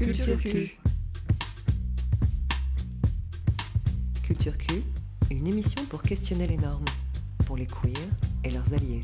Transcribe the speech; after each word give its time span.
Culture 0.00 0.38
Q. 0.38 0.78
Culture 4.22 4.56
Q, 4.56 4.82
une 5.30 5.46
émission 5.46 5.84
pour 5.90 6.00
questionner 6.00 6.46
les 6.46 6.56
normes, 6.56 6.86
pour 7.44 7.58
les 7.58 7.66
queers 7.66 7.92
et 8.42 8.50
leurs 8.50 8.72
alliés. 8.72 9.02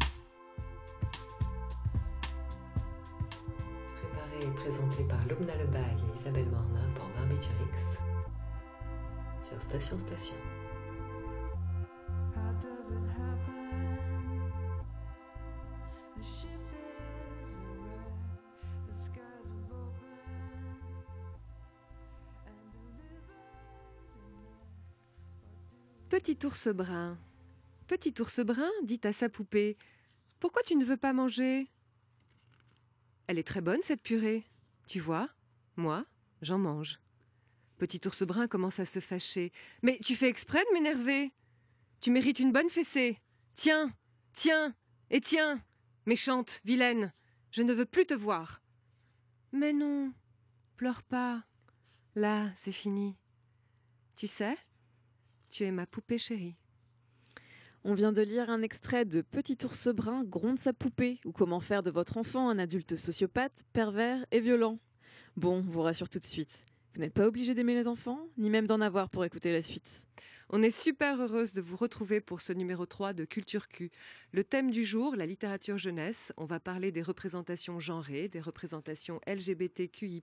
Petit 27.87 28.15
ours 28.19 28.41
brun 28.41 28.71
dit 28.83 29.01
à 29.05 29.13
sa 29.13 29.29
poupée 29.29 29.77
Pourquoi 30.41 30.63
tu 30.63 30.75
ne 30.77 30.85
veux 30.85 30.97
pas 30.97 31.13
manger? 31.13 31.69
Elle 33.27 33.39
est 33.39 33.47
très 33.47 33.61
bonne, 33.61 33.83
cette 33.83 34.03
purée. 34.03 34.43
Tu 34.87 34.99
vois, 34.99 35.29
moi, 35.77 36.07
j'en 36.41 36.59
mange. 36.59 36.99
Petit 37.77 38.01
ours 38.07 38.23
brun 38.23 38.49
commence 38.49 38.81
à 38.81 38.87
se 38.87 39.01
fâcher. 39.01 39.53
Mais 39.83 39.99
tu 40.03 40.17
fais 40.17 40.29
exprès 40.29 40.65
de 40.65 40.73
m'énerver 40.73 41.31
Tu 42.01 42.11
mérites 42.11 42.41
une 42.41 42.53
bonne 42.53 42.71
fessée. 42.71 43.21
Tiens, 43.55 43.93
tiens, 44.33 44.75
et 45.11 45.21
tiens 45.21 45.63
Méchante, 46.07 46.63
vilaine, 46.65 47.13
je 47.51 47.63
ne 47.63 47.75
veux 47.75 47.85
plus 47.85 48.07
te 48.07 48.15
voir. 48.15 48.63
Mais 49.53 49.75
non, 49.75 50.13
pleure 50.77 51.03
pas. 51.03 51.45
Là, 52.15 52.51
c'est 52.55 52.73
fini. 52.73 53.15
Tu 54.15 54.27
sais, 54.27 54.57
tu 55.51 55.65
es 55.65 55.71
ma 55.71 55.87
poupée 55.87 56.19
chérie. 56.19 56.57
On 57.85 57.95
vient 57.95 58.13
de 58.13 58.23
lire 58.23 58.51
un 58.51 58.63
extrait 58.63 59.05
de 59.05 59.23
Petit 59.23 59.59
ours 59.65 59.89
brun 59.89 60.25
gronde 60.25 60.59
sa 60.59 60.73
poupée 60.73 61.21
ou 61.25 61.33
comment 61.33 61.61
faire 61.61 61.83
de 61.83 61.91
votre 61.91 62.17
enfant 62.17 62.49
un 62.49 62.59
adulte 62.59 62.97
sociopathe, 62.97 63.63
pervers 63.73 64.27
et 64.33 64.41
violent. 64.41 64.79
Bon, 65.37 65.63
vous 65.63 65.83
rassure 65.83 66.09
tout 66.09 66.19
de 66.19 66.25
suite. 66.25 66.65
Vous 66.95 67.01
n'êtes 67.01 67.13
pas 67.13 67.27
obligé 67.27 67.55
d'aimer 67.55 67.75
les 67.75 67.87
enfants, 67.87 68.27
ni 68.39 68.51
même 68.51 68.67
d'en 68.67 68.81
avoir 68.81 69.11
pour 69.11 69.25
écouter 69.25 69.53
la 69.53 69.63
suite. 69.63 70.07
On 70.49 70.63
est 70.63 70.71
super 70.71 71.21
heureuse 71.21 71.53
de 71.53 71.61
vous 71.61 71.77
retrouver 71.77 72.21
pour 72.21 72.41
ce 72.41 72.53
numéro 72.53 72.87
3 72.87 73.13
de 73.13 73.25
Culture 73.25 73.69
Q. 73.69 73.91
Le 74.33 74.45
thème 74.45 74.71
du 74.71 74.85
jour, 74.85 75.17
la 75.17 75.27
littérature 75.27 75.77
jeunesse. 75.77 76.33
On 76.37 76.45
va 76.45 76.61
parler 76.61 76.93
des 76.93 77.03
représentations 77.03 77.81
genrées, 77.81 78.29
des 78.29 78.41
représentations 78.41 79.21
LGBTQI+, 79.27 80.23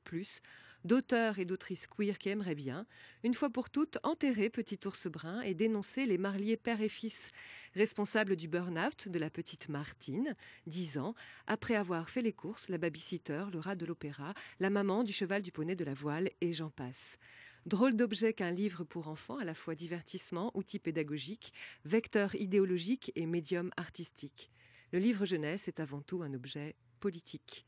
d'auteurs 0.85 1.39
et 1.39 1.45
d'autrices 1.45 1.87
queer 1.87 2.17
qui 2.17 2.29
aimeraient 2.29 2.55
bien, 2.55 2.85
une 3.23 3.33
fois 3.33 3.49
pour 3.49 3.69
toutes, 3.69 3.97
enterrer 4.03 4.49
Petit 4.49 4.79
ours 4.85 5.07
brun 5.07 5.41
et 5.41 5.53
dénoncer 5.53 6.05
les 6.05 6.17
marliers 6.17 6.57
père 6.57 6.81
et 6.81 6.89
fils, 6.89 7.31
responsables 7.75 8.35
du 8.35 8.47
burn-out 8.47 9.07
de 9.07 9.19
la 9.19 9.29
petite 9.29 9.69
Martine, 9.69 10.35
10 10.67 10.97
ans, 10.97 11.15
après 11.47 11.75
avoir 11.75 12.09
fait 12.09 12.21
les 12.21 12.33
courses, 12.33 12.69
la 12.69 12.77
babysitter, 12.77 13.45
le 13.51 13.59
rat 13.59 13.75
de 13.75 13.85
l'opéra, 13.85 14.33
la 14.59 14.69
maman 14.69 15.03
du 15.03 15.13
cheval 15.13 15.41
du 15.41 15.51
poney 15.51 15.75
de 15.75 15.85
la 15.85 15.93
voile 15.93 16.29
et 16.41 16.53
j'en 16.53 16.69
passe. 16.69 17.17
Drôle 17.65 17.95
d'objet 17.95 18.33
qu'un 18.33 18.51
livre 18.51 18.83
pour 18.83 19.07
enfants, 19.07 19.37
à 19.37 19.45
la 19.45 19.53
fois 19.53 19.73
divertissement, 19.73 20.51
outil 20.53 20.79
pédagogique, 20.79 21.53
vecteur 21.85 22.35
idéologique 22.35 23.11
et 23.15 23.25
médium 23.25 23.71
artistique. 23.77 24.51
Le 24.91 24.99
livre 24.99 25.25
jeunesse 25.25 25.69
est 25.69 25.79
avant 25.79 26.01
tout 26.01 26.23
un 26.23 26.33
objet 26.33 26.75
politique. 26.99 27.66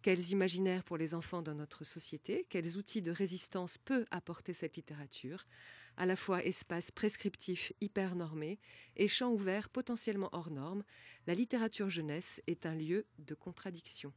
Quels 0.00 0.30
imaginaires 0.30 0.84
pour 0.84 0.96
les 0.96 1.12
enfants 1.14 1.42
dans 1.42 1.54
notre 1.54 1.84
société? 1.84 2.46
Quels 2.48 2.76
outils 2.76 3.02
de 3.02 3.10
résistance 3.10 3.78
peut 3.78 4.06
apporter 4.10 4.52
cette 4.52 4.76
littérature? 4.76 5.44
À 5.96 6.06
la 6.06 6.14
fois 6.14 6.44
espace 6.44 6.92
prescriptif 6.92 7.72
hyper 7.80 8.14
normé 8.14 8.60
et 8.96 9.08
champ 9.08 9.32
ouvert 9.32 9.68
potentiellement 9.68 10.28
hors 10.32 10.50
norme, 10.50 10.84
la 11.26 11.34
littérature 11.34 11.90
jeunesse 11.90 12.40
est 12.46 12.64
un 12.66 12.76
lieu 12.76 13.06
de 13.18 13.34
contradiction. 13.34 14.12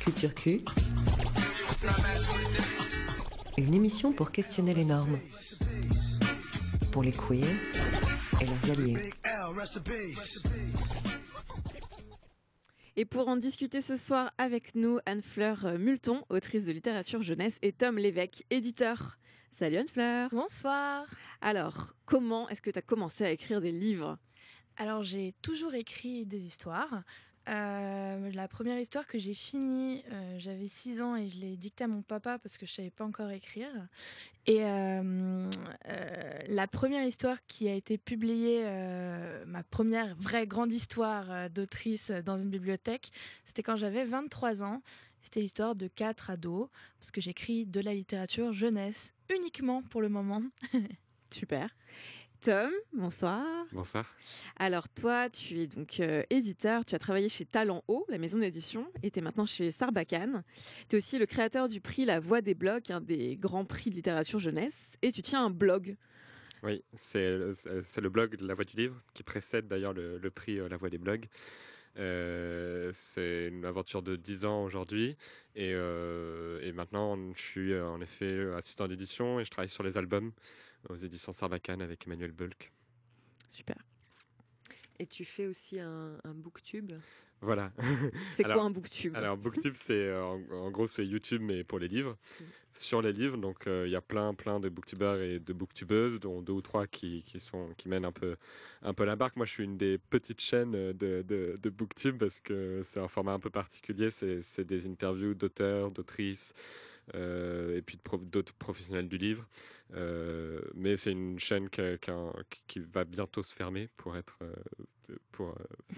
Culture 0.00 0.34
Q. 0.34 0.60
Une 3.58 3.74
émission 3.74 4.12
pour 4.12 4.30
questionner 4.32 4.74
les 4.74 4.84
normes, 4.84 5.18
pour 6.92 7.02
les 7.02 7.12
queers 7.12 7.44
et 8.40 8.46
leurs 8.46 8.70
alliés. 8.70 9.10
Et 12.96 13.04
pour 13.04 13.28
en 13.28 13.36
discuter 13.36 13.82
ce 13.82 13.96
soir 13.96 14.32
avec 14.38 14.74
nous, 14.74 14.98
Anne-Fleur 15.06 15.78
Multon, 15.78 16.24
autrice 16.28 16.64
de 16.64 16.72
littérature 16.72 17.22
jeunesse, 17.22 17.58
et 17.62 17.72
Tom 17.72 17.96
Lévesque, 17.96 18.44
éditeur. 18.50 19.16
Salut 19.52 19.78
Anne-Fleur. 19.78 20.30
Bonsoir. 20.32 21.04
Alors, 21.40 21.94
comment 22.04 22.48
est-ce 22.48 22.62
que 22.62 22.70
tu 22.70 22.78
as 22.78 22.82
commencé 22.82 23.24
à 23.24 23.30
écrire 23.30 23.60
des 23.60 23.72
livres? 23.72 24.18
Alors 24.76 25.02
j'ai 25.02 25.34
toujours 25.42 25.74
écrit 25.74 26.26
des 26.26 26.44
histoires. 26.46 27.02
Euh, 27.48 28.30
la 28.32 28.48
première 28.48 28.78
histoire 28.78 29.06
que 29.06 29.18
j'ai 29.18 29.34
finie, 29.34 30.04
euh, 30.12 30.36
j'avais 30.38 30.68
6 30.68 31.00
ans 31.00 31.16
et 31.16 31.28
je 31.28 31.38
l'ai 31.38 31.56
dictée 31.56 31.84
à 31.84 31.88
mon 31.88 32.02
papa 32.02 32.38
parce 32.38 32.58
que 32.58 32.66
je 32.66 32.72
savais 32.72 32.90
pas 32.90 33.04
encore 33.04 33.30
écrire. 33.30 33.70
Et 34.46 34.62
euh, 34.62 35.50
la 36.48 36.66
première 36.68 37.04
histoire 37.04 37.38
qui 37.46 37.68
a 37.68 37.74
été 37.74 37.98
publiée, 37.98 38.64
ma 39.46 39.62
première 39.62 40.14
vraie 40.16 40.46
grande 40.46 40.72
histoire 40.72 41.50
d'autrice 41.50 42.10
dans 42.10 42.38
une 42.38 42.50
bibliothèque, 42.50 43.10
c'était 43.44 43.62
quand 43.62 43.76
j'avais 43.76 44.04
23 44.04 44.62
ans. 44.62 44.82
C'était 45.22 45.40
l'histoire 45.40 45.74
de 45.74 45.86
quatre 45.86 46.30
ados 46.30 46.68
parce 46.98 47.10
que 47.10 47.20
j'écris 47.20 47.66
de 47.66 47.80
la 47.80 47.94
littérature 47.94 48.52
jeunesse 48.52 49.14
uniquement 49.28 49.82
pour 49.82 50.00
le 50.00 50.08
moment. 50.08 50.42
Super. 51.30 51.68
Tom, 52.42 52.70
bonsoir. 52.94 53.44
Bonsoir. 53.70 54.06
Alors 54.58 54.88
toi, 54.88 55.28
tu 55.28 55.60
es 55.60 55.66
donc 55.66 56.00
euh, 56.00 56.22
éditeur, 56.30 56.86
tu 56.86 56.94
as 56.94 56.98
travaillé 56.98 57.28
chez 57.28 57.44
Talent 57.44 57.84
Haut, 57.86 58.06
la 58.08 58.16
maison 58.16 58.38
d'édition, 58.38 58.86
et 59.02 59.10
tu 59.10 59.18
es 59.18 59.22
maintenant 59.22 59.44
chez 59.44 59.70
Sarbacane. 59.70 60.42
Tu 60.88 60.96
es 60.96 60.98
aussi 60.98 61.18
le 61.18 61.26
créateur 61.26 61.68
du 61.68 61.82
prix 61.82 62.06
La 62.06 62.18
Voix 62.18 62.40
des 62.40 62.54
blogs, 62.54 62.90
un 62.90 63.02
des 63.02 63.36
grands 63.36 63.66
prix 63.66 63.90
de 63.90 63.96
littérature 63.96 64.38
jeunesse, 64.38 64.96
et 65.02 65.12
tu 65.12 65.20
tiens 65.20 65.44
un 65.44 65.50
blog. 65.50 65.96
Oui, 66.62 66.82
c'est 66.96 67.36
le- 67.38 68.08
blog 68.08 68.36
de 68.36 68.46
La 68.46 68.54
Voix 68.54 68.64
du 68.64 68.76
Livre 68.76 68.96
qui 69.12 69.22
précède 69.22 69.68
d'ailleurs 69.68 69.92
le, 69.92 70.16
le 70.16 70.30
prix 70.30 70.58
euh, 70.58 70.68
La 70.70 70.78
Voix 70.78 70.88
des 70.88 70.98
blogs. 70.98 71.26
Euh, 71.98 72.90
c'est 72.94 73.48
une 73.48 73.64
aventure 73.66 74.00
de 74.02 74.14
10 74.16 74.44
ans 74.44 74.62
aujourd'hui 74.62 75.16
et, 75.56 75.72
euh, 75.74 76.60
et 76.62 76.70
maintenant 76.70 77.18
je 77.34 77.42
suis 77.42 77.78
en 77.80 78.00
effet 78.00 78.38
assistant 78.56 78.86
d'édition 78.86 79.40
et 79.40 79.44
je 79.44 79.50
travaille 79.50 79.68
sur 79.68 79.82
les 79.82 79.98
albums 79.98 80.30
aux 80.88 80.96
éditions 80.96 81.32
Sarbacane 81.32 81.82
avec 81.82 82.06
Emmanuel 82.06 82.32
Bulk. 82.32 82.72
Super. 83.48 83.76
Et 84.98 85.06
tu 85.06 85.24
fais 85.24 85.46
aussi 85.46 85.80
un, 85.80 86.18
un 86.24 86.34
booktube? 86.34 86.92
Voilà. 87.42 87.72
C'est 88.32 88.44
quoi 88.44 88.62
un 88.62 88.70
booktube? 88.70 89.16
Alors 89.16 89.36
Booktube, 89.38 89.72
c'est 89.74 89.94
euh, 89.94 90.22
en, 90.22 90.40
en 90.50 90.70
gros 90.70 90.86
c'est 90.86 91.06
YouTube 91.06 91.40
mais 91.40 91.64
pour 91.64 91.78
les 91.78 91.88
livres, 91.88 92.18
sur 92.76 93.00
les 93.00 93.14
livres. 93.14 93.38
Donc 93.38 93.66
euh, 93.66 93.84
il 93.86 93.90
y 93.90 93.96
a 93.96 94.02
plein 94.02 94.34
plein 94.34 94.60
de 94.60 94.68
booktubeurs 94.68 95.20
et 95.22 95.38
de 95.40 95.52
booktubeuses, 95.54 96.20
dont 96.20 96.42
deux 96.42 96.52
ou 96.52 96.60
trois 96.60 96.86
qui, 96.86 97.22
qui 97.24 97.40
sont 97.40 97.70
qui 97.78 97.88
mènent 97.88 98.04
un 98.04 98.12
peu 98.12 98.36
un 98.82 98.92
peu 98.92 99.04
la 99.04 99.16
barque. 99.16 99.36
Moi 99.36 99.46
je 99.46 99.52
suis 99.52 99.64
une 99.64 99.78
des 99.78 99.96
petites 99.96 100.42
chaînes 100.42 100.72
de 100.72 100.92
de, 101.22 101.58
de 101.58 101.70
Booktube 101.70 102.18
parce 102.18 102.38
que 102.40 102.82
c'est 102.84 103.00
un 103.00 103.08
format 103.08 103.32
un 103.32 103.40
peu 103.40 103.50
particulier. 103.50 104.10
C'est 104.10 104.64
des 104.64 104.86
interviews 104.86 105.32
d'auteurs, 105.32 105.90
d'autrices. 105.90 106.52
Euh, 107.14 107.76
et 107.76 107.82
puis 107.82 107.98
d'autres 108.22 108.54
professionnels 108.54 109.08
du 109.08 109.18
livre, 109.18 109.46
Euh, 109.94 110.60
mais 110.74 110.96
c'est 110.96 111.10
une 111.10 111.40
chaîne 111.40 111.68
qui 111.68 112.80
va 112.80 113.04
bientôt 113.04 113.42
se 113.42 113.52
fermer 113.52 113.88
pour 113.96 114.16
être, 114.16 114.38
euh, 114.42 114.54
pour 115.32 115.52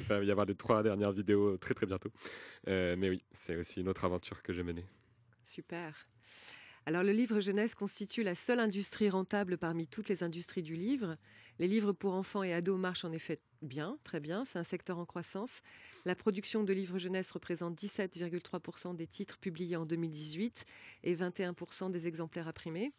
il 0.09 0.25
y 0.25 0.31
avoir 0.31 0.47
les 0.47 0.55
trois 0.55 0.83
dernières 0.83 1.13
vidéos 1.13 1.59
très 1.59 1.75
très 1.75 1.85
bientôt. 1.87 2.11
Mais 2.67 3.09
oui, 3.11 3.23
c'est 3.33 3.57
aussi 3.57 3.81
une 3.81 3.89
autre 3.89 4.05
aventure 4.05 4.43
que 4.43 4.55
j'ai 4.55 4.63
menée. 4.63 4.87
Super. 5.43 6.09
Alors 6.85 7.05
le 7.05 7.13
livre 7.13 7.39
jeunesse 7.39 7.77
constitue 7.77 8.25
la 8.25 8.35
seule 8.35 8.59
industrie 8.59 9.09
rentable 9.09 9.57
parmi 9.57 9.87
toutes 9.87 10.09
les 10.09 10.25
industries 10.25 10.63
du 10.63 10.75
livre. 10.75 11.17
Les 11.61 11.69
livres 11.69 11.93
pour 11.93 12.15
enfants 12.15 12.43
et 12.43 12.53
ados 12.53 12.79
marchent 12.79 13.05
en 13.05 13.13
effet 13.13 13.41
bien, 13.63 13.99
très 14.03 14.19
bien, 14.19 14.45
c'est 14.45 14.59
un 14.59 14.65
secteur 14.65 14.99
en 14.99 15.05
croissance. 15.05 15.63
La 16.05 16.17
production 16.17 16.65
de 16.65 16.73
livres 16.73 16.99
jeunesse 16.99 17.31
représente 17.31 17.81
17,3% 17.81 18.97
des 18.97 19.07
titres 19.07 19.39
publiés 19.39 19.77
en 19.77 19.87
2018 19.87 20.65
et 21.05 21.15
21% 21.15 21.93
des 21.93 22.09
exemplaires 22.09 22.49
imprimés. 22.49 22.91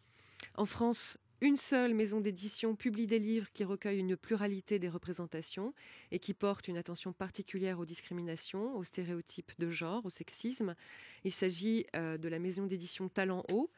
En 0.56 0.64
France, 0.64 1.18
Une 1.44 1.58
seule 1.58 1.92
maison 1.92 2.20
d'édition 2.20 2.74
publie 2.74 3.06
des 3.06 3.18
livres 3.18 3.52
qui 3.52 3.64
recueillent 3.64 3.98
une 3.98 4.16
pluralité 4.16 4.78
des 4.78 4.88
représentations 4.88 5.74
et 6.10 6.18
qui 6.18 6.32
portent 6.32 6.68
une 6.68 6.78
attention 6.78 7.12
particulière 7.12 7.78
aux 7.78 7.84
discriminations, 7.84 8.74
aux 8.74 8.82
stéréotypes 8.82 9.52
de 9.58 9.68
genre, 9.68 10.06
au 10.06 10.08
sexisme. 10.08 10.74
Il 11.22 11.32
s'agit 11.32 11.84
euh, 11.96 12.16
de 12.16 12.30
la 12.30 12.38
maison 12.38 12.64
d'édition 12.64 13.10
Talent 13.10 13.44
Haut, 13.52 13.70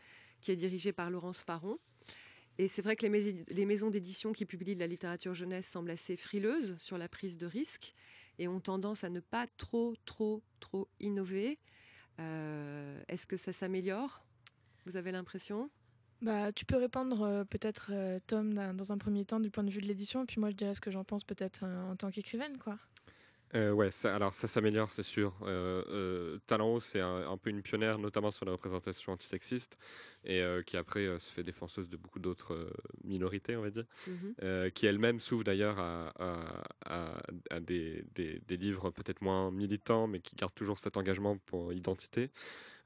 qui 0.43 0.53
est 0.53 0.57
dirigée 0.57 0.93
par 0.93 1.11
Laurence 1.11 1.43
Faron. 1.43 1.81
Et 2.59 2.69
c'est 2.69 2.83
vrai 2.83 2.95
que 2.95 3.03
les, 3.03 3.09
mais- 3.09 3.45
les 3.49 3.67
maisons 3.67 3.91
d'édition 3.91 4.31
qui 4.31 4.47
publient 4.47 4.77
de 4.77 4.81
la 4.81 4.87
littérature 4.87 5.35
jeunesse 5.35 5.67
semblent 5.67 5.91
assez 5.91 6.17
frileuses 6.17 6.77
sur 6.79 6.99
la 6.99 7.09
prise 7.09 7.37
de 7.37 7.47
risque 7.47 7.95
et 8.39 8.47
ont 8.47 8.61
tendance 8.61 9.03
à 9.03 9.11
ne 9.11 9.19
pas 9.19 9.49
trop, 9.57 9.97
trop, 10.05 10.41
trop 10.61 10.87
innover. 11.01 11.59
Euh, 12.21 13.03
Est-ce 13.09 13.27
que 13.27 13.37
ça 13.37 13.53
s'améliore? 13.53 14.25
Vous 14.85 14.97
avez 14.97 15.11
l'impression? 15.11 15.69
Bah, 16.23 16.51
tu 16.53 16.65
peux 16.65 16.77
répondre 16.77 17.23
euh, 17.23 17.45
peut-être, 17.45 17.91
euh, 17.93 18.19
Tom, 18.27 18.55
dans 18.75 18.93
un 18.93 18.99
premier 18.99 19.25
temps 19.25 19.39
du 19.41 19.51
point 19.51 19.65
de 19.65 19.71
vue 19.71 19.81
de 19.83 19.87
l'édition, 19.87 20.23
et 20.23 20.27
puis 20.27 20.41
moi 20.41 20.51
je 20.51 20.57
dirais 20.57 20.75
ce 20.75 20.81
que 20.81 20.91
j'en 20.91 21.05
pense 21.05 21.25
peut-être 21.25 21.61
euh, 21.65 21.91
en 21.91 21.97
tant 21.97 22.11
qu'écrivaine, 22.11 22.57
quoi. 22.59 22.79
Euh, 23.55 23.71
ouais, 23.71 23.93
ça, 23.93 24.15
alors 24.15 24.35
ça 24.35 24.49
s'améliore, 24.49 24.91
c'est 24.91 25.05
sûr. 25.05 25.33
Euh, 25.43 25.85
euh, 25.89 26.39
Talent 26.49 26.69
Haut, 26.75 26.81
c'est 26.81 27.01
un, 27.01 27.31
un 27.31 27.37
peu 27.37 27.51
une 27.51 27.63
pionnière, 27.63 27.99
notamment 27.99 28.33
sur 28.33 28.45
la 28.45 28.53
représentation 28.53 29.13
antisexiste, 29.13 29.79
et 30.25 30.41
euh, 30.41 30.63
qui 30.63 30.77
après 30.77 31.07
euh, 31.07 31.19
se 31.21 31.33
fait 31.33 31.45
défenseuse 31.45 31.89
de 31.89 31.97
beaucoup 31.97 32.19
d'autres 32.19 32.55
euh, 32.55 32.71
minorités, 33.05 33.57
on 33.57 33.63
va 33.63 33.71
dire, 33.71 33.85
Mhm. 34.09 34.35
euh, 34.43 34.71
qui 34.71 34.87
elle-même 34.87 35.21
s'ouvre 35.21 35.45
d'ailleurs 35.45 35.79
à, 35.79 36.09
à- 36.19 36.63
à- 36.87 37.23
à 37.51 37.61
des, 37.61 38.05
des- 38.17 38.41
des 38.49 38.57
livres 38.57 38.91
peut-être 38.91 39.23
moins 39.23 39.51
militants, 39.53 40.09
mais 40.09 40.19
qui 40.21 40.35
gardent 40.35 40.55
toujours 40.55 40.79
cet 40.81 40.97
engagement 40.97 41.37
pour 41.47 41.73
identité. 41.73 42.31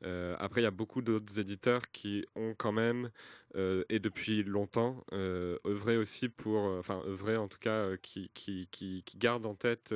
Euh, 0.04 0.36
après, 0.38 0.60
il 0.60 0.64
y 0.64 0.66
a 0.66 0.70
beaucoup 0.70 1.02
d'autres 1.02 1.38
éditeurs 1.38 1.82
qui 1.92 2.24
ont 2.34 2.54
quand 2.56 2.72
même, 2.72 3.10
euh, 3.56 3.84
et 3.88 3.98
depuis 3.98 4.42
longtemps, 4.42 5.04
euh, 5.12 5.58
œuvré 5.66 5.96
aussi 5.96 6.28
pour, 6.28 6.56
enfin, 6.56 7.02
œuvré 7.06 7.36
en 7.36 7.48
tout 7.48 7.58
cas, 7.58 7.96
qui, 7.98 8.30
qui, 8.34 8.68
qui, 8.70 9.02
qui 9.04 9.18
gardent 9.18 9.46
en 9.46 9.54
tête 9.54 9.94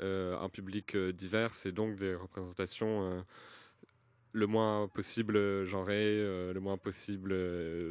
un 0.00 0.48
public 0.48 0.96
divers 0.96 1.52
et 1.64 1.72
donc 1.72 1.96
des 1.96 2.14
représentations 2.14 3.24
le 4.32 4.46
moins 4.46 4.88
possible 4.88 5.64
genrées, 5.64 6.18
euh, 6.18 6.52
le 6.52 6.60
moins 6.60 6.78
possible 6.78 7.32
euh. 7.32 7.90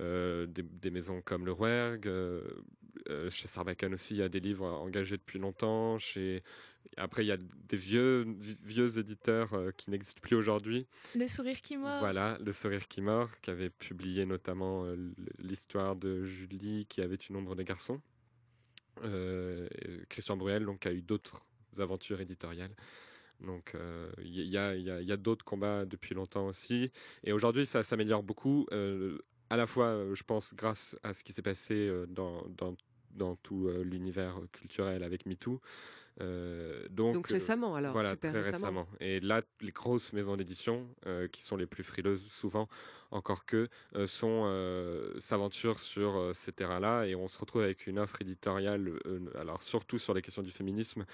Euh, 0.00 0.46
des, 0.46 0.62
des 0.62 0.90
maisons 0.90 1.20
comme 1.22 1.44
le 1.44 1.52
Rouergue, 1.52 2.10
chez 3.30 3.48
Sarbacane 3.48 3.94
aussi, 3.94 4.14
il 4.14 4.18
y 4.18 4.22
a 4.22 4.28
des 4.28 4.40
livres 4.40 4.66
engagés 4.66 5.16
depuis 5.16 5.38
longtemps. 5.38 5.98
Chez... 5.98 6.42
Après, 6.96 7.24
il 7.24 7.28
y 7.28 7.32
a 7.32 7.36
des 7.38 7.76
vieux, 7.76 8.24
vi- 8.40 8.58
vieux 8.64 8.98
éditeurs 8.98 9.54
euh, 9.54 9.70
qui 9.76 9.90
n'existent 9.90 10.20
plus 10.20 10.34
aujourd'hui. 10.36 10.86
Le 11.14 11.26
sourire 11.28 11.60
qui 11.62 11.76
mord. 11.76 12.00
Voilà, 12.00 12.36
Le 12.44 12.52
Sourire 12.52 12.88
qui 12.88 13.00
mord, 13.00 13.28
qui 13.40 13.50
avait 13.50 13.70
publié 13.70 14.26
notamment 14.26 14.84
euh, 14.84 14.96
l'histoire 15.38 15.94
de 15.96 16.24
Julie 16.24 16.86
qui 16.86 17.00
avait 17.00 17.14
une 17.16 17.36
ombre 17.36 17.54
des 17.54 17.64
garçons. 17.64 18.00
Euh, 19.04 19.68
Christian 20.08 20.36
Bruel, 20.36 20.64
donc, 20.64 20.84
a 20.86 20.92
eu 20.92 21.00
d'autres 21.00 21.42
aventures 21.78 22.20
éditoriales. 22.20 22.74
Donc, 23.40 23.74
il 24.22 24.28
y, 24.46 24.58
a, 24.58 24.74
il 24.74 24.82
y 24.82 24.90
a- 24.90 25.00
y 25.00 25.12
a 25.12 25.16
d'autres 25.16 25.44
combats 25.44 25.86
depuis 25.86 26.14
longtemps 26.14 26.46
aussi. 26.48 26.90
Et 27.24 27.32
aujourd'hui, 27.32 27.64
ça 27.64 27.82
s'améliore 27.82 28.22
beaucoup. 28.22 28.66
à 29.48 29.56
la 29.56 29.66
fois, 29.66 30.04
je 30.14 30.22
pense, 30.22 30.54
grâce 30.54 30.96
à 31.02 31.14
ce 31.14 31.24
qui 31.24 31.32
s'est 31.32 31.40
passé 31.42 31.90
dans, 32.08 32.44
dans, 32.50 32.76
dans 33.12 33.36
tout 33.36 33.68
l'univers 33.82 34.38
culturel 34.52 35.02
avec 35.02 35.24
MeToo. 35.26 35.60
Euh, 36.20 36.86
donc, 36.90 37.14
Donc 37.14 37.30
euh, 37.30 37.34
récemment, 37.34 37.74
alors, 37.74 37.92
voilà, 37.92 38.16
très 38.16 38.30
récemment. 38.30 38.52
récemment. 38.52 38.88
Et 39.00 39.20
là, 39.20 39.42
les 39.60 39.72
grosses 39.72 40.12
maisons 40.12 40.36
d'édition, 40.36 40.86
euh, 41.06 41.28
qui 41.28 41.42
sont 41.42 41.56
les 41.56 41.66
plus 41.66 41.82
frileuses 41.82 42.30
souvent, 42.30 42.68
encore 43.10 43.44
que, 43.44 43.68
euh, 43.96 44.06
sont 44.06 44.30
s'aventurent 45.18 45.80
sur 45.80 46.30
ces 46.34 46.52
terrains-là 46.52 47.04
et 47.04 47.14
on 47.14 47.26
se 47.28 47.38
retrouve 47.38 47.62
avec 47.62 47.86
une 47.86 47.98
offre 47.98 48.20
éditoriale, 48.22 48.92
alors 49.34 49.62
surtout 49.62 49.98
sur 49.98 50.14
les 50.14 50.22
questions 50.22 50.42
du 50.42 50.50
féminisme, 50.50 51.04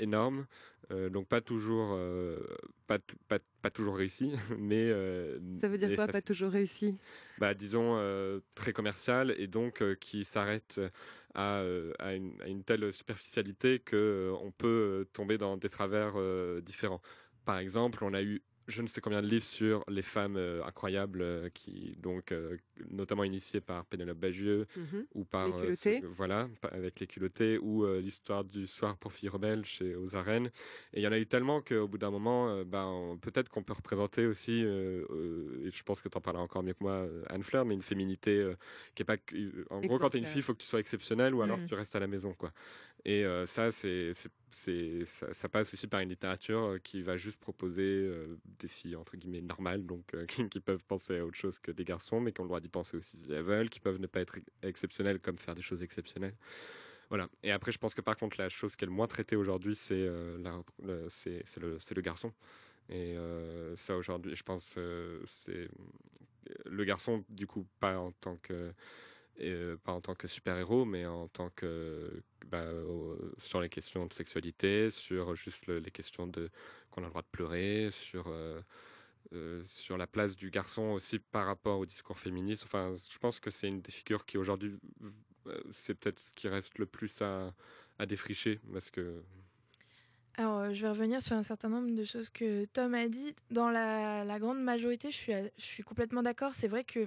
énorme. 0.00 0.46
Euh, 0.92 1.08
donc 1.08 1.28
pas 1.28 1.40
toujours, 1.40 1.90
euh, 1.92 2.36
pas, 2.88 2.98
pas, 3.28 3.38
pas 3.62 3.70
toujours 3.70 3.96
réussi, 3.96 4.32
mais 4.58 4.88
euh, 4.90 5.38
Ça 5.60 5.68
veut 5.68 5.78
dire 5.78 5.94
quoi, 5.94 6.08
pas 6.08 6.22
toujours 6.22 6.50
réussi? 6.50 6.98
Bah, 7.38 7.54
disons, 7.54 8.00
très 8.54 8.72
commercial 8.72 9.34
et 9.38 9.46
donc 9.46 9.82
qui 9.98 10.24
s'arrête 10.24 10.80
à, 11.34 11.62
à, 11.98 12.14
une, 12.14 12.32
à 12.42 12.48
une 12.48 12.64
telle 12.64 12.92
superficialité 12.92 13.78
que 13.78 14.32
on 14.42 14.50
peut 14.50 15.06
tomber 15.12 15.38
dans 15.38 15.56
des 15.56 15.68
travers 15.68 16.14
différents. 16.62 17.00
Par 17.44 17.58
exemple, 17.58 18.04
on 18.04 18.12
a 18.12 18.22
eu 18.22 18.42
je 18.70 18.82
ne 18.82 18.86
sais 18.86 19.00
combien 19.00 19.20
de 19.22 19.26
livres 19.26 19.44
sur 19.44 19.84
les 19.88 20.02
femmes 20.02 20.36
euh, 20.36 20.62
incroyables 20.64 21.20
euh, 21.22 21.48
qui 21.50 21.92
donc 21.98 22.32
euh, 22.32 22.56
notamment 22.90 23.24
initiés 23.24 23.60
par 23.60 23.84
Pénélope 23.84 24.18
Bagieux 24.18 24.66
Mhm. 24.76 25.06
ou 25.14 25.24
par 25.24 25.46
Les 25.48 25.52
culottés. 25.52 26.00
ce- 26.00 26.06
voilà 26.06 26.48
avec 26.70 27.00
les 27.00 27.06
culottés 27.06 27.58
ou 27.58 27.84
l'histoire 27.98 28.44
du 28.44 28.66
soir 28.66 28.96
pour 28.96 29.12
filles 29.12 29.28
rebelles 29.28 29.64
chez 29.66 29.94
aux 29.94 30.16
arènes 30.16 30.46
et 30.94 31.00
il 31.00 31.02
y 31.02 31.06
en 31.08 31.12
a 31.12 31.18
eu 31.18 31.26
tellement 31.26 31.60
qu'au 31.60 31.86
bout 31.88 31.98
d'un 31.98 32.10
moment 32.10 32.46
on- 32.72 33.18
peut-être 33.18 33.48
qu'on 33.48 33.62
peut 33.62 33.72
représenter 33.74 34.26
aussi 34.26 34.60
et 34.60 35.70
je 35.72 35.82
pense 35.82 36.00
que 36.02 36.08
tu 36.08 36.16
en 36.16 36.20
parles 36.20 36.38
encore 36.38 36.62
mieux 36.62 36.72
que 36.74 36.82
moi 36.84 37.06
Anne 37.28 37.42
Fleur 37.42 37.64
mais 37.64 37.74
une 37.74 37.82
féminité 37.82 38.52
qui 38.94 39.02
est 39.02 39.04
pas 39.04 39.16
en 39.70 39.80
gros 39.80 39.98
quand 39.98 40.10
tu 40.10 40.16
es 40.16 40.20
une 40.20 40.26
fille 40.26 40.38
il 40.40 40.42
faut 40.42 40.54
que 40.54 40.62
tu 40.62 40.66
sois 40.66 40.80
exceptionnelle 40.80 41.34
ou 41.34 41.42
alors 41.42 41.58
Mm. 41.58 41.66
tu 41.66 41.74
restes 41.74 41.94
à 41.96 42.00
la 42.00 42.06
maison 42.06 42.32
quoi 42.34 42.52
et 43.04 43.24
ça 43.46 43.70
c'est 43.70 44.12
ça, 45.04 45.48
passe 45.48 45.72
aussi 45.72 45.86
par 45.86 46.00
une 46.00 46.08
littérature 46.08 46.78
qui 46.82 47.02
va 47.02 47.16
juste 47.16 47.38
proposer 47.38 48.10
des 48.58 48.68
filles 48.68 48.96
entre 48.96 49.16
guillemets 49.16 49.40
normales 49.40 49.86
donc 49.86 50.14
qui, 50.50 50.60
peuvent 50.60 50.84
penser 50.84 51.18
à 51.18 51.24
autre 51.24 51.36
chose 51.36 51.58
que 51.58 51.70
des 51.70 51.84
garçons 51.84 52.20
mais 52.20 52.32
qui 52.32 52.40
ont 52.40 52.44
le 52.44 52.48
droit 52.48 52.60
d'y 52.60 52.68
penser 52.68 52.96
aussi 52.96 53.16
si 53.16 53.32
elles 53.32 53.42
veulent 53.42 53.70
qui 53.70 53.80
peuvent 53.80 54.00
ne 54.00 54.06
pas 54.06 54.20
être 54.20 54.38
exceptionnelles 54.62 55.20
comme 55.20 55.38
faire 55.38 55.54
des 55.54 55.62
choses 55.62 55.82
exceptionnelles. 55.82 56.34
Voilà. 57.08 57.28
Et 57.42 57.50
après 57.50 57.72
je 57.72 57.78
pense 57.78 57.94
que 57.94 58.00
par 58.00 58.16
contre 58.16 58.38
la 58.38 58.48
chose 58.48 58.76
qui 58.76 58.84
est 58.84 58.88
le 58.88 58.92
moins 58.92 59.06
traitée 59.06 59.36
aujourd'hui 59.36 59.76
c'est 59.76 60.08
c'est 61.08 61.60
le, 61.60 61.78
le 61.94 62.02
garçon. 62.02 62.32
Et 62.88 63.16
ça 63.76 63.96
aujourd'hui 63.96 64.36
je 64.36 64.42
pense 64.42 64.76
c'est 65.26 65.68
le 66.66 66.84
garçon 66.84 67.24
du 67.28 67.46
coup 67.46 67.66
pas 67.78 67.98
en 67.98 68.12
tant 68.12 68.36
que 68.36 68.72
pas 69.84 69.92
en 69.92 70.00
tant 70.00 70.14
que 70.14 70.28
super-héros, 70.28 70.84
mais 70.84 71.06
en 71.06 71.28
tant 71.28 71.50
que 71.50 72.22
bah, 72.46 72.66
sur 73.38 73.60
les 73.60 73.68
questions 73.68 74.06
de 74.06 74.12
sexualité, 74.12 74.90
sur 74.90 75.34
juste 75.34 75.66
le- 75.66 75.78
les 75.78 75.90
questions 75.90 76.26
de 76.26 76.50
qu'on 76.90 77.02
a 77.02 77.04
le 77.06 77.10
droit 77.10 77.22
de 77.22 77.28
pleurer, 77.32 77.90
sur 77.92 78.32
sur 79.64 79.96
la 79.96 80.06
place 80.06 80.36
du 80.36 80.50
garçon 80.50 80.82
aussi 80.92 81.18
par 81.18 81.46
rapport 81.46 81.78
au 81.78 81.86
discours 81.86 82.18
féministe. 82.18 82.64
Enfin, 82.64 82.96
je 83.10 83.18
pense 83.18 83.38
que 83.40 83.50
c'est 83.50 83.68
une 83.68 83.80
des 83.80 83.92
figures 83.92 84.26
qui 84.26 84.38
aujourd'hui 84.38 84.76
c'est 85.72 85.94
peut-être 85.94 86.18
ce 86.20 86.32
qui 86.34 86.48
reste 86.48 86.78
le 86.78 86.86
plus 86.86 87.20
à, 87.22 87.52
à 87.98 88.06
défricher 88.06 88.60
parce 88.72 88.90
que 88.90 89.22
Alors, 90.38 90.72
je 90.72 90.82
vais 90.82 90.88
revenir 90.88 91.20
sur 91.22 91.36
un 91.36 91.42
certain 91.42 91.68
nombre 91.68 91.90
de 91.94 92.04
choses 92.04 92.30
que 92.30 92.64
Tom 92.66 92.94
a 92.94 93.08
dit. 93.08 93.34
Dans 93.50 93.68
la, 93.68 94.38
grande 94.38 94.62
majorité, 94.62 95.10
je 95.10 95.16
suis, 95.16 95.32
je 95.58 95.64
suis 95.64 95.82
complètement 95.82 96.22
d'accord. 96.22 96.54
C'est 96.54 96.68
vrai 96.68 96.84
que 96.84 97.06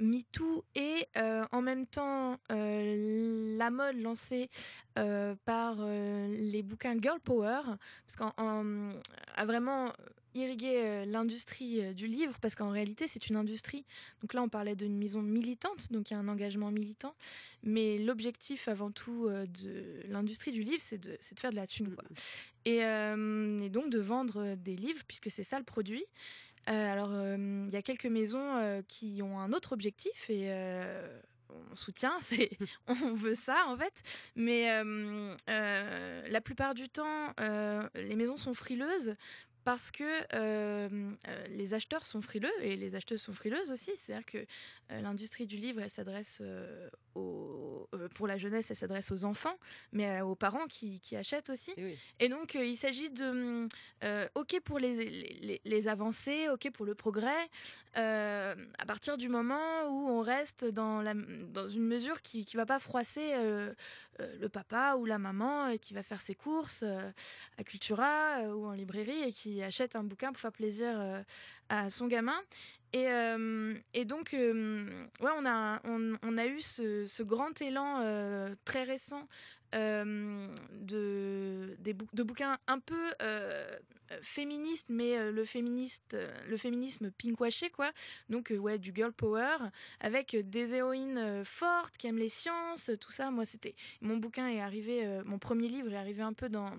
MeToo 0.00 0.64
est 0.74 1.08
euh, 1.16 1.44
en 1.52 1.62
même 1.62 1.86
temps 1.86 2.38
euh, 2.50 3.56
la 3.56 3.70
mode 3.70 3.96
lancée 4.00 4.48
euh, 4.98 5.34
par 5.44 5.76
les 5.86 6.62
bouquins 6.62 6.96
Girl 7.00 7.20
Power, 7.20 7.60
parce 8.06 8.16
qu'en 8.16 8.32
en- 8.42 8.90
a 9.36 9.44
vraiment 9.44 9.92
irrigué 10.34 11.04
l'industrie 11.06 11.92
du 11.94 12.06
livre, 12.06 12.38
parce 12.40 12.54
qu'en 12.54 12.70
réalité, 12.70 13.08
c'est 13.08 13.28
une 13.28 13.34
industrie. 13.36 13.84
Donc 14.20 14.32
là, 14.32 14.42
on 14.42 14.48
parlait 14.48 14.76
d'une 14.76 14.96
maison 14.96 15.22
militante, 15.22 15.90
donc 15.90 16.10
il 16.10 16.14
y 16.14 16.16
a 16.16 16.20
un 16.20 16.28
engagement 16.28 16.70
militant. 16.70 17.16
Mais 17.64 17.98
l'objectif 17.98 18.68
avant 18.68 18.92
tout 18.92 19.28
de 19.28 20.02
l'industrie 20.08 20.52
du 20.52 20.62
livre, 20.62 20.80
c'est 20.80 20.98
de, 20.98 21.10
de 21.10 21.38
faire 21.40 21.50
de 21.50 21.56
la 21.56 21.66
thune. 21.66 21.96
Quoi. 21.96 22.04
Et, 22.64 22.84
euh, 22.84 23.60
et 23.62 23.70
donc 23.70 23.90
de 23.90 23.98
vendre 23.98 24.54
des 24.54 24.76
livres, 24.76 25.02
puisque 25.08 25.30
c'est 25.32 25.42
ça 25.42 25.58
le 25.58 25.64
produit. 25.64 26.04
Euh, 26.68 26.92
alors, 26.92 27.10
euh, 27.12 27.64
il 27.68 27.72
y 27.72 27.76
a 27.76 27.82
quelques 27.82 28.06
maisons 28.06 28.56
euh, 28.56 28.82
qui 28.86 29.22
ont 29.22 29.40
un 29.40 29.52
autre 29.52 29.72
objectif 29.72 30.28
et 30.28 30.50
on 31.72 31.76
soutient, 31.76 32.18
on 32.88 33.14
veut 33.14 33.34
ça 33.34 33.64
en 33.66 33.76
fait. 33.76 33.94
Mais 34.36 34.68
la 35.46 36.40
plupart 36.40 36.74
du 36.74 36.88
temps, 36.88 37.34
les 37.94 38.14
maisons 38.16 38.36
sont 38.36 38.54
frileuses 38.54 39.14
parce 39.64 39.90
que 39.90 40.04
euh, 40.04 40.88
euh, 41.28 41.46
les 41.48 41.74
acheteurs 41.74 42.06
sont 42.06 42.22
frileux 42.22 42.52
et 42.62 42.76
les 42.76 42.94
acheteuses 42.94 43.22
sont 43.22 43.34
frileuses 43.34 43.70
aussi. 43.70 43.90
C'est-à-dire 43.96 44.26
que 44.26 44.38
euh, 44.38 45.00
l'industrie 45.00 45.46
du 45.46 45.56
livre, 45.56 45.80
elle 45.82 45.90
s'adresse 45.90 46.42
aux, 47.14 47.88
pour 48.14 48.26
la 48.26 48.38
jeunesse, 48.38 48.70
elle 48.70 48.76
s'adresse 48.76 49.10
aux 49.10 49.24
enfants, 49.24 49.58
mais 49.92 50.20
aux 50.20 50.34
parents 50.34 50.66
qui, 50.66 51.00
qui 51.00 51.16
achètent 51.16 51.50
aussi. 51.50 51.72
Eh 51.76 51.84
oui. 51.84 51.98
Et 52.18 52.28
donc, 52.28 52.54
il 52.54 52.76
s'agit 52.76 53.10
de, 53.10 53.68
euh, 54.04 54.28
ok 54.34 54.60
pour 54.64 54.78
les, 54.78 54.94
les, 54.94 55.60
les 55.64 55.88
avancées, 55.88 56.48
ok 56.48 56.70
pour 56.70 56.86
le 56.86 56.94
progrès, 56.94 57.48
euh, 57.96 58.54
à 58.78 58.86
partir 58.86 59.16
du 59.16 59.28
moment 59.28 59.86
où 59.88 60.08
on 60.08 60.20
reste 60.20 60.64
dans, 60.64 61.02
la, 61.02 61.14
dans 61.14 61.68
une 61.68 61.86
mesure 61.86 62.22
qui 62.22 62.46
ne 62.52 62.56
va 62.56 62.66
pas 62.66 62.78
froisser 62.78 63.34
euh, 63.34 63.74
le 64.18 64.48
papa 64.48 64.96
ou 64.96 65.06
la 65.06 65.18
maman 65.18 65.66
euh, 65.66 65.76
qui 65.76 65.94
va 65.94 66.02
faire 66.02 66.22
ses 66.22 66.34
courses 66.34 66.84
à 67.58 67.64
Cultura 67.64 68.42
ou 68.54 68.66
en 68.66 68.72
librairie 68.72 69.22
et 69.22 69.32
qui 69.32 69.49
achète 69.62 69.96
un 69.96 70.04
bouquin 70.04 70.32
pour 70.32 70.40
faire 70.40 70.52
plaisir 70.52 70.88
euh, 70.98 71.22
à 71.68 71.90
son 71.90 72.06
gamin. 72.06 72.38
Et, 72.92 73.08
euh, 73.08 73.74
et 73.94 74.04
donc, 74.04 74.34
euh, 74.34 74.84
ouais, 75.20 75.30
on 75.38 75.46
a, 75.46 75.80
on, 75.84 76.38
a 76.38 76.46
eu 76.46 76.60
ce, 76.60 77.06
ce 77.06 77.22
grand 77.22 77.60
élan 77.60 78.02
très 78.64 78.82
récent 78.82 79.26
euh, 79.74 80.48
de, 80.72 81.76
des 81.78 81.92
bou- 81.92 82.08
de 82.12 82.22
bouquins 82.24 82.58
un 82.66 82.80
peu 82.80 83.12
euh, 83.22 83.76
féministes, 84.20 84.88
mais 84.90 85.16
euh, 85.16 85.30
le, 85.30 85.44
féministe, 85.44 86.16
le 86.48 86.56
féminisme 86.56 87.12
pinkwashé, 87.12 87.70
quoi. 87.70 87.92
Donc, 88.28 88.52
ouais, 88.56 88.78
du 88.78 88.92
girl 88.92 89.12
power, 89.12 89.56
avec 90.00 90.36
des 90.50 90.74
héroïnes 90.74 91.44
fortes 91.44 91.96
qui 91.98 92.08
aiment 92.08 92.18
les 92.18 92.28
sciences, 92.28 92.90
tout 93.00 93.12
ça. 93.12 93.30
Moi, 93.30 93.46
c'était. 93.46 93.76
Mon 94.00 94.16
bouquin 94.16 94.48
est 94.48 94.60
arrivé, 94.60 95.20
mon 95.24 95.38
premier 95.38 95.68
livre 95.68 95.92
est 95.92 95.96
arrivé 95.96 96.22
un 96.22 96.32
peu 96.32 96.48
dans, 96.48 96.70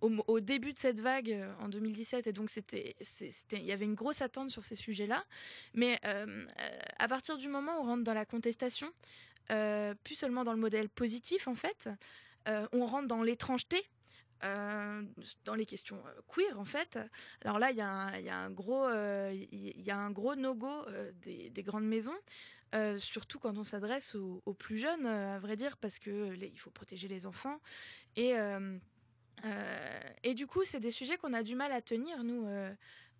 au, 0.00 0.40
début 0.40 0.72
de 0.72 0.78
cette 0.78 1.00
vague 1.00 1.44
en 1.60 1.68
2017, 1.68 2.28
et 2.28 2.32
donc 2.32 2.48
c'était, 2.48 2.96
il 3.52 3.64
y 3.64 3.72
avait 3.72 3.84
une 3.84 3.94
grosse 3.94 4.22
attente 4.22 4.50
sur 4.50 4.64
ces 4.64 4.76
sujets-là. 4.76 5.24
Mais 5.74 6.00
à 6.98 7.08
partir 7.08 7.36
du 7.36 7.48
moment 7.48 7.78
où 7.78 7.82
on 7.82 7.86
rentre 7.86 8.04
dans 8.04 8.14
la 8.14 8.24
contestation, 8.24 8.90
plus 9.48 10.16
seulement 10.16 10.44
dans 10.44 10.52
le 10.52 10.58
modèle 10.58 10.88
positif 10.88 11.48
en 11.48 11.54
fait, 11.54 11.88
on 12.72 12.86
rentre 12.86 13.08
dans 13.08 13.22
l'étrangeté. 13.22 13.82
euh, 14.44 15.02
dans 15.44 15.54
les 15.54 15.66
questions 15.66 16.00
euh, 16.06 16.20
queer 16.28 16.58
en 16.60 16.64
fait. 16.64 16.98
Alors 17.44 17.58
là, 17.58 17.70
il 17.72 17.76
y, 17.76 17.80
a 17.80 17.88
un- 17.88 18.50
gros, 18.50 18.86
euh, 18.86 19.32
il 19.52 19.80
y 19.82 19.90
a 19.90 19.96
un 19.98 20.10
gros 20.12 20.36
no-go 20.36 20.68
euh, 20.88 21.10
des, 21.22 21.50
des 21.50 21.62
grandes 21.64 21.86
maisons, 21.86 22.16
euh, 22.74 22.98
surtout 22.98 23.38
quand 23.40 23.58
on 23.58 23.64
s'adresse 23.64 24.14
aux, 24.14 24.40
plus 24.54 24.78
jeunes, 24.78 25.06
euh, 25.06 25.36
à 25.36 25.38
vrai 25.40 25.56
dire, 25.56 25.76
parce 25.78 25.98
que 25.98 26.34
il 26.36 26.58
faut 26.60 26.70
protéger 26.70 27.08
les 27.08 27.26
enfants. 27.26 27.60
Et, 28.16 28.36
euh, 28.38 28.78
euh, 29.44 30.00
et 30.24 30.34
du 30.34 30.46
coup, 30.46 30.64
c'est 30.64 30.80
des 30.80 30.90
sujets 30.90 31.16
qu'on 31.16 31.32
a 31.32 31.42
du 31.42 31.54
mal 31.54 31.72
à 31.72 31.80
tenir, 31.80 32.24
nous, 32.24 32.46
euh, 32.46 32.72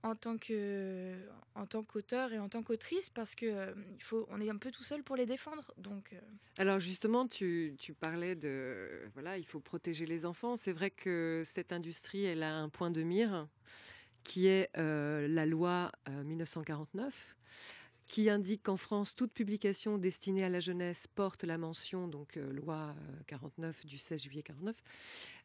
en 0.03 0.15
tant 0.15 0.39
que, 0.39 1.15
en 1.55 1.67
tant 1.67 1.83
qu'auteur 1.83 2.33
et 2.33 2.39
en 2.39 2.49
tant 2.49 2.63
qu'autrice, 2.63 3.11
parce 3.11 3.35
que 3.35 3.47
euh, 3.47 3.75
il 3.97 4.03
faut, 4.03 4.27
on 4.31 4.41
est 4.41 4.51
un 4.51 4.57
peu 4.57 4.71
tout 4.71 4.85
seul 4.85 5.03
pour 5.03 5.17
les 5.17 5.27
défendre. 5.27 5.73
Donc, 5.77 6.13
euh, 6.13 6.21
Alors 6.59 6.79
justement, 6.79 7.27
tu, 7.27 7.75
tu 7.79 7.95
parlais 7.95 8.35
de 8.35 9.03
voilà, 9.15 9.39
il 9.39 9.45
faut 9.47 9.61
protéger 9.61 10.07
les 10.07 10.25
enfants. 10.27 10.57
C'est 10.57 10.73
vrai 10.73 10.91
que 10.91 11.43
cette 11.45 11.73
industrie, 11.73 12.25
elle 12.25 12.43
a 12.43 12.57
un 12.57 12.69
point 12.69 12.91
de 12.91 13.03
mire 13.03 13.49
qui 14.29 14.47
est 14.47 14.69
euh, 14.77 15.27
la 15.27 15.47
loi 15.47 15.91
euh, 16.09 16.23
1949 16.23 17.37
qui 18.09 18.31
indique 18.31 18.65
qu'en 18.65 18.77
France, 18.77 19.15
toute 19.15 19.33
publication 19.33 19.99
destinée 19.99 20.43
à 20.43 20.49
la 20.49 20.61
jeunesse 20.61 21.07
porte 21.07 21.45
la 21.45 21.59
mention, 21.59 22.09
donc 22.09 22.37
euh, 22.37 22.53
loi 22.53 22.95
euh, 22.97 23.23
49 23.27 23.87
du 23.87 23.99
16 23.99 24.23
juillet 24.23 24.43
49. 24.43 24.83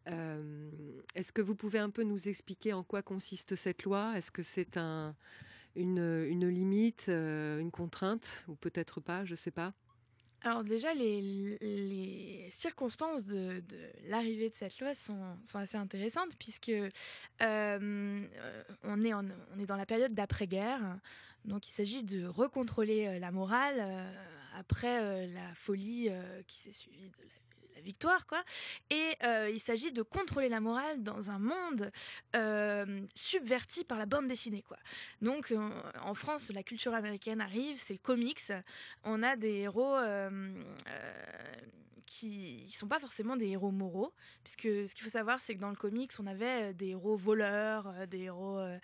Euh, 0.07 0.71
Est-ce 1.13 1.31
que 1.33 1.41
vous 1.41 1.55
pouvez 1.55 1.79
un 1.79 1.89
peu 1.89 2.03
nous 2.03 2.29
expliquer 2.29 2.73
en 2.73 2.83
quoi 2.83 3.01
consiste 3.03 3.55
cette 3.55 3.83
loi? 3.83 4.13
Est-ce 4.17 4.31
que 4.31 4.43
c'est 4.43 4.77
un, 4.77 5.13
une, 5.75 6.47
limite, 6.47 7.07
euh, 7.09 7.59
une 7.59 7.71
contrainte, 7.71 8.45
ou 8.47 8.55
peut-être 8.55 9.01
pas, 9.01 9.25
je 9.25 9.31
ne 9.31 9.37
sais 9.37 9.51
pas? 9.51 9.73
Alors 10.45 10.65
déjà, 10.65 10.93
les, 10.93 12.47
circonstances 12.51 13.25
de, 13.25 13.63
l'arrivée 14.07 14.49
de 14.49 14.55
cette 14.55 14.77
loi 14.79 14.93
sont, 14.93 15.37
assez 15.53 15.77
intéressantes 15.77 16.35
puisque 16.37 16.69
euh, 16.69 16.89
euh, 17.41 18.27
on, 18.83 19.03
est 19.05 19.13
on 19.13 19.23
est 19.59 19.65
dans 19.65 19.77
la 19.77 19.85
période 19.85 20.13
d'après-guerre. 20.13 20.97
Donc 21.45 21.67
il 21.67 21.71
s'agit 21.71 22.03
de 22.03 22.25
recontrôler 22.25 23.07
euh, 23.07 23.19
la 23.19 23.31
morale 23.31 23.77
euh, 23.79 24.11
après 24.55 25.01
euh, 25.01 25.27
la 25.33 25.53
folie 25.55 26.09
qui 26.47 26.57
s'est 26.57 26.71
suivie 26.71 27.09
de 27.09 27.15
la, 27.75 27.81
victoire. 27.81 28.25
quoi. 28.27 28.41
Et 28.89 29.17
il 29.51 29.59
s'agit 29.59 29.91
de 29.91 30.03
contrôler 30.03 30.47
la 30.47 30.61
morale 30.61 31.03
dans 31.03 31.31
un 31.31 31.39
monde 31.39 31.91
subverti 33.13 33.83
par 33.83 33.97
la 33.97 34.05
bande 34.05 34.27
dessinée. 34.27 34.61
quoi. 34.61 34.77
Donc 35.21 35.53
en 36.01 36.13
France, 36.13 36.49
la 36.53 36.63
culture 36.63 36.93
américaine 36.93 37.41
arrive, 37.41 37.77
c'est 37.77 37.91
le 37.91 37.99
comics 37.99 38.53
on 39.03 39.21
a 39.21 39.35
des 39.35 39.63
héros 39.63 39.97
qui 42.05 42.63
ne 42.67 42.71
sont 42.71 42.87
pas 42.87 42.99
forcément 42.99 43.35
des 43.35 43.49
héros 43.49 43.71
moraux, 43.71 44.13
puisque 44.43 44.63
ce 44.87 44.93
qu'il 44.93 45.03
faut 45.03 45.09
savoir, 45.09 45.41
c'est 45.41 45.55
que 45.55 45.59
dans 45.59 45.69
le 45.69 45.75
comics, 45.75 46.11
on 46.19 46.27
avait 46.27 46.69
euh, 46.69 46.73
des 46.73 46.89
héros 46.89 47.15
voleurs, 47.15 47.87
euh, 47.87 48.05
des 48.05 48.21
héros, 48.21 48.57
euh, 48.59 48.77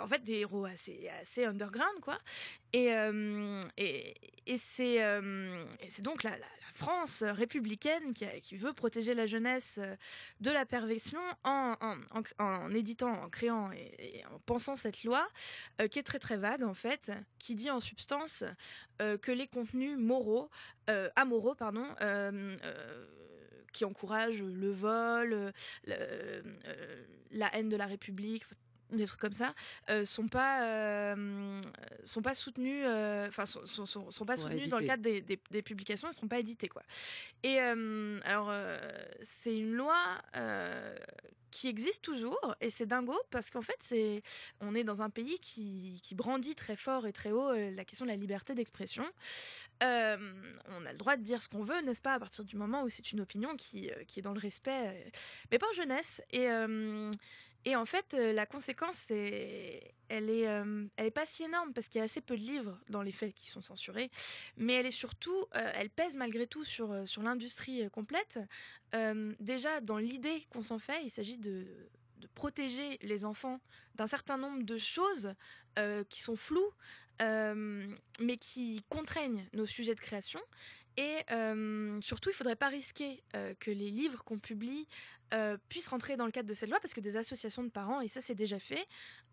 en 0.00 0.06
fait, 0.06 0.22
des 0.24 0.40
héros 0.40 0.64
assez, 0.64 1.08
assez 1.20 1.44
underground, 1.44 2.00
quoi. 2.00 2.18
Et, 2.72 2.90
et, 3.78 4.14
et 4.46 4.56
c'est 4.58 5.00
donc 6.02 6.22
la, 6.22 6.36
France 6.74 7.24
républicaine 7.24 8.14
qui, 8.14 8.24
qui 8.40 8.56
veut 8.56 8.72
protéger 8.72 9.14
la 9.14 9.26
jeunesse 9.26 9.80
de 10.40 10.50
la 10.50 10.64
perversion 10.64 11.18
en, 11.42 11.74
en, 11.80 12.22
en, 12.38 12.70
éditant, 12.70 13.10
en 13.10 13.28
créant 13.30 13.72
et, 13.72 14.22
en 14.32 14.38
pensant 14.40 14.76
cette 14.76 15.02
loi 15.02 15.26
qui 15.90 15.98
est 15.98 16.04
très 16.04 16.18
très 16.20 16.36
vague 16.36 16.62
en 16.62 16.74
fait, 16.74 17.10
qui 17.38 17.56
dit 17.56 17.70
en 17.70 17.80
substance 17.80 18.44
que 18.98 19.32
les 19.32 19.46
contenus 19.46 19.96
moraux, 19.98 20.48
euh, 20.90 21.08
amoraux, 21.16 21.54
pardon, 21.54 21.86
euh, 22.00 22.56
euh, 22.64 23.06
qui 23.72 23.84
encouragent 23.84 24.42
le 24.42 24.70
vol, 24.70 25.32
euh, 25.32 25.52
euh, 25.88 26.42
la 27.30 27.54
haine 27.54 27.68
de 27.68 27.76
la 27.76 27.86
République, 27.86 28.44
des 28.90 29.06
trucs 29.06 29.20
comme 29.20 29.32
ça, 29.32 29.54
euh, 29.90 30.04
sont 30.04 30.28
pas 30.28 30.62
euh, 30.64 31.60
sont 32.04 32.22
pas 32.22 32.34
soutenus, 32.34 32.84
euh, 32.86 33.26
enfin 33.28 33.46
sont, 33.46 33.64
sont, 33.66 33.86
sont- 33.86 34.10
sont 34.10 34.24
pas 34.26 34.36
Sont 34.36 34.44
soutenus 34.48 34.68
dans 34.68 34.78
le 34.78 34.86
cadre 34.86 35.02
des, 35.02 35.20
des, 35.20 35.38
des 35.50 35.62
publications, 35.62 36.08
ils 36.10 36.16
sont 36.16 36.28
pas 36.28 36.38
édités 36.38 36.68
quoi. 36.68 36.82
Et 37.42 37.60
euh, 37.60 38.18
alors 38.24 38.52
c'est 39.22 39.56
une 39.56 39.74
loi. 39.74 39.96
qui 41.50 41.66
existe 41.66 42.04
toujours 42.04 42.54
et 42.60 42.68
c'est 42.68 42.84
dingo 42.84 43.18
parce 43.30 43.48
qu'en 43.48 43.62
fait 43.62 43.78
c'est 43.80 44.22
on 44.60 44.74
est 44.74 44.84
dans 44.84 45.00
un 45.00 45.08
pays 45.08 45.38
qui, 45.40 45.98
qui 46.02 46.14
brandit 46.14 46.54
très 46.54 46.76
fort 46.76 47.06
et 47.06 47.12
très 47.12 47.30
haut 47.32 47.50
la 47.54 47.84
question 47.86 48.04
de 48.04 48.10
la 48.10 48.16
liberté 48.18 48.54
d'expression. 48.54 49.02
Euh, 49.82 50.18
on 50.66 50.84
a 50.84 50.92
le 50.92 50.98
droit 50.98 51.16
de 51.16 51.22
dire 51.22 51.42
ce 51.42 51.48
qu'on 51.48 51.62
veut, 51.62 51.80
n'est-ce 51.80 52.02
pas, 52.02 52.12
à 52.14 52.18
partir 52.18 52.44
du 52.44 52.56
moment 52.56 52.82
où 52.82 52.90
c'est 52.90 53.12
une 53.12 53.20
opinion 53.22 53.56
qui, 53.56 53.90
qui 54.06 54.18
est 54.20 54.22
dans 54.22 54.34
le 54.34 54.40
respect, 54.40 55.10
mais 55.50 55.58
pas 55.58 55.68
en 55.70 55.72
jeunesse. 55.72 56.20
Et, 56.32 56.50
euh, 56.50 57.10
et 57.68 57.76
en 57.76 57.84
fait, 57.84 58.14
euh, 58.14 58.32
la 58.32 58.46
conséquence, 58.46 59.10
elle 59.10 59.18
est, 59.18 60.48
euh, 60.48 60.86
elle 60.96 61.06
est 61.06 61.10
pas 61.10 61.26
si 61.26 61.44
énorme 61.44 61.74
parce 61.74 61.88
qu'il 61.88 61.98
y 61.98 62.00
a 62.00 62.04
assez 62.04 62.22
peu 62.22 62.34
de 62.34 62.40
livres 62.40 62.80
dans 62.88 63.02
les 63.02 63.12
faits 63.12 63.34
qui 63.34 63.46
sont 63.50 63.60
censurés, 63.60 64.10
mais 64.56 64.72
elle 64.72 64.86
est 64.86 64.90
surtout, 64.90 65.36
euh, 65.54 65.70
elle 65.74 65.90
pèse 65.90 66.16
malgré 66.16 66.46
tout 66.46 66.64
sur, 66.64 67.06
sur 67.06 67.22
l'industrie 67.22 67.90
complète. 67.90 68.38
Déjà, 69.38 69.82
dans 69.82 69.98
l'idée 69.98 70.46
qu'on 70.48 70.62
s'en 70.62 70.78
fait, 70.78 71.04
il 71.04 71.10
s'agit 71.10 71.36
de, 71.36 71.66
protéger 72.34 72.98
les 73.02 73.24
enfants 73.24 73.60
d'un 73.96 74.06
certain 74.06 74.38
nombre 74.38 74.62
de 74.62 74.78
choses 74.78 75.34
qui 76.08 76.22
sont 76.22 76.36
floues, 76.36 76.72
mais 77.20 78.36
qui 78.38 78.82
contraignent 78.88 79.46
nos 79.52 79.66
sujets 79.66 79.94
de 79.94 80.00
création. 80.00 80.40
Et 80.98 81.24
euh, 81.30 82.00
surtout, 82.00 82.30
il 82.30 82.32
ne 82.32 82.36
faudrait 82.36 82.56
pas 82.56 82.66
risquer 82.66 83.22
euh, 83.36 83.54
que 83.60 83.70
les 83.70 83.88
livres 83.88 84.24
qu'on 84.24 84.40
publie 84.40 84.88
euh, 85.32 85.56
puissent 85.68 85.86
rentrer 85.86 86.16
dans 86.16 86.26
le 86.26 86.32
cadre 86.32 86.48
de 86.48 86.54
cette 86.54 86.68
loi, 86.68 86.80
parce 86.80 86.92
que 86.92 87.00
des 87.00 87.14
associations 87.14 87.62
de 87.62 87.68
parents, 87.68 88.00
et 88.00 88.08
ça 88.08 88.20
c'est 88.20 88.34
déjà 88.34 88.58
fait, 88.58 88.84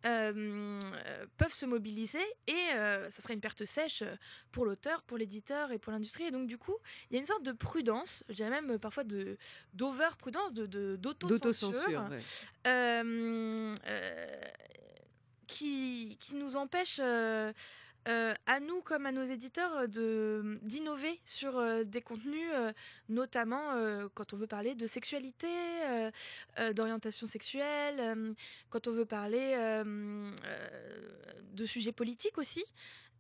peuvent 0.04 1.54
se 1.54 1.66
mobiliser, 1.66 2.24
et 2.46 2.70
ça 3.10 3.22
serait 3.22 3.34
une 3.34 3.40
perte 3.40 3.66
sèche 3.66 4.04
pour 4.52 4.66
l'auteur, 4.66 5.02
pour 5.02 5.18
l'éditeur 5.18 5.72
et 5.72 5.80
pour 5.80 5.92
l'industrie. 5.92 6.26
Et 6.26 6.32
donc 6.32 6.46
du 6.46 6.60
coup, 6.60 6.76
il 7.10 7.16
y 7.16 7.18
a 7.18 7.20
une 7.20 7.26
sorte 7.26 7.44
de 7.44 7.52
prudence, 7.52 8.24
je 8.30 8.36
dirais 8.36 8.50
même 8.50 8.78
parfois 8.78 9.04
de 9.04 9.38
d'over-prudence, 9.74 10.54
de, 10.54 10.68
de, 10.68 10.96
d'autocensure, 10.98 12.10
euh, 12.68 13.76
euh, 13.88 14.42
qui, 15.48 16.18
qui 16.20 16.36
nous 16.36 16.58
empêche, 16.58 17.00
euh, 17.02 17.52
euh, 18.08 18.34
à 18.46 18.60
nous 18.60 18.82
comme 18.82 19.06
à 19.06 19.12
nos 19.12 19.24
éditeurs, 19.24 19.88
de, 19.88 20.60
d'innover 20.62 21.20
sur 21.26 21.58
euh, 21.58 21.84
des 21.84 22.02
contenus, 22.02 22.50
euh, 22.54 22.72
notamment 23.10 23.72
euh, 23.74 24.08
quand 24.14 24.34
on 24.34 24.38
veut 24.38 24.48
parler 24.48 24.76
de 24.76 24.86
sexualité, 24.86 25.48
euh, 25.48 26.12
euh, 26.60 26.74
d'orientation 26.74 27.28
sexuelle, 27.28 28.00
euh, 28.00 28.34
quand 28.70 28.88
on 28.88 28.92
veut 28.92 29.06
parler 29.06 29.56
euh, 29.58 29.84
euh, 30.46 30.70
de 31.54 31.66
sujets 31.66 31.92
politiques 31.94 32.38
aussi, 32.38 32.64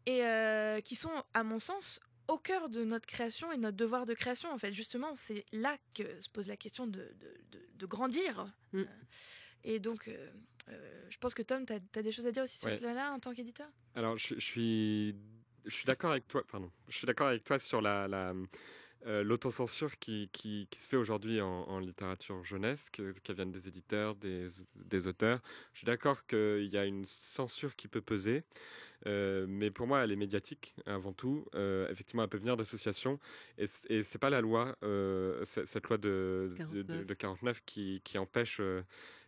et 0.05 0.23
euh, 0.25 0.81
qui 0.81 0.95
sont, 0.95 1.23
à 1.33 1.43
mon 1.43 1.59
sens, 1.59 1.99
au 2.27 2.37
cœur 2.37 2.69
de 2.69 2.83
notre 2.83 3.05
création 3.07 3.51
et 3.51 3.57
notre 3.57 3.77
devoir 3.77 4.05
de 4.05 4.13
création. 4.13 4.51
En 4.51 4.57
fait, 4.57 4.73
justement, 4.73 5.15
c'est 5.15 5.45
là 5.51 5.77
que 5.93 6.19
se 6.19 6.29
pose 6.29 6.47
la 6.47 6.57
question 6.57 6.87
de, 6.87 6.99
de, 6.99 7.37
de- 7.51 7.67
de 7.75 7.85
grandir. 7.85 8.51
Mm. 8.73 8.79
Euh, 8.79 8.85
Et 9.63 9.79
donc, 9.79 10.09
euh, 10.69 11.05
je 11.09 11.17
pense 11.17 11.33
que 11.33 11.41
Tom, 11.43 11.65
tu 11.65 11.73
as, 11.73 12.01
des 12.01 12.11
choses 12.11 12.27
à 12.27 12.31
dire 12.31 12.43
aussi 12.43 12.57
sur 12.57 12.67
Ouais. 12.67 12.79
là 12.79 13.11
en 13.11 13.19
tant 13.19 13.33
qu'éditeur? 13.33 13.67
Alors, 13.95 14.17
je, 14.17 14.35
je 14.35 14.39
suis, 14.39 15.15
je 15.65 15.73
suis 15.73 15.85
d'accord 15.85 16.11
avec 16.11 16.27
toi. 16.27 16.43
Pardon. 16.51 16.71
Je 16.89 16.97
suis 16.97 17.05
d'accord 17.07 17.27
avec 17.27 17.43
toi 17.43 17.59
sur 17.59 17.81
la, 17.81 18.07
la, 18.07 18.33
euh, 19.05 19.23
l'autocensure 19.23 19.97
qui, 19.99 20.29
qui, 20.33 20.67
qui 20.71 20.79
se 20.79 20.87
fait 20.87 20.97
aujourd'hui 20.97 21.39
en, 21.39 21.47
en 21.47 21.79
littérature 21.79 22.43
jeunesse, 22.43 22.89
que- 22.89 23.11
qu'elle 23.23 23.35
vienne 23.35 23.51
des 23.51 23.67
éditeurs, 23.67 24.15
des, 24.15 24.47
des 24.85 25.07
auteurs. 25.07 25.39
Je 25.73 25.79
suis 25.79 25.85
d'accord 25.85 26.25
qu'il 26.25 26.67
y 26.73 26.77
a 26.77 26.85
une 26.85 27.05
censure 27.05 27.75
qui 27.75 27.87
peut 27.87 28.01
peser, 28.01 28.43
euh, 29.05 29.45
mais 29.47 29.69
pour 29.69 29.85
moi, 29.85 30.03
elle 30.03 30.11
est 30.11 30.15
médiatique 30.15 30.73
avant 30.87 31.13
tout. 31.13 31.45
Euh, 31.53 31.87
effectivement, 31.91 32.23
elle 32.23 32.29
peut 32.29 32.39
venir 32.39 32.57
d'associations, 32.57 33.19
et, 33.59 33.65
et 33.89 34.01
c'est 34.01 34.17
pas 34.17 34.31
la 34.31 34.41
loi, 34.41 34.75
euh, 34.81 35.45
cette 35.45 35.87
loi 35.87 35.99
de, 35.99 36.55
de, 36.71 36.81
de- 36.81 37.03
49. 37.03 37.05
de 37.05 37.13
49 37.13 37.61
qui, 37.65 38.01
qui 38.03 38.17
empêche. 38.17 38.59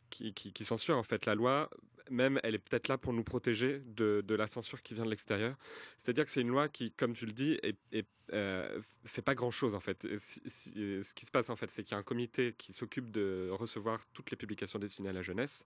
Qui, 0.10 0.64
censure 0.64 0.98
en 0.98 1.04
fait 1.04 1.26
la 1.26 1.36
loi 1.36 1.70
même 2.10 2.40
elle 2.44 2.56
est 2.56 2.60
peut-être 2.60 2.88
là 2.88 2.98
pour 2.98 3.14
nous 3.14 3.24
protéger 3.24 3.82
de, 3.86 4.24
la 4.34 4.48
censure 4.48 4.82
qui 4.82 4.94
vient 4.94 5.06
de 5.06 5.10
l'extérieur. 5.10 5.56
C'est-à-dire 5.98 6.26
que 6.26 6.32
c'est 6.32 6.42
une 6.42 6.50
loi 6.50 6.70
qui, 6.70 6.92
comme 6.92 7.14
tu 7.14 7.26
le 7.26 7.34
dis, 7.34 7.60
est, 7.62 8.08
euh, 8.34 8.82
fait 9.06 9.22
pas 9.22 9.36
grand-chose 9.36 9.76
en 9.76 9.80
fait. 9.80 10.06
Euh, 10.06 10.18
ce 10.18 11.14
qui 11.14 11.26
se 11.26 11.32
passe 11.32 11.50
en 11.50 11.56
fait, 11.56 11.70
c'est 11.72 11.84
qu'il 11.84 11.94
y 11.94 11.96
a 11.96 11.98
un 11.98 12.04
comité 12.04 12.54
qui 12.58 12.74
s'occupe 12.74 13.12
de 13.12 13.50
recevoir 13.52 14.06
toutes 14.14 14.32
les 14.32 14.38
publications 14.38 14.80
destinées 14.80 15.10
à 15.10 15.14
la 15.14 15.22
jeunesse. 15.22 15.66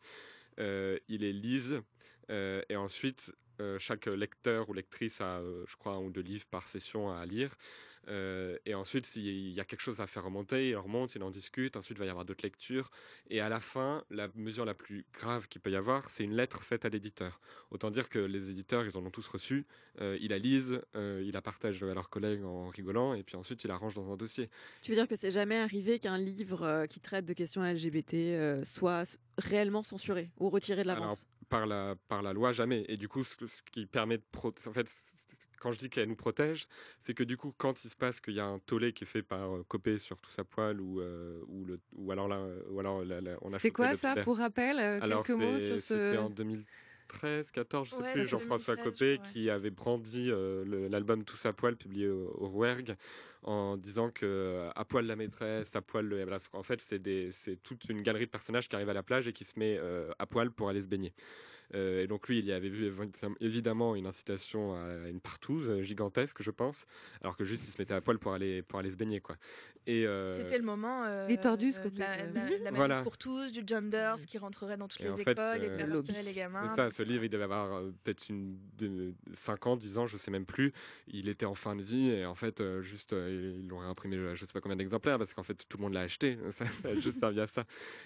Euh, 0.60 1.00
il 1.08 1.22
les 1.22 1.34
lise 1.34 1.82
euh, 2.30 2.62
et 2.70 2.76
ensuite 2.76 3.34
chaque 3.78 4.08
lecteur 4.08 4.68
ou 4.70 4.74
lectrice 4.74 5.22
a, 5.22 5.40
je 5.68 5.76
crois, 5.76 5.94
un 5.94 6.00
ou 6.00 6.10
deux 6.10 6.22
livres 6.22 6.48
par 6.50 6.68
session 6.68 7.12
à 7.12 7.24
lire. 7.28 7.56
Euh, 8.08 8.58
et 8.66 8.74
ensuite, 8.74 9.06
s'il 9.06 9.52
y 9.52 9.60
a 9.60 9.66
quelque 9.66 9.82
chose 9.82 10.02
à 10.02 10.08
faire 10.08 10.24
remonter, 10.24 10.70
il 10.70 10.76
remonte, 10.76 11.16
il 11.16 11.24
en 11.24 11.30
discute. 11.30 11.76
Ensuite, 11.78 11.98
il 11.98 12.00
va 12.00 12.06
y 12.06 12.10
avoir 12.10 12.26
d'autres 12.26 12.44
lectures. 12.44 12.92
Et 13.30 13.40
à 13.42 13.50
la 13.50 13.60
fin, 13.60 14.04
la 14.10 14.28
mesure 14.36 14.66
la 14.66 14.74
plus 14.74 15.06
grave 15.14 15.48
qu'il 15.48 15.62
peut 15.62 15.72
y 15.72 15.76
avoir, 15.76 16.10
c'est 16.10 16.24
une 16.24 16.36
lettre 16.36 16.62
faite 16.64 16.86
à 16.86 16.90
l'éditeur. 16.90 17.40
Autant 17.70 17.92
dire 17.92 18.10
que 18.10 18.20
les 18.20 18.50
éditeurs, 18.50 18.86
ils 18.86 18.98
en 18.98 19.06
ont 19.06 19.12
tous 19.12 19.28
reçu. 19.28 19.66
Euh, 20.00 20.18
ils 20.22 20.30
la 20.30 20.38
lisent, 20.38 20.82
euh, 20.96 21.22
ils 21.26 21.32
la 21.32 21.42
partagent 21.42 21.84
à 21.84 21.94
leurs 21.94 22.10
collègues 22.10 22.44
en 22.44 22.70
rigolant, 22.70 23.14
et 23.14 23.24
puis 23.24 23.36
ensuite, 23.36 23.64
ils 23.64 23.68
la 23.68 23.78
rangent 23.78 23.96
dans 23.96 24.12
un 24.12 24.18
dossier. 24.18 24.50
Tu 24.82 24.92
veux 24.92 24.98
dire 24.98 25.08
que 25.08 25.16
c'est 25.16 25.32
jamais 25.32 25.58
arrivé 25.58 26.00
qu'un 26.00 26.18
livre 26.18 26.64
euh, 26.64 26.86
qui 26.88 27.00
traite 27.00 27.26
de 27.26 27.34
questions 27.34 27.64
LGBT 27.64 28.14
euh, 28.14 28.64
soit 28.64 29.20
réellement 29.38 29.84
censuré 29.84 30.32
ou 30.40 30.50
retiré 30.50 30.84
de 30.84 30.88
la 30.88 30.96
vente? 30.96 31.26
par 31.52 31.68
la, 31.68 31.96
par 32.08 32.24
la 32.24 32.34
loi, 32.34 32.54
jamais. 32.54 32.86
Et 32.88 32.98
du 32.98 33.08
coup, 33.08 33.24
ce, 33.24 33.36
ce 33.46 33.62
qui 33.62 33.86
permet 33.86 34.18
de. 34.18 34.24
En 34.44 34.74
fait, 34.74 34.90
quand 35.62 35.72
je 35.72 35.78
dis 35.78 35.90
qu'elle 35.92 36.10
nous 36.10 36.16
protège, 36.16 36.66
c'est 37.00 37.14
que 37.14 37.24
du 37.24 37.38
coup, 37.38 37.54
quand 37.56 37.86
il 37.86 37.90
se 37.90 37.96
passe 37.96 38.20
qu'il 38.20 38.34
y 38.34 38.40
a 38.40 38.46
un 38.46 38.58
tollé 38.58 38.94
qui 38.94 39.04
est 39.04 39.08
fait 39.08 39.22
par 39.22 39.56
euh, 39.58 39.64
Copé 39.68 40.00
sur 40.00 40.18
tout 40.20 40.32
sa 40.32 40.44
poêle, 40.44 40.82
ou, 40.82 41.00
euh, 41.02 41.40
ou, 41.48 41.66
le, 41.66 41.80
ou 41.96 42.12
alors 42.12 42.28
là, 42.28 42.38
euh, 42.38 42.64
ou 42.70 42.80
alors 42.80 43.06
la- 43.06 43.22
la- 43.22 43.38
on 43.42 43.54
a 43.54 43.60
C'était 43.60 43.70
quoi 43.72 43.96
ça. 43.96 44.16
Pour 44.16 44.38
rappel, 44.38 44.80
euh, 44.80 45.00
Alors, 45.02 45.24
quelques 45.24 45.38
mots 45.40 45.60
sur 45.60 45.80
c'était 45.80 46.16
ce. 46.16 46.18
en 46.18 46.30
2013, 46.32 47.52
14, 47.52 47.90
je 47.90 47.96
sais 47.96 48.02
Ouais, 48.02 48.12
plus, 48.14 48.26
Jean-François 48.26 48.76
2013, 48.76 48.84
Copé 49.00 49.12
je 49.12 49.16
crois, 49.18 49.28
ouais. 49.28 49.34
qui 49.34 49.50
avait 49.52 49.70
brandi 49.70 50.30
euh, 50.32 50.90
l'album 50.90 51.24
Tous 51.24 51.46
à 51.46 51.54
poil 51.54 51.76
publié 51.78 52.08
au, 52.10 52.34
au 52.40 52.48
Rouergue 52.48 52.96
en 53.44 53.78
disant 53.78 54.10
que 54.10 54.68
à 54.76 54.84
poil 54.86 55.06
la 55.06 55.16
maîtresse, 55.16 55.76
à 55.76 55.82
poil 55.84 56.06
le. 56.08 56.26
en 56.54 56.64
fait, 56.64 56.82
c'est 56.82 57.00
des- 57.00 57.32
c'est 57.32 57.58
toute 57.62 57.86
une 57.90 58.02
galerie 58.02 58.26
de 58.26 58.32
personnages 58.32 58.68
qui 58.68 58.76
arrivent 58.76 58.90
à 58.90 58.94
la 58.94 59.04
plage 59.04 59.28
et 59.28 59.34
qui 59.34 59.44
se 59.44 59.58
met 59.60 59.78
euh, 59.80 60.12
à 60.18 60.26
poil 60.26 60.52
pour 60.52 60.70
aller 60.70 60.82
se 60.82 60.88
baigner. 60.88 61.14
Euh, 61.74 62.04
et 62.04 62.08
donc 62.08 62.28
lui, 62.28 62.40
il 62.40 62.46
y 62.46 62.52
avait 62.52 62.70
vu 62.70 62.90
évi- 62.92 63.36
évidemment 63.40 63.96
une 63.96 64.06
incitation 64.08 64.74
à 64.76 65.08
une 65.10 65.20
partouze 65.22 65.70
euh, 65.70 65.82
gigantesque, 65.84 66.42
je 66.42 66.52
pense, 66.52 66.86
alors 67.22 67.38
que 67.38 67.46
juste 67.46 67.64
il 67.66 67.70
se 67.72 67.78
mettait 67.80 67.94
à 67.94 68.02
poil 68.02 68.20
pour 68.20 68.34
aller 68.34 68.62
pour 68.62 68.80
aller 68.80 68.92
se 68.92 68.96
baigner 68.98 69.20
quoi. 69.22 69.36
Et 69.88 70.06
euh, 70.06 70.30
C'était 70.32 70.60
le 70.60 70.64
moment. 70.64 71.04
euh, 71.06 71.28
Les 71.28 71.38
tordus, 71.38 71.70
euh, 71.70 71.72
Scopé, 71.72 71.98
La, 72.00 72.16
la, 72.28 72.58
la 72.60 72.72
Voilà. 72.72 73.02
pour 73.02 73.18
tous, 73.18 73.52
du 73.52 73.62
gender, 73.66 74.14
ce 74.20 74.28
qui 74.28 74.38
rentrerait 74.38 74.78
dans 74.78 74.88
toutes 74.88 75.02
Et 75.02 75.06
les 75.06 75.10
en 75.10 75.18
fait, 75.18 75.32
écoles 75.32 75.64
et 75.64 75.88
lobby. 75.88 76.12
les 76.24 76.34
gamins. 76.34 76.68
C'est 76.70 76.76
ça, 76.76 76.92
ce 76.92 77.02
livre, 77.02 77.24
il 77.24 77.30
devait 77.32 77.46
avoir 77.46 77.82
peut-être 78.04 78.30
une, 78.30 78.60
de, 78.78 79.14
5 79.34 79.66
ans, 79.66 79.76
10 79.76 79.98
ans, 79.98 80.06
je 80.06 80.18
sais 80.18 80.30
même 80.30 80.46
plus. 80.46 80.72
Il 81.08 81.28
était 81.30 81.48
en 81.48 81.56
fin 81.56 81.76
de 81.76 81.82
vie 81.82 82.12
et 82.12 82.26
en 82.28 82.36
fait, 82.36 82.62
euh, 82.62 82.84
juste, 82.84 83.14
euh, 83.14 83.58
ils 83.60 83.68
l'ont 83.68 83.80
réimprimé, 83.80 84.36
je 84.36 84.46
sais 84.46 84.54
pas 84.54 84.62
combien 84.62 84.76
d'exemplaires, 84.76 85.18
parce 85.18 85.34
qu'en 85.34 85.42
fait, 85.44 85.56
tout 85.68 85.78
le 85.78 85.82
monde 85.82 85.94
l'a 85.94 86.02
acheté. 86.02 86.38
Ça, 86.52 86.66
ça 86.68 86.90
a 86.90 86.96
juste 86.96 87.20
servi 87.20 87.40
à 87.40 87.48
ça. 87.48 87.66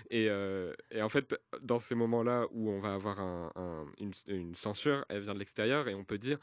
Et, 0.10 0.28
euh, 0.30 0.74
et 0.92 1.02
en 1.02 1.10
fait, 1.10 1.36
dans 1.62 1.80
ces 1.80 1.96
moments-là 1.96 2.46
où 2.52 2.70
on 2.70 2.80
va 2.80 2.94
avoir 2.94 3.20
un- 3.20 3.52
un- 3.56 3.86
une, 4.00 4.12
une 4.28 4.56
censure, 4.56 5.06
elle 5.10 5.22
vient 5.22 5.34
de 5.34 5.40
l'extérieur 5.40 5.88
et 5.88 5.96
on 5.96 6.04
peut 6.04 6.18
dire. 6.18 6.38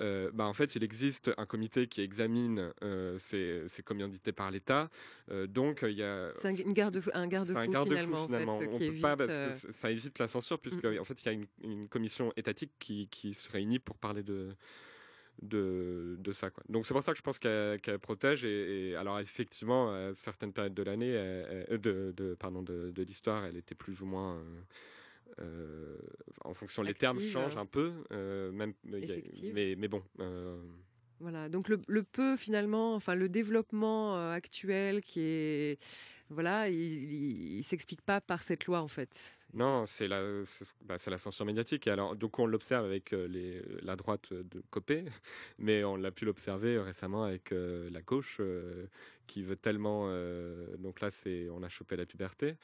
euh, 0.00 0.30
bah 0.32 0.46
en 0.46 0.54
fait, 0.54 0.76
il 0.76 0.84
existe 0.84 1.30
un 1.36 1.44
comité 1.46 1.86
qui 1.88 2.00
examine 2.00 2.72
euh, 2.82 3.18
ces, 3.18 3.64
ces 3.68 3.82
commandités 3.82 4.32
par 4.32 4.50
l'État. 4.50 4.88
Euh, 5.30 5.46
donc, 5.46 5.80
il 5.82 5.96
y 5.98 6.02
a 6.02 6.32
C'est 6.36 6.48
un, 6.48 6.52
garde, 6.72 7.02
garde-fou 7.28 7.70
garde-fou 7.70 7.84
finalement, 7.84 8.26
finalement. 8.26 8.52
en 8.52 8.60
fait, 8.60 8.66
On 8.68 8.72
qui 8.72 8.78
peut 8.78 8.84
évite. 8.84 9.02
pas 9.02 9.52
ça 9.72 9.90
évite 9.90 10.18
la 10.18 10.28
censure 10.28 10.58
puisque 10.60 10.84
Mm. 10.84 10.98
en 11.00 11.04
fait 11.04 11.20
il 11.22 11.26
y 11.26 11.28
a 11.28 11.32
une, 11.32 11.46
une 11.64 11.88
commission 11.88 12.32
étatique 12.36 12.72
qui, 12.78 13.08
qui 13.08 13.34
se 13.34 13.50
réunit 13.50 13.78
pour 13.80 13.96
parler 13.98 14.22
de 14.22 14.54
de, 15.42 16.16
de 16.18 16.32
ça 16.32 16.50
quoi. 16.50 16.62
Donc 16.68 16.86
c'est 16.86 16.92
pour 16.94 17.02
ça 17.02 17.12
que 17.12 17.18
je 17.18 17.22
pense 17.22 17.38
qu'elle 17.38 17.80
protège 18.00 18.44
et, 18.44 18.90
et 18.90 18.96
alors 18.96 19.18
effectivement 19.20 19.90
à 19.92 20.12
certaines 20.14 20.52
périodes 20.52 20.74
de 20.74 20.82
l'année 20.82 21.12
de, 21.70 22.12
de 22.16 22.34
pardon 22.34 22.62
de, 22.62 22.90
de 22.90 23.02
l'histoire 23.02 23.44
elle 23.46 23.56
était 23.56 23.74
plus 23.74 24.00
ou 24.02 24.06
moins 24.06 24.36
euh, 24.36 24.60
euh, 25.38 25.98
en 26.44 26.54
fonction 26.54 26.82
les 26.82 26.94
termes 26.94 27.18
Active. 27.18 27.32
changent 27.32 27.56
un 27.56 27.66
peu 27.66 27.92
euh, 28.12 28.50
même 28.52 28.74
mais 28.84 29.74
mais 29.76 29.88
bon 29.88 30.02
euh, 30.20 30.60
Voilà, 31.20 31.48
donc 31.48 31.68
le, 31.68 31.80
le 31.86 32.02
peu 32.02 32.36
finalement, 32.36 32.94
enfin 32.94 33.14
le 33.14 33.28
développement 33.28 34.30
actuel 34.30 35.02
qui 35.02 35.20
est, 35.20 35.78
voilà, 36.30 36.68
il, 36.68 36.76
il, 36.76 37.58
il 37.58 37.62
s'explique 37.62 38.02
pas 38.02 38.20
par 38.20 38.42
cette 38.42 38.66
loi 38.66 38.80
en 38.80 38.88
fait. 38.88 39.36
Non, 39.52 39.84
c'est 39.86 40.06
la, 40.08 40.22
c'est 40.46 40.66
bah, 40.82 40.96
la 41.06 41.18
censure 41.18 41.44
médiatique. 41.44 41.86
Et 41.88 41.90
alors, 41.90 42.14
donc 42.16 42.38
on 42.38 42.46
l'observe 42.46 42.84
avec 42.84 43.10
les, 43.10 43.60
la 43.82 43.96
droite 43.96 44.32
de 44.32 44.62
Copé, 44.70 45.04
mais 45.58 45.84
on 45.84 45.96
l'a 45.96 46.10
pu 46.10 46.24
l'observer 46.24 46.78
récemment 46.78 47.24
avec 47.24 47.50
la 47.52 48.00
gauche 48.00 48.40
qui 49.26 49.42
veut 49.42 49.56
tellement. 49.56 50.08
donc 50.78 51.00
là, 51.00 51.10
c'est 51.10 51.48
on 51.50 51.62
a 51.62 51.68
chopé 51.68 51.96
la 51.96 52.06
puberté. 52.06 52.56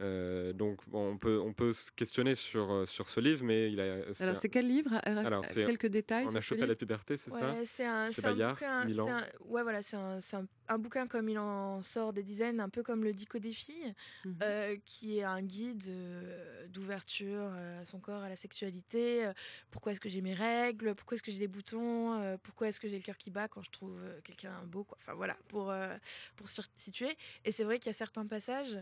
Euh, 0.00 0.52
donc 0.52 0.80
bon, 0.88 1.12
on 1.12 1.18
peut 1.18 1.38
on 1.40 1.52
peut 1.52 1.72
se 1.72 1.92
questionner 1.92 2.34
sur 2.34 2.72
euh, 2.72 2.86
sur 2.86 3.08
ce 3.08 3.20
livre, 3.20 3.44
mais 3.44 3.70
il 3.70 3.80
a. 3.80 4.12
c'est 4.12 4.24
Alors 4.24 4.36
c'est 4.40 4.48
quel 4.48 4.66
livre? 4.66 4.92
Euh, 5.06 5.24
Alors, 5.24 5.44
c'est- 5.46 5.64
Quelques 5.64 5.86
détails 5.86 6.26
on 6.28 6.34
a 6.34 6.40
chopé 6.40 6.66
la 6.66 6.74
puberté, 6.74 7.16
c'est 7.16 7.30
ça? 7.30 7.54
C'est 7.64 7.84
un, 7.84 8.10
C'est 8.12 8.34
bouquin. 8.34 8.88
Un- 8.88 9.22
ouais, 9.44 9.62
voilà, 9.62 9.82
c'est 9.82 9.96
un, 9.96 10.20
c'est 10.20 10.36
un, 10.36 10.46
un 10.68 10.78
bouquin 10.78 11.06
comme 11.06 11.28
il 11.28 11.38
en 11.38 11.82
sort 11.82 12.12
des 12.12 12.22
dizaines, 12.24 12.58
un 12.58 12.68
peu 12.68 12.82
comme 12.82 13.04
le 13.04 13.12
Dico 13.12 13.38
des 13.38 13.52
filles, 13.52 13.94
euh, 14.42 14.76
qui 14.84 15.18
est 15.18 15.22
un 15.22 15.42
guide 15.42 15.84
euh, 15.88 16.66
d'ouverture 16.68 17.50
euh, 17.54 17.82
à 17.82 17.84
son 17.84 18.00
corps, 18.00 18.22
à 18.22 18.28
la 18.28 18.36
sexualité. 18.36 19.26
euh, 19.26 19.32
pourquoi 19.70 19.92
est-ce 19.92 20.00
que 20.00 20.08
j'ai 20.08 20.22
mes 20.22 20.34
règles 20.34 20.94
Pourquoi 20.96 21.14
est-ce 21.16 21.22
que 21.22 21.30
j'ai 21.30 21.38
des 21.38 21.48
boutons 21.48 22.14
euh, 22.20 22.36
Pourquoi 22.42 22.68
est-ce 22.68 22.80
que 22.80 22.88
j'ai 22.88 22.96
le 22.96 23.02
cœur 23.04 23.16
qui 23.16 23.30
bat 23.30 23.46
quand 23.46 23.62
je 23.62 23.70
trouve 23.70 24.00
euh, 24.02 24.20
quelqu'un 24.24 24.60
beau 24.66 24.82
quoi. 24.84 24.98
Enfin 25.02 25.14
voilà, 25.14 25.36
pour, 25.48 25.70
euh, 25.70 25.96
pour 26.36 26.48
se 26.48 26.62
situer. 26.76 27.16
Et 27.44 27.52
c'est 27.52 27.64
vrai 27.64 27.78
qu'il 27.78 27.86
y 27.86 27.90
a 27.90 27.92
certains 27.94 28.26
passages 28.26 28.76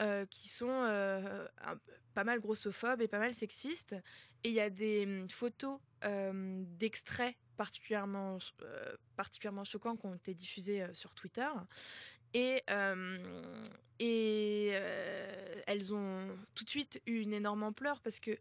euh, 0.00 0.26
qui 0.26 0.48
sont 0.48 0.68
euh, 0.68 1.46
pas 2.14 2.24
mal 2.24 2.40
grossophobes 2.40 3.00
et 3.00 3.06
pas 3.06 3.20
mal 3.20 3.32
sexistes. 3.32 3.94
Et 4.42 4.48
il 4.48 4.54
y 4.54 4.60
a 4.60 4.68
des 4.68 5.04
hum, 5.04 5.30
photos 5.30 5.78
euh, 6.04 6.64
d'extraits 6.78 7.36
particulièrement, 7.56 8.38
particulièrement 9.14 9.62
choquants 9.62 9.96
qui 9.96 10.06
ont 10.06 10.14
été 10.14 10.34
diffusés 10.34 10.84
sur 10.94 11.14
Twitter. 11.14 11.46
Et, 12.32 12.64
et 14.00 14.68
elles 15.68 15.94
ont 15.94 16.36
tout 16.56 16.64
de 16.64 16.68
suite 16.68 17.00
eu 17.06 17.20
une 17.20 17.32
énorme 17.32 17.62
ampleur 17.62 18.00
parce 18.00 18.18
que 18.18 18.36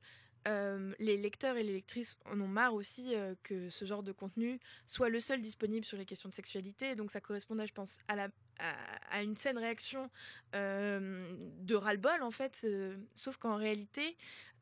les 0.97 1.17
lecteurs 1.17 1.57
et 1.57 1.63
les 1.63 1.73
lectrices 1.73 2.17
en 2.25 2.41
ont 2.41 2.47
marre 2.47 2.73
aussi 2.73 3.13
que 3.43 3.69
ce 3.69 3.85
genre 3.85 4.01
de 4.01 4.11
contenu 4.11 4.59
soit 4.87 5.09
le 5.09 5.19
seul 5.19 5.43
disponible 5.43 5.85
sur 5.85 5.99
les 5.99 6.05
questions 6.05 6.27
de 6.27 6.33
sexualité. 6.33 6.95
Donc 6.95 7.11
ça 7.11 7.21
correspondait, 7.21 7.67
je 7.67 7.73
pense, 7.73 7.99
à, 8.07 8.15
la, 8.15 8.29
à, 8.59 9.23
une 9.23 9.35
saine 9.35 9.57
réaction 9.57 10.09
euh, 10.55 11.35
de 11.59 11.75
ras-le-bol, 11.75 12.21
en 12.21 12.31
fait. 12.31 12.61
euh, 12.63 12.95
sauf 13.15 13.37
qu'en 13.37 13.55
réalité, 13.55 14.15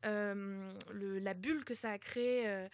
euh, 0.04 0.68
la 0.92 1.34
bulle 1.34 1.64
que 1.64 1.74
ça 1.74 1.90
a 1.90 1.98
créée 1.98 2.66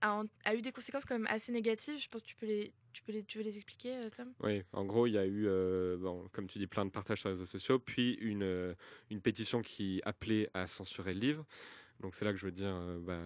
a, 0.00 0.54
eu 0.54 0.62
des 0.62 0.72
conséquences 0.72 1.04
quand 1.04 1.18
même 1.18 1.28
assez 1.30 1.52
négatives. 1.52 1.98
Je 1.98 2.08
pense 2.08 2.22
que 2.22 2.28
tu 2.28 2.36
peux 2.36 2.46
les, 2.46 2.72
tu 2.92 3.02
peux 3.02 3.12
les, 3.12 3.24
tu 3.24 3.38
veux 3.38 3.44
les 3.44 3.56
expliquer, 3.56 3.98
Tom? 4.16 4.32
Oui, 4.40 4.62
en 4.72 4.84
gros, 4.84 5.06
il 5.06 5.14
y 5.14 5.18
a 5.18 5.26
eu, 5.26 5.48
bon, 5.98 6.28
comme 6.32 6.46
tu 6.46 6.58
dis, 6.58 6.66
plein 6.66 6.84
de 6.84 6.90
partages 6.90 7.20
sur 7.20 7.28
les 7.28 7.34
réseaux 7.34 7.46
sociaux, 7.46 7.78
puis 7.78 8.14
une, 8.20 8.76
une 9.10 9.20
pétition 9.20 9.62
qui 9.62 10.00
appelait 10.04 10.50
à 10.54 10.66
censurer 10.66 11.14
le 11.14 11.20
livre. 11.20 11.46
Donc 12.00 12.14
c'est 12.14 12.24
là 12.24 12.32
que 12.32 12.38
je 12.38 12.46
veux 12.46 12.52
dire, 12.52 12.68
euh, 12.74 12.98
bah, 13.00 13.20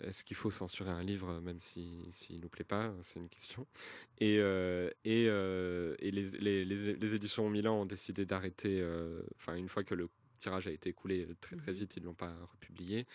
est-ce 0.00 0.22
qu'il 0.22 0.36
faut 0.36 0.50
censurer 0.50 0.90
un 0.90 1.02
livre 1.02 1.30
euh, 1.30 1.40
même 1.40 1.58
s'il 1.60 2.12
si, 2.12 2.26
s'il 2.26 2.40
nous 2.40 2.48
plaît 2.48 2.64
pas? 2.64 2.92
C'est 3.02 3.20
une 3.20 3.28
question. 3.28 3.66
Et, 4.18 4.38
euh, 4.38 4.90
et, 5.04 5.24
et 5.24 6.10
les, 6.10 6.30
les, 6.38 6.64
les, 6.64 6.94
les 6.96 7.14
éditions 7.14 7.48
Milan 7.48 7.80
ont 7.82 7.86
décidé 7.86 8.26
d'arrêter, 8.26 8.84
enfin 9.36 9.54
une 9.56 9.68
fois 9.68 9.84
que 9.84 9.94
le 9.94 10.08
tirage 10.38 10.68
a 10.68 10.70
été 10.72 10.90
écoulé 10.90 11.26
très 11.40 11.56
très 11.56 11.72
Mhm. 11.72 11.78
vite, 11.78 11.96
ils 11.96 12.02
l'ont 12.04 12.14
pas 12.14 12.34
republié. 12.52 13.06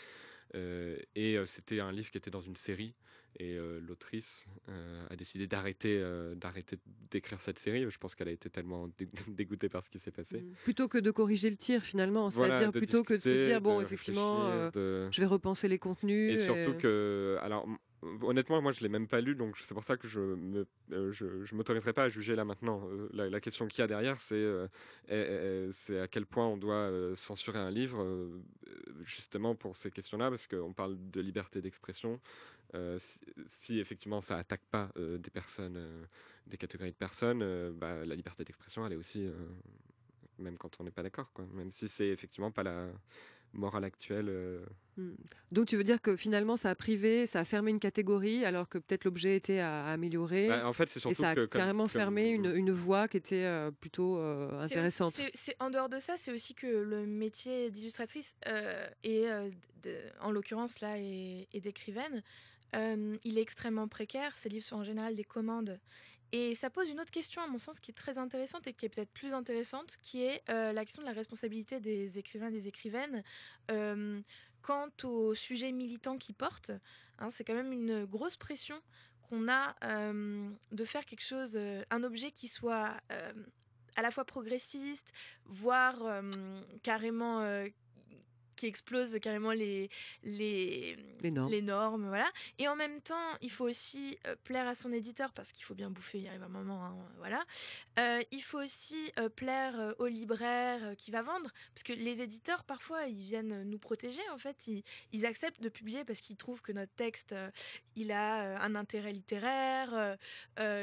Euh, 0.56 0.97
et 1.15 1.38
euh, 1.38 1.45
c'était 1.45 1.80
un 1.80 1.91
livre 1.91 2.12
qui 2.12 2.17
était 2.17 2.32
dans 2.32 2.41
une 2.41 2.56
série. 2.56 2.95
Et 3.39 3.56
euh, 3.58 3.80
l'autrice 3.82 4.46
euh, 4.69 5.06
a 5.10 5.15
décidé 5.15 5.48
d'arrêter 5.48 5.98
euh, 6.00 6.36
d'arrêter 6.36 6.78
d'écrire 7.10 7.41
cette 7.41 7.58
série. 7.58 7.89
Je 7.89 7.98
pense 7.98 8.13
qu'elle 8.13 8.28
a 8.28 8.32
été 8.32 8.50
tellement 8.50 8.88
dé- 8.98 9.08
dégoûtée 9.28 9.69
par 9.69 9.84
ce 9.84 9.89
qui 9.89 9.98
s'est 10.00 10.12
passé. 10.12 10.41
Mm. 10.41 10.54
Plutôt 10.63 10.88
que 10.88 11.00
de 11.00 11.10
corriger 11.12 11.50
le 11.50 11.56
tir 11.56 11.82
finalement, 11.82 12.30
Voilà, 12.30 12.58
c'est-à-dire 12.58 12.72
plutôt 12.80 13.04
que 13.04 13.15
de 13.15 13.19
se 13.22 13.46
dire 13.48 13.60
bon 13.62 13.82
effectivement 13.82 14.69
de- 14.72 15.10
je 15.12 15.19
vais 15.22 15.28
repenser 15.28 15.67
les 15.67 15.80
contenus. 15.80 16.32
et 16.34 16.38
surtout 16.43 16.78
que, 16.78 17.38
alors 17.41 17.67
honnêtement, 18.22 18.62
moi 18.62 18.72
je 18.74 18.82
l'ai 18.82 18.89
même 18.89 19.08
pas 19.08 19.22
lu, 19.22 19.34
donc 19.34 19.58
c'est 19.58 19.74
pour 19.74 19.84
ça 19.86 19.96
que 19.98 20.08
je 20.10 20.19
me, 20.19 20.67
euh, 20.91 21.12
je, 21.12 21.43
je 21.46 21.56
m'autoriserai 21.56 21.93
pas 21.93 22.04
à 22.04 22.10
juger 22.10 22.36
là 22.36 22.43
maintenant. 22.46 22.88
La, 23.13 23.30
la 23.30 23.39
question 23.39 23.65
qu'il 23.67 23.80
y 23.80 23.84
a 23.84 23.88
derrière, 23.88 24.19
c'est 24.19 24.36
euh, 24.36 24.67
est- 25.08 25.15
est- 25.15 25.72
c'est 25.72 26.00
à 26.00 26.08
quel 26.08 26.26
point 26.26 26.46
on 26.46 26.58
doit 26.58 26.76
euh, 26.76 27.15
censurer 27.15 27.60
un 27.60 27.72
livre, 27.72 28.06
justement 29.06 29.56
pour 29.56 29.76
ces 29.78 29.91
questions-là, 29.91 30.30
parce 30.30 30.48
qu'on 30.48 30.74
parle 30.74 30.98
de 31.12 31.22
liberté 31.22 31.62
d'expression. 31.62 32.19
Euh, 32.75 32.97
si, 32.99 33.19
si 33.47 33.79
effectivement 33.79 34.21
ça 34.21 34.38
attaque 34.38 34.63
pas 34.71 34.89
euh, 34.97 35.17
des 35.17 35.29
personnes, 35.29 35.77
euh, 35.77 36.05
des 36.47 36.57
catégories 36.57 36.91
de 36.91 36.97
personnes, 36.97 37.41
euh, 37.43 37.71
bah, 37.73 38.03
la 38.05 38.15
liberté 38.15 38.43
d'expression, 38.43 38.86
elle 38.86 38.93
est 38.93 38.97
aussi, 38.97 39.25
euh, 39.25 39.31
même 40.39 40.57
quand 40.57 40.79
on 40.79 40.83
n'est 40.83 40.91
pas 40.91 41.03
d'accord, 41.03 41.31
quoi. 41.33 41.45
Même 41.53 41.69
si 41.69 41.88
c'est 41.88 42.07
effectivement 42.07 42.51
pas 42.51 42.63
la 42.63 42.88
morale 43.53 43.83
actuelle. 43.83 44.25
euh. 44.29 44.65
Hmm. 44.97 45.13
Donc 45.51 45.67
tu 45.67 45.77
veux 45.77 45.83
dire 45.83 46.01
que 46.01 46.15
finalement 46.15 46.57
ça 46.57 46.71
a 46.71 46.75
privé, 46.75 47.27
ça 47.27 47.39
a 47.41 47.45
fermé 47.45 47.69
une 47.69 47.79
catégorie 47.79 48.45
alors 48.45 48.67
que 48.67 48.79
peut-être 48.79 49.05
l'objet 49.05 49.36
était 49.36 49.59
à, 49.59 49.86
à 49.86 49.93
améliorer 49.93 50.47
Bah, 50.47 50.67
en 50.67 50.73
fait, 50.73 50.89
c'est 50.89 50.97
et 50.97 51.01
surtout 51.01 51.21
ça 51.21 51.29
a 51.29 51.36
que 51.36 51.45
comme- 51.45 51.59
carrément 51.62 51.83
comme- 51.83 51.89
fermé 51.89 52.29
une, 52.29 52.47
une 52.55 52.71
voie 52.71 53.07
qui 53.07 53.17
était 53.17 53.43
euh, 53.43 53.69
plutôt 53.69 54.17
euh, 54.17 54.49
C'est- 54.49 54.63
intéressante. 54.73 55.13
c'est- 55.13 55.31
c'est- 55.36 55.55
en 55.59 55.69
dehors 55.69 55.89
de 55.89 55.99
ça, 55.99 56.15
c'est 56.17 56.31
aussi 56.31 56.55
que 56.55 56.65
le 56.65 57.05
métier 57.05 57.69
d'illustratrice 57.69 58.33
euh, 58.47 58.88
et 59.03 59.29
euh, 59.29 59.49
de- 59.83 59.97
en 60.21 60.31
l'occurrence 60.31 60.79
là 60.81 60.97
et, 60.97 61.47
et 61.53 61.62
d'écrivaine, 61.62 62.23
euh, 62.75 63.17
il 63.23 63.38
est 63.38 63.41
extrêmement 63.41 63.88
précaire. 63.88 64.38
Ces 64.38 64.49
livres 64.49 64.65
sont 64.65 64.77
en 64.77 64.83
général 64.83 65.15
des 65.15 65.23
commandes. 65.23 65.79
Et 66.31 66.55
ça 66.55 66.69
pose 66.69 66.89
une 66.89 66.99
autre 66.99 67.12
question, 67.12 67.41
à 67.41 67.47
mon 67.47 67.59
sens, 67.59 67.79
qui 67.79 67.91
est 67.91 67.93
très 67.93 68.17
intéressante 68.17 68.65
et 68.65 68.73
qui 68.73 68.88
est 68.88 68.89
peut-être 68.89 69.12
plus 69.12 69.33
intéressante, 69.33 69.97
qui 70.01 70.23
est 70.23 70.41
euh, 70.49 70.73
la 70.73 70.83
question 70.83 71.03
de 71.03 71.07
la 71.07 71.13
responsabilité 71.13 71.79
des 71.79 72.17
écrivains 72.17 72.47
et 72.47 72.51
des 72.51 72.67
écrivaines 72.67 73.23
euh, 73.69 74.19
quant 74.63 74.89
aux 75.03 75.36
sujets 75.36 75.71
militants 75.71 76.17
qu'ils 76.17 76.36
portent. 76.36 76.71
Hein, 77.19 77.29
c'est 77.29 77.43
quand 77.43 77.53
même 77.53 77.71
une 77.71 78.05
grosse 78.05 78.36
pression 78.36 78.79
qu'on 79.29 79.47
a 79.47 79.75
de 80.71 80.86
faire 80.86 81.05
quelque 81.05 81.23
chose, 81.23 81.57
un 81.89 82.03
objet 82.03 82.31
qui 82.31 82.47
soit 82.47 82.93
à 83.95 84.01
la 84.01 84.12
fois 84.12 84.25
progressiste, 84.25 85.12
voire 85.45 86.21
carrément 86.83 87.41
qui 88.55 88.67
explose 88.67 89.19
carrément 89.19 89.51
les, 89.51 89.89
les, 90.23 90.95
Les 91.21 91.31
normes. 91.31 91.51
les 91.51 91.61
normes, 91.61 92.07
voilà. 92.07 92.29
Et 92.59 92.67
en 92.67 92.75
même 92.75 93.01
temps, 93.01 93.37
il 93.41 93.51
faut 93.51 93.65
aussi 93.65 94.17
euh, 94.27 94.35
plaire 94.43 94.67
à 94.67 94.75
son 94.75 94.91
éditeur 94.91 95.31
parce 95.33 95.51
qu'il 95.51 95.63
faut 95.63 95.75
bien 95.75 95.89
bouffer, 95.89 96.19
il 96.19 96.27
arrive 96.27 96.43
un 96.43 96.49
moment, 96.49 96.83
hein, 96.83 96.95
voilà. 97.17 97.43
Euh, 97.99 98.21
il 98.31 98.41
faut 98.41 98.59
aussi 98.59 99.11
euh, 99.19 99.29
plaire 99.29 99.93
au 99.99 100.07
libraire 100.07 100.95
qui 100.97 101.11
va 101.11 101.21
vendre, 101.21 101.51
parce 101.73 101.83
que 101.83 101.93
les 101.93 102.21
éditeurs, 102.21 102.63
parfois, 102.63 103.07
ils 103.07 103.23
viennent 103.23 103.63
nous 103.63 103.79
protéger, 103.79 104.21
en 104.31 104.37
fait. 104.37 104.67
Ils, 104.67 104.83
ils 105.11 105.25
acceptent 105.25 105.61
de 105.61 105.69
publier 105.69 106.03
parce 106.03 106.19
qu'ils 106.19 106.37
trouvent 106.37 106.61
que 106.61 106.71
notre 106.71 106.93
texte, 106.93 107.35
il 107.95 108.11
a 108.11 108.61
un 108.61 108.75
intérêt 108.75 109.13
littéraire, 109.13 110.17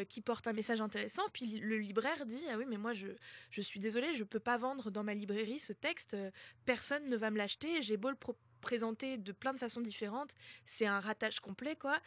qui 0.08 0.20
porte 0.20 0.46
un 0.46 0.52
message 0.52 0.80
intéressant. 0.80 1.22
Puis 1.32 1.58
le 1.60 1.78
libraire 1.78 2.26
dit, 2.26 2.42
ah 2.50 2.56
oui, 2.58 2.64
mais 2.68 2.76
moi, 2.76 2.92
je, 2.92 3.08
je 3.50 3.60
suis 3.60 3.80
désolé, 3.80 4.14
je 4.14 4.24
peux 4.24 4.40
pas 4.40 4.56
vendre 4.56 4.90
dans 4.90 5.04
ma 5.04 5.14
librairie 5.14 5.58
ce 5.58 5.72
texte, 5.72 6.16
personne 6.64 7.08
ne 7.08 7.16
va 7.16 7.30
me 7.30 7.38
l'acheter, 7.38 7.59
j'ai 7.80 7.96
beau 7.96 8.10
le 8.10 8.16
présenter 8.60 9.16
de 9.16 9.32
plein 9.32 9.52
de 9.52 9.58
façons 9.58 9.80
différentes, 9.80 10.34
c'est 10.64 10.86
un 10.86 11.00
ratage 11.00 11.40
complet, 11.40 11.76
quoi. 11.76 11.98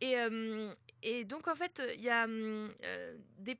Et, 0.00 0.16
euh, 0.16 0.72
donc, 1.24 1.48
en 1.48 1.54
fait, 1.54 1.82
il 1.94 2.02
y 2.02 2.10
a 2.10 2.24
hum, 2.24 2.68
euh, 2.84 3.16
des, 3.38 3.58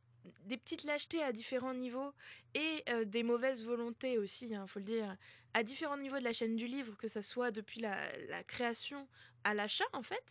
petites 0.57 0.85
lâchetés 0.85 1.23
à 1.23 1.33
différents 1.33 1.75
niveaux 1.75 2.13
et 2.55 2.85
euh, 2.91 3.05
des 3.05 3.23
mauvaises 3.23 3.65
volontés 3.65 4.19
aussi, 4.19 4.49
il 4.49 4.65
faut 4.67 4.79
le 4.79 4.85
dire, 4.85 5.17
à 5.55 5.63
différents 5.63 5.97
niveaux 5.97 6.19
de 6.19 6.25
la 6.25 6.33
chaîne 6.33 6.57
du 6.57 6.67
livre, 6.67 6.97
que 6.97 7.09
ça 7.09 7.23
soit 7.23 7.51
depuis 7.51 7.81
la, 7.81 7.97
création 8.45 9.09
à 9.45 9.55
l'achat, 9.55 9.85
en 9.93 10.03
fait. 10.03 10.25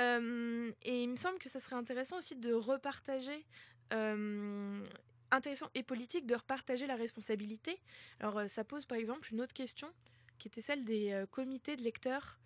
Euh, 0.00 0.72
et 0.82 1.02
il 1.02 1.08
me 1.08 1.16
semble 1.16 1.38
que 1.38 1.48
ça 1.48 1.60
serait 1.60 1.76
intéressant 1.76 2.18
aussi 2.18 2.36
de 2.36 2.52
repartager. 2.52 3.44
euh, 3.92 4.86
intéressant 5.30 5.68
et 5.74 5.82
politique 5.82 6.26
de 6.26 6.34
repartager 6.34 6.86
la 6.86 6.96
responsabilité. 6.96 7.78
Alors 8.20 8.48
ça 8.48 8.64
pose 8.64 8.86
par 8.86 8.98
exemple 8.98 9.28
une 9.32 9.40
autre 9.40 9.54
question 9.54 9.92
qui 10.38 10.48
était 10.48 10.60
celle 10.60 10.84
des 10.84 11.12
euh, 11.12 11.26
comités 11.26 11.76
de 11.76 11.82
lecteurs. 11.82 12.38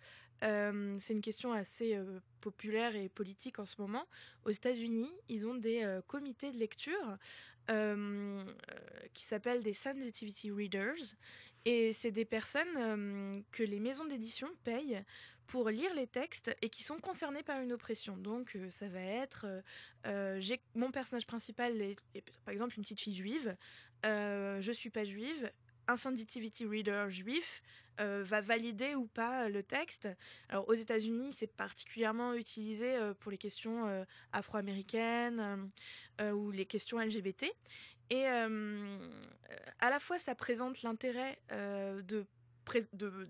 Euh, 0.43 0.97
c'est 0.99 1.13
une 1.13 1.21
question 1.21 1.53
assez 1.53 1.95
euh, 1.95 2.19
populaire 2.41 2.95
et 2.95 3.07
politique 3.07 3.59
en 3.59 3.65
ce 3.65 3.79
moment. 3.79 4.05
Aux 4.45 4.49
États-Unis, 4.49 5.11
ils 5.29 5.45
ont 5.45 5.55
des 5.55 5.99
comités 6.07 6.51
de 6.51 6.57
lecture 6.57 7.17
qui 9.13 9.23
s'appellent 9.23 9.63
des 9.63 9.71
sensitivity 9.71 10.51
readers. 10.51 11.15
Et 11.63 11.93
c'est 11.93 12.11
des 12.11 12.25
personnes 12.25 13.41
que 13.51 13.63
les 13.63 13.79
maisons 13.79 14.03
d'édition 14.03 14.49
payent 14.65 15.01
pour 15.47 15.69
lire 15.69 15.93
les 15.93 16.07
textes 16.07 16.53
et 16.61 16.67
qui 16.67 16.83
sont 16.83 16.97
concernés 16.97 17.43
par 17.43 17.61
une 17.61 17.71
oppression. 17.71 18.17
Donc 18.17 18.57
ça 18.69 18.89
va 18.89 18.99
être, 18.99 19.45
mon 20.75 20.91
personnage 20.91 21.25
principal 21.25 21.81
est, 21.81 21.95
par 22.43 22.51
exemple 22.51 22.73
une 22.75 22.83
petite 22.83 22.99
fille 22.99 23.15
juive, 23.15 23.55
je 24.03 24.71
suis 24.73 24.89
pas 24.89 25.05
juive, 25.05 25.49
un 25.87 25.97
sensitivity 25.97 26.65
reader 26.65 27.05
juif 27.09 27.61
euh, 27.99 28.23
va 28.25 28.41
valider 28.41 28.95
ou 28.95 29.05
pas 29.05 29.49
le 29.49 29.61
texte. 29.63 30.07
Alors 30.49 30.67
aux 30.67 30.73
États-Unis, 30.73 31.31
c'est 31.31 31.47
particulièrement 31.47 32.33
utilisé 32.33 32.95
euh, 32.95 33.13
pour 33.13 33.31
les 33.31 33.37
questions 33.37 33.87
euh, 33.87 34.03
afro-américaines 34.31 35.39
euh, 35.39 35.57
euh, 36.21 36.31
ou 36.31 36.51
les 36.51 36.65
questions 36.65 36.99
LGBT. 36.99 37.45
Et 38.09 38.27
euh, 38.27 38.97
à 39.79 39.89
la 39.89 39.99
fois, 39.99 40.17
ça 40.17 40.35
présente 40.35 40.81
l'intérêt 40.81 41.39
euh, 41.51 42.01
de 42.01 42.25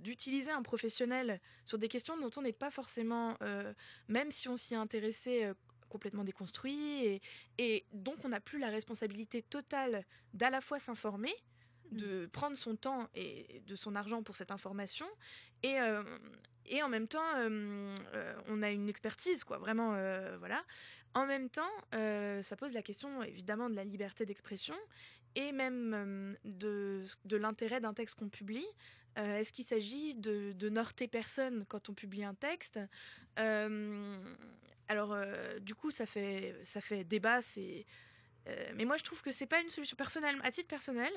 d'utiliser 0.03 0.51
un 0.51 0.61
professionnel 0.61 1.41
sur 1.65 1.79
des 1.79 1.87
questions 1.87 2.15
dont 2.17 2.29
on 2.37 2.43
n'est 2.43 2.53
pas 2.53 2.69
forcément, 2.69 3.35
euh, 3.41 3.73
même 4.07 4.29
si 4.29 4.47
on 4.47 4.57
s'y 4.57 4.75
est 4.75 4.77
intéressé, 4.77 5.45
euh, 5.45 5.55
complètement 5.89 6.23
déconstruit, 6.23 7.03
et, 7.03 7.21
et 7.57 7.85
donc 7.93 8.23
on 8.25 8.29
n'a 8.29 8.39
plus 8.39 8.59
la 8.59 8.69
responsabilité 8.69 9.41
totale 9.41 10.05
d'à 10.35 10.51
la 10.51 10.61
fois 10.61 10.77
s'informer, 10.77 11.33
de 11.93 12.25
prendre 12.27 12.57
son 12.57 12.75
temps 12.75 13.07
et 13.15 13.61
de 13.67 13.75
son 13.75 13.95
argent 13.95 14.23
pour 14.23 14.35
cette 14.35 14.51
information, 14.51 15.05
et, 15.61 15.79
euh, 15.79 16.03
et 16.65 16.83
en 16.83 16.89
même 16.89 17.07
temps, 17.07 17.35
euh, 17.37 17.95
euh, 18.13 18.35
on 18.47 18.61
a 18.61 18.71
une 18.71 18.89
expertise, 18.89 19.43
quoi, 19.43 19.57
vraiment, 19.57 19.91
voilà. 20.39 20.63
En 21.13 21.25
même 21.25 21.49
temps, 21.49 21.71
ça 21.91 22.55
pose 22.57 22.73
la 22.73 22.81
question 22.81 23.21
évidemment 23.23 23.69
de 23.69 23.75
la 23.75 23.83
liberté 23.83 24.25
d'expression 24.25 24.75
et 25.35 25.51
même 25.51 26.35
de, 26.43 27.03
de 27.25 27.37
l'intérêt 27.37 27.79
d'un 27.79 27.93
texte 27.93 28.17
qu'on 28.17 28.29
publie. 28.29 28.65
Est-ce 29.15 29.53
qu'il 29.53 29.65
s'agit 29.65 30.15
de, 30.15 30.53
de 30.53 30.69
norter 30.69 31.07
personne 31.07 31.65
quand 31.67 31.89
on 31.89 31.93
publie 31.93 32.23
un 32.23 32.33
texte? 32.33 32.79
Alors, 33.35 35.15
du 35.61 35.75
coup, 35.75 35.91
ça 35.91 36.07
fait, 36.07 36.59
ça 36.65 36.81
fait 36.81 37.03
débat. 37.03 37.43
C'est, 37.43 37.85
euh, 38.47 38.71
mais 38.75 38.85
moi, 38.85 38.97
je 38.97 39.03
trouve 39.03 39.21
que 39.21 39.31
c'est 39.31 39.45
pas 39.45 39.61
une 39.61 39.69
solution 39.69 39.95
personnelle. 39.95 40.35
À 40.43 40.51
titre 40.51 40.67
personnel, 40.67 41.11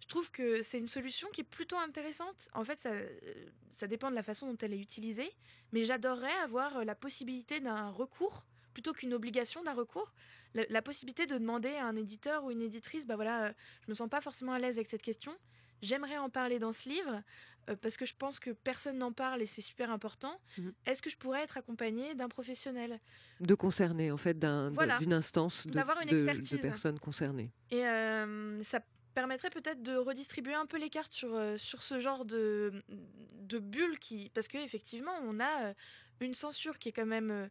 je 0.00 0.06
trouve 0.08 0.30
que 0.30 0.62
c'est 0.62 0.78
une 0.78 0.88
solution 0.88 1.28
qui 1.32 1.42
est 1.42 1.44
plutôt 1.44 1.76
intéressante. 1.76 2.48
En 2.52 2.64
fait, 2.64 2.80
ça, 2.80 2.90
euh, 2.90 3.86
dépend 3.86 4.10
de 4.10 4.14
la 4.14 4.22
façon 4.22 4.50
dont 4.50 4.58
elle 4.60 4.72
est 4.72 4.80
utilisée. 4.80 5.30
Mais 5.72 5.84
j'adorerais 5.84 6.34
avoir 6.42 6.84
la 6.84 6.94
possibilité 6.94 7.60
d'un 7.60 7.90
recours 7.90 8.44
plutôt 8.72 8.92
qu'une 8.92 9.14
obligation 9.14 9.62
d'un 9.62 9.72
recours. 9.72 10.12
La, 10.54 10.64
la 10.68 10.82
possibilité 10.82 11.26
de 11.26 11.38
demander 11.38 11.74
à 11.76 11.86
un 11.86 11.96
éditeur 11.96 12.44
ou 12.44 12.50
une 12.50 12.62
éditrice, 12.62 13.06
bah 13.06 13.16
voilà, 13.16 13.46
euh, 13.46 13.52
je 13.86 13.90
me 13.90 13.94
sens 13.94 14.08
pas 14.08 14.20
forcément 14.20 14.52
à 14.52 14.58
l'aise 14.58 14.76
avec 14.76 14.88
cette 14.88 15.02
question. 15.02 15.36
J'aimerais 15.82 16.16
en 16.18 16.30
parler 16.30 16.58
dans 16.58 16.72
ce 16.72 16.88
livre 16.88 17.22
euh, 17.68 17.76
parce 17.76 17.96
que 17.96 18.06
je 18.06 18.14
pense 18.16 18.38
que 18.38 18.50
personne 18.50 18.98
n'en 18.98 19.12
parle 19.12 19.42
et 19.42 19.46
c'est 19.46 19.62
super 19.62 19.90
important. 19.90 20.40
Mhm. 20.58 20.72
Est-ce 20.86 21.02
que 21.02 21.10
je 21.10 21.16
pourrais 21.16 21.42
être 21.42 21.56
accompagnée 21.56 22.14
d'un 22.14 22.28
professionnel? 22.28 23.00
De 23.40 23.54
concerner, 23.54 24.10
en 24.10 24.16
fait, 24.16 24.38
Voilà. 24.72 24.98
d'une 24.98 25.12
instance 25.12 25.66
de, 25.66 25.72
D'avoir 25.72 26.00
une 26.00 26.08
de- 26.08 26.16
de 26.20 26.56
personnes 26.58 26.98
concernées. 26.98 27.50
Et 27.70 27.86
euh, 27.86 28.62
ça 28.62 28.80
permettrait 29.14 29.50
peut-être 29.50 29.82
de 29.82 29.96
redistribuer 29.96 30.54
un 30.54 30.66
peu 30.66 30.76
les 30.78 30.90
cartes 30.90 31.12
sur, 31.14 31.34
euh, 31.34 31.56
sur 31.56 31.82
ce 31.82 32.00
genre 32.00 32.24
de, 32.24 32.82
de 32.88 33.58
bulle 33.58 33.98
qui. 33.98 34.30
Parce 34.34 34.48
qu'effectivement, 34.48 35.12
on 35.22 35.38
a 35.40 35.74
une 36.20 36.34
censure 36.34 36.78
qui 36.78 36.88
est 36.88 36.92
quand 36.92 37.06
même. 37.06 37.48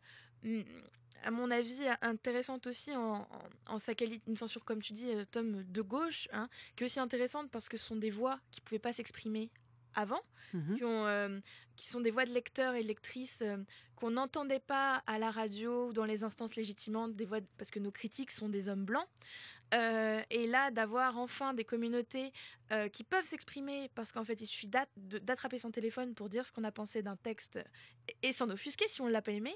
À 1.24 1.32
mon 1.32 1.50
avis, 1.52 1.80
intéressante 2.02 2.68
aussi 2.68 2.96
en, 2.96 3.14
en- 3.16 3.28
en 3.68 3.80
sa 3.80 3.96
qualité, 3.96 4.22
une 4.28 4.38
censure, 4.38 4.64
comme 4.66 4.82
tu 4.82 4.94
dis, 4.94 5.10
euh, 5.10 5.26
Tom, 5.32 5.64
de 5.64 5.82
gauche, 5.82 6.28
hein, 6.34 6.48
qui 6.76 6.84
est 6.84 6.86
aussi 6.86 7.00
intéressante 7.00 7.50
parce 7.52 7.70
que 7.70 7.78
ce 7.78 7.86
sont 7.86 7.96
des 7.96 8.10
voix 8.12 8.40
qui 8.52 8.62
ne 8.62 8.66
pouvaient 8.66 8.80
pas 8.80 8.94
s'exprimer 8.94 9.50
avant, 9.96 10.22
Mhm. 10.54 10.78
qui, 10.78 10.84
ont, 10.84 11.06
euh, 11.06 11.40
qui 11.76 11.88
sont 11.88 12.02
des 12.02 12.12
voix 12.12 12.26
de 12.26 12.32
lecteurs 12.32 12.74
et 12.76 12.84
lectrices 12.84 13.42
euh, 13.42 13.58
qu'on 13.96 14.12
n'entendait 14.12 14.60
pas 14.60 15.04
à 15.08 15.18
la 15.20 15.32
radio 15.32 15.88
ou 15.90 15.94
dans 15.94 16.06
les 16.06 16.24
instances 16.24 16.56
légitimantes, 16.56 17.16
des 17.16 17.26
voix 17.26 17.40
de- 17.42 17.48
parce 17.58 17.72
que 17.72 17.80
nos 17.80 17.92
critiques 17.92 18.32
sont 18.32 18.50
des 18.50 18.70
hommes 18.70 18.86
blancs. 18.86 19.08
Euh, 19.74 20.22
et 20.30 20.46
là, 20.48 20.72
d'avoir 20.72 21.18
enfin 21.18 21.54
des 21.54 21.64
communautés 21.64 22.32
euh, 22.72 22.90
qui 22.90 23.04
peuvent 23.04 23.26
s'exprimer, 23.26 23.90
parce 23.96 24.12
qu'en 24.12 24.24
fait, 24.24 24.40
il 24.42 24.46
suffit 24.46 24.70
d'attraper 24.98 25.58
son 25.58 25.72
téléphone 25.72 26.14
pour 26.14 26.30
dire 26.30 26.46
ce 26.46 26.52
qu'on 26.52 26.64
a 26.64 26.72
pensé 26.72 27.02
d'un 27.02 27.16
texte 27.16 27.60
et, 28.22 28.30
et 28.30 28.32
s'en 28.34 28.50
offusquer 28.50 28.88
si 28.88 29.02
on 29.02 29.08
ne 29.08 29.12
l'a 29.12 29.22
pas 29.22 29.32
aimé, 29.32 29.54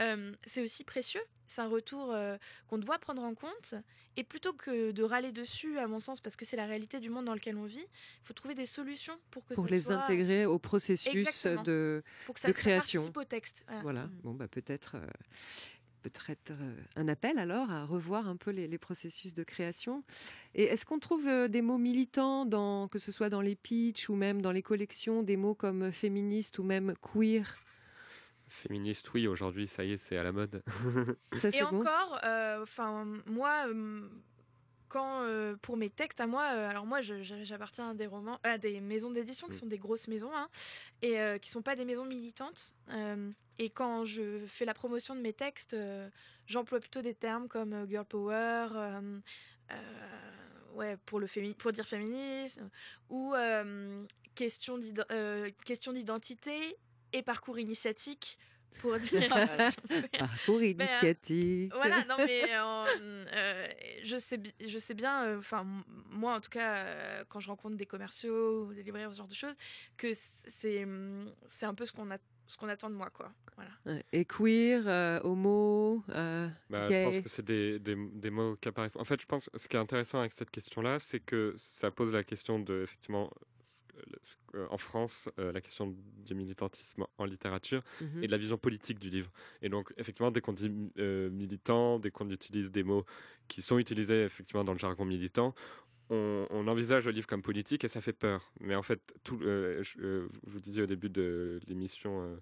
euh, 0.00 0.32
c'est 0.44 0.62
aussi 0.62 0.84
précieux. 0.84 1.22
C'est 1.46 1.60
un 1.60 1.68
retour 1.68 2.12
euh, 2.12 2.36
qu'on 2.68 2.78
doit 2.78 2.98
prendre 2.98 3.22
en 3.22 3.34
compte. 3.34 3.74
Et 4.16 4.24
plutôt 4.24 4.52
que 4.52 4.92
de 4.92 5.02
râler 5.02 5.32
dessus, 5.32 5.78
à 5.78 5.86
mon 5.86 6.00
sens, 6.00 6.20
parce 6.20 6.36
que 6.36 6.44
c'est 6.44 6.56
la 6.56 6.66
réalité 6.66 7.00
du 7.00 7.10
monde 7.10 7.24
dans 7.26 7.34
lequel 7.34 7.56
on 7.56 7.64
vit, 7.64 7.78
il 7.80 8.24
faut 8.26 8.32
trouver 8.34 8.54
des 8.54 8.66
solutions 8.66 9.18
pour 9.30 9.44
que 9.44 9.54
Pour 9.54 9.64
ça 9.66 9.70
les 9.70 9.80
soit- 9.82 9.94
intégrer 10.04 10.46
au 10.46 10.58
processus 10.58 11.14
Exactement. 11.14 11.62
de, 11.62 12.02
pour 12.26 12.34
que 12.34 12.40
ça, 12.40 12.48
de 12.48 12.52
création. 12.52 13.00
participe 13.00 13.16
au 13.16 13.24
texte. 13.24 13.64
Voilà. 13.66 13.82
Voilà. 13.82 14.04
Mm. 14.06 14.20
Bon, 14.22 14.34
bah, 14.34 14.48
peut-être 14.48 14.96
euh, 14.96 15.06
peut-être 16.10 16.52
euh, 16.52 16.76
un 16.96 17.08
appel 17.08 17.38
alors 17.38 17.70
à 17.70 17.84
revoir 17.84 18.28
un 18.28 18.36
peu 18.36 18.50
les, 18.50 18.68
les 18.68 18.78
processus 18.78 19.32
de 19.34 19.42
création. 19.42 20.04
Et 20.54 20.64
est-ce 20.64 20.84
qu'on 20.84 20.98
trouve 20.98 21.26
euh, 21.26 21.48
des 21.48 21.62
mots 21.62 21.78
militants, 21.78 22.44
dans, 22.46 22.88
que 22.88 22.98
ce 22.98 23.12
soit 23.12 23.30
dans 23.30 23.40
les 23.40 23.54
pitchs 23.56 24.08
ou 24.08 24.14
même 24.14 24.42
dans 24.42 24.52
les 24.52 24.62
collections, 24.62 25.22
des 25.22 25.36
mots 25.36 25.54
comme 25.54 25.92
féministe 25.92 26.58
ou 26.58 26.62
même 26.62 26.94
queer? 27.00 27.56
Féministe, 28.48 29.12
oui, 29.14 29.26
aujourd'hui, 29.26 29.66
ça 29.66 29.84
y 29.84 29.92
est, 29.92 29.96
c'est 29.96 30.16
à 30.16 30.22
la 30.22 30.30
mode. 30.30 30.62
Ça, 31.40 31.48
Et 31.48 31.60
bon? 31.60 31.80
encore, 31.80 32.20
euh, 32.24 32.62
enfin, 32.62 33.06
moi, 33.26 33.66
euh, 33.68 34.08
quand 34.94 35.22
euh, 35.22 35.56
pour 35.60 35.76
mes 35.76 35.90
textes 35.90 36.20
à 36.20 36.28
moi, 36.28 36.44
euh, 36.52 36.70
alors 36.70 36.86
moi 36.86 37.00
j'appartiens 37.00 37.90
à 37.90 37.94
des 37.94 38.06
romans, 38.06 38.38
à 38.44 38.58
des 38.58 38.80
maisons 38.80 39.10
d'édition 39.10 39.48
qui 39.48 39.54
Mm. 39.56 39.58
sont 39.58 39.66
des 39.66 39.78
grosses 39.78 40.06
maisons 40.06 40.30
hein, 40.32 40.48
et 41.02 41.20
euh, 41.20 41.36
qui 41.38 41.50
sont 41.50 41.62
pas 41.62 41.74
des 41.74 41.84
maisons 41.84 42.04
militantes. 42.04 42.74
Euh, 42.90 43.32
et 43.58 43.70
quand 43.70 44.04
je 44.04 44.46
fais 44.46 44.64
la 44.64 44.72
promotion 44.72 45.16
de 45.16 45.20
mes 45.20 45.32
textes, 45.32 45.76
j'emploie 46.46 46.78
plutôt 46.78 47.02
des 47.02 47.14
termes 47.14 47.48
comme 47.48 47.88
girl 47.88 48.04
power, 48.04 48.68
ouais 50.74 50.96
pour 51.06 51.18
le 51.18 51.26
fémi- 51.26 51.54
pour 51.56 51.72
dire 51.72 51.86
féminisme 51.86 52.70
ou 53.08 53.34
question 54.36 54.78
d'identité 55.92 56.76
et 57.12 57.22
parcours 57.22 57.58
initiatique 57.58 58.38
pour 58.80 58.98
dire. 58.98 59.28
Parcours 60.18 60.58
Ben, 60.60 60.64
initiatique. 60.80 61.72
Voilà, 61.74 62.04
non 62.04 62.16
mais 62.18 62.44
euh, 62.52 63.24
euh, 63.32 63.66
je 64.02 64.16
sais, 64.18 64.40
je 64.64 64.78
sais 64.78 64.94
bien, 64.94 65.24
euh, 65.24 65.38
enfin 65.38 65.66
moi 66.10 66.34
en 66.36 66.40
tout 66.40 66.50
cas, 66.50 66.76
euh, 66.76 67.24
quand 67.28 67.40
je 67.40 67.48
rencontre 67.48 67.76
des 67.76 67.86
commerciaux 67.86 68.66
ou 68.66 68.74
des 68.74 68.82
libraires, 68.82 69.10
ce 69.12 69.18
genre 69.18 69.28
de 69.28 69.34
choses, 69.34 69.54
que 69.96 70.08
c'est 70.48 70.84
hum, 70.84 71.30
c'est 71.46 71.66
un 71.66 71.74
peu 71.74 71.86
ce 71.86 71.92
qu'on 71.92 72.10
a, 72.10 72.18
ce 72.46 72.56
qu'on 72.56 72.68
attend 72.68 72.90
de 72.90 72.94
moi, 72.94 73.10
quoi. 73.10 73.32
Voilà. 73.56 74.00
Et 74.12 74.24
queer, 74.24 74.82
euh, 74.86 75.20
homo, 75.22 76.02
euh, 76.10 76.48
Bah, 76.68 76.88
gay? 76.88 77.04
Je 77.04 77.08
pense 77.10 77.20
que 77.22 77.28
c'est 77.30 77.44
des, 77.44 77.78
des, 77.78 77.94
des 77.94 78.30
mots 78.30 78.56
qui 78.56 78.68
apparaissent. 78.68 78.96
En 78.96 79.04
fait, 79.04 79.20
je 79.20 79.26
pense 79.26 79.48
que 79.48 79.58
ce 79.58 79.68
qui 79.68 79.76
est 79.76 79.80
intéressant 79.80 80.18
avec 80.18 80.32
cette 80.32 80.50
question-là, 80.50 80.98
c'est 80.98 81.20
que 81.20 81.54
ça 81.56 81.92
pose 81.92 82.12
la 82.12 82.24
question 82.24 82.58
de, 82.58 82.82
effectivement, 82.82 83.30
que- 84.52 84.66
en 84.70 84.78
France, 84.78 85.28
euh, 85.38 85.52
la 85.52 85.60
question 85.60 85.94
du 86.26 86.34
militantisme 86.34 87.04
en 87.18 87.24
littérature 87.24 87.82
Mhm. 88.00 88.22
et 88.22 88.26
de 88.26 88.32
la 88.32 88.38
vision 88.38 88.58
politique 88.58 88.98
du 88.98 89.10
livre. 89.10 89.30
Et 89.62 89.68
donc, 89.68 89.92
effectivement, 89.96 90.30
dès 90.30 90.40
qu'on 90.40 90.52
dit 90.52 90.70
euh, 90.98 91.30
militant, 91.30 91.98
dès 91.98 92.10
qu'on 92.10 92.28
utilise 92.30 92.70
des 92.70 92.82
mots 92.82 93.04
qui 93.48 93.62
sont 93.62 93.78
utilisés 93.78 94.24
effectivement 94.24 94.64
dans 94.64 94.72
le 94.72 94.78
jargon 94.78 95.04
militant, 95.04 95.54
on, 96.10 96.46
on 96.50 96.68
envisage 96.68 97.06
le 97.06 97.12
livre 97.12 97.26
comme 97.26 97.42
politique 97.42 97.84
et 97.84 97.88
ça 97.88 98.00
fait 98.00 98.12
peur. 98.12 98.52
Mais 98.60 98.74
en 98.74 98.82
fait, 98.82 99.00
tout, 99.22 99.38
euh, 99.42 99.82
je, 99.82 99.98
euh, 100.00 100.28
vous 100.46 100.60
disiez 100.60 100.82
au 100.82 100.86
début 100.86 101.08
de 101.08 101.60
l'émission 101.66 102.22
euh, 102.22 102.26
euh, 102.26 102.36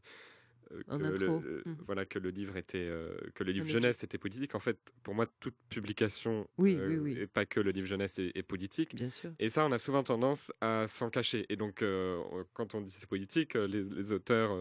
que, 0.89 0.97
le, 1.03 1.29
euh, 1.31 1.63
Mhm. 1.67 1.77
voilà, 1.87 2.07
que 2.07 2.19
le 2.19 2.31
livre 2.31 2.57
était, 2.57 2.79
euh, 2.89 3.17
que 3.35 3.45
le 3.45 3.53
livre 3.53 3.67
Un 3.67 3.71
jeunesse 3.73 4.03
était 4.05 4.19
politique. 4.19 4.55
En 4.55 4.61
fait, 4.61 4.79
pour 5.03 5.15
moi, 5.15 5.27
toute 5.41 5.55
publication, 5.69 6.49
Oui, 6.59 6.77
euh, 6.79 6.89
oui, 6.89 6.99
oui. 6.99 7.19
et 7.21 7.27
pas 7.27 7.47
que 7.47 7.61
le 7.61 7.71
livre 7.71 7.87
jeunesse, 7.87 8.19
est, 8.19 8.33
est 8.37 8.43
politique. 8.43 8.95
Bien 8.95 9.11
sûr. 9.11 9.33
Et 9.39 9.49
ça, 9.49 9.67
on 9.67 9.73
a 9.73 9.79
souvent 9.79 10.03
tendance 10.03 10.53
à 10.61 10.87
s'en 10.89 11.11
cacher. 11.11 11.47
Et 11.49 11.57
donc, 11.57 11.83
euh, 11.83 12.17
on- 12.33 12.45
quand 12.55 12.75
on 12.75 12.81
dit 12.81 12.91
c'est 12.91 13.09
politique, 13.09 13.57
euh, 13.57 13.67
les, 13.67 13.83
les 13.85 14.13
auteurs, 14.13 14.53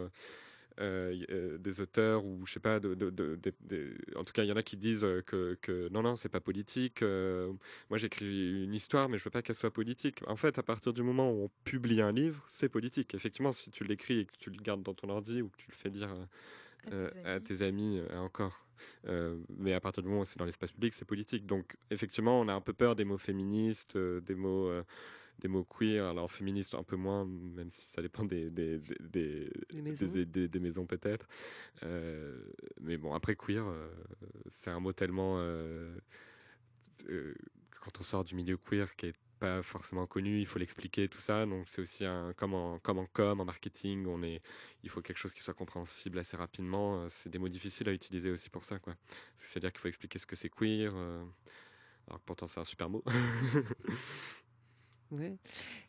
euh, 0.79 1.15
euh, 1.29 1.57
des 1.57 1.81
auteurs 1.81 2.25
ou 2.25 2.45
je 2.45 2.53
sais 2.53 2.59
pas, 2.59 2.79
de, 2.79 2.93
de- 2.95 3.09
de- 3.09 3.35
de- 3.35 3.53
de- 3.61 3.95
en 4.15 4.23
tout 4.23 4.33
cas, 4.33 4.43
il 4.43 4.47
y 4.49 4.51
en 4.51 4.55
a 4.55 4.63
qui 4.63 4.77
disent 4.77 5.03
euh, 5.03 5.21
que, 5.21 5.57
que 5.61 5.89
non, 5.89 6.01
non, 6.01 6.15
c'est 6.15 6.29
pas 6.29 6.39
politique. 6.39 7.01
euh, 7.01 7.51
moi, 7.89 7.97
j'écris 7.97 8.63
une 8.63 8.73
histoire, 8.73 9.09
mais 9.09 9.17
je 9.17 9.23
veux 9.23 9.29
pas 9.31 9.41
qu'elle 9.41 9.55
soit 9.55 9.71
politique. 9.71 10.21
En 10.27 10.35
fait, 10.35 10.57
à 10.57 10.63
partir 10.63 10.93
du 10.93 11.03
moment 11.03 11.31
où 11.31 11.43
on 11.43 11.49
publie 11.63 12.01
un 12.01 12.11
livre, 12.11 12.43
c'est 12.47 12.69
politique. 12.69 13.13
Effectivement, 13.13 13.51
si 13.51 13.71
tu 13.71 13.83
l'écris 13.83 14.19
et 14.19 14.25
que 14.25 14.33
tu 14.39 14.49
le 14.49 14.57
gardes 14.57 14.83
dans 14.83 14.93
ton 14.93 15.09
ordi 15.09 15.41
ou 15.41 15.49
que 15.49 15.57
tu 15.57 15.67
le 15.69 15.75
fais 15.75 15.89
lire 15.89 16.09
euh, 16.91 17.09
à 17.25 17.39
tes 17.39 17.61
amis 17.61 18.01
encore. 18.15 18.65
Mais 19.57 19.73
à 19.73 19.79
partir 19.79 20.01
du 20.01 20.09
moment 20.09 20.21
où 20.21 20.25
c'est 20.25 20.39
dans 20.39 20.45
l'espace 20.45 20.71
public, 20.71 20.93
c'est 20.93 21.05
politique. 21.05 21.45
Donc 21.45 21.75
effectivement, 21.91 22.39
on 22.41 22.47
a 22.47 22.53
un 22.53 22.61
peu 22.61 22.73
peur 22.73 22.95
des 22.95 23.03
mots 23.03 23.17
féministes, 23.19 23.97
des 23.97 24.35
mots, 24.35 24.71
des 25.41 25.47
mots 25.47 25.63
queer. 25.65 26.05
Alors 26.05 26.31
féministes 26.31 26.75
un 26.75 26.83
peu 26.83 26.95
moins, 26.95 27.25
même 27.25 27.69
si 27.71 27.87
ça 27.89 28.01
dépend 28.01 28.23
des 28.23 28.49
des, 28.49 28.79
des, 28.99 29.49
des- 29.69 29.81
maisons. 29.81 30.07
maisons 30.59 30.85
peut-être. 30.85 31.27
Euh, 31.83 32.41
mais 32.79 32.97
bon, 32.97 33.13
après 33.13 33.35
queer, 33.35 33.65
euh, 33.67 33.89
c'est 34.49 34.69
un 34.69 34.79
mot 34.79 34.93
tellement 34.93 35.35
euh, 35.39 35.99
quand 37.81 37.99
on 37.99 38.03
sort 38.03 38.23
du 38.23 38.35
milieu 38.35 38.57
queer 38.57 38.95
qui 38.95 39.07
est 39.07 39.15
pas 39.39 39.63
forcément 39.63 40.05
connu, 40.05 40.39
il 40.39 40.45
faut 40.45 40.59
l'expliquer, 40.59 41.07
tout 41.09 41.17
ça. 41.17 41.47
Donc 41.47 41.67
c'est 41.67 41.81
aussi 41.81 42.05
un 42.05 42.31
comme 42.33 42.53
en 42.53 42.77
comme 42.79 42.99
en 42.99 43.07
com, 43.07 43.39
en 43.41 43.45
marketing, 43.45 44.05
on 44.05 44.21
est, 44.21 44.39
il 44.83 44.89
faut 44.89 45.01
quelque 45.01 45.17
chose 45.17 45.33
qui 45.33 45.41
soit 45.41 45.55
compréhensible 45.55 46.19
assez 46.19 46.37
rapidement. 46.37 47.07
C'est 47.09 47.29
des 47.29 47.39
mots 47.39 47.49
difficiles 47.49 47.89
à 47.89 47.93
utiliser 47.93 48.29
aussi 48.29 48.49
pour 48.51 48.63
ça, 48.63 48.77
quoi. 48.77 48.95
C'est-à-dire 49.35 49.71
qu'il 49.71 49.79
faut 49.81 49.87
expliquer 49.87 50.19
ce 50.19 50.27
que 50.27 50.35
c'est 50.35 50.49
queer. 50.49 50.91
euh, 50.95 51.23
alors 52.07 52.19
que 52.19 52.25
pourtant 52.25 52.47
c'est 52.47 52.59
un 52.59 52.65
super 52.65 52.89
mot. 52.89 53.03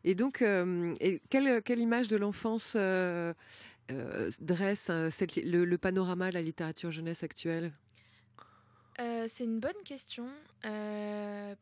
Et 0.05 0.15
donc, 0.15 0.43
euh, 0.43 0.95
quelle, 1.31 1.79
image 1.79 2.09
de 2.09 2.17
l'enfance 2.17 2.75
euh, 2.77 3.33
euh, 3.91 4.31
dresse 4.41 4.89
le, 4.89 5.77
panorama 5.77 6.31
de 6.31 6.35
la 6.35 6.43
littérature 6.43 6.91
jeunesse 6.91 7.23
actuelle? 7.23 7.73
C'est 9.27 9.45
une 9.45 9.59
bonne 9.59 9.83
question 9.85 10.29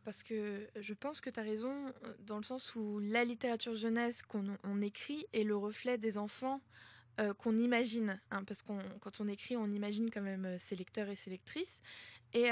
parce 0.05 0.23
que 0.23 0.67
je 0.79 0.95
pense 0.95 1.21
que 1.21 1.31
tu 1.31 1.41
as 1.41 1.43
raison 1.43 1.75
dans 2.27 2.37
le 2.37 2.43
sens 2.43 2.75
où 2.75 2.99
la 3.01 3.25
littérature 3.25 3.75
jeunesse 3.75 4.23
qu'on 4.23 4.45
on 4.65 4.83
écrit 4.83 5.27
est 5.33 5.45
le 5.45 5.57
reflet 5.57 5.97
des 5.97 6.19
enfants 6.19 6.61
qu'on 7.39 7.57
imagine. 7.57 8.21
hein, 8.31 8.45
parce 8.45 8.63
qu'on 8.63 8.79
quand 9.01 9.21
on 9.21 9.29
écrit, 9.29 9.57
on 9.57 9.69
imagine 9.69 10.11
quand 10.11 10.23
même 10.23 10.59
ses 10.59 10.77
lecteurs 10.77 11.09
et 11.09 11.17
ses 11.17 11.31
lectrices. 11.31 11.83
Et 12.35 12.51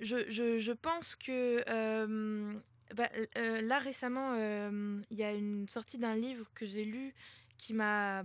je, 0.00 0.72
pense 0.72 1.16
que 1.16 1.62
euh, 1.68 2.52
bah, 2.94 3.08
euh, 3.38 3.60
là 3.62 3.78
récemment, 3.78 4.34
euh, 4.34 5.00
il 5.10 5.18
y 5.18 5.24
a 5.24 5.32
une 5.32 5.68
sortie 5.68 5.98
d'un 5.98 6.14
livre 6.14 6.46
que 6.54 6.66
j'ai 6.66 6.84
lu 6.84 7.14
qui 7.58 7.72
m'a 7.72 8.22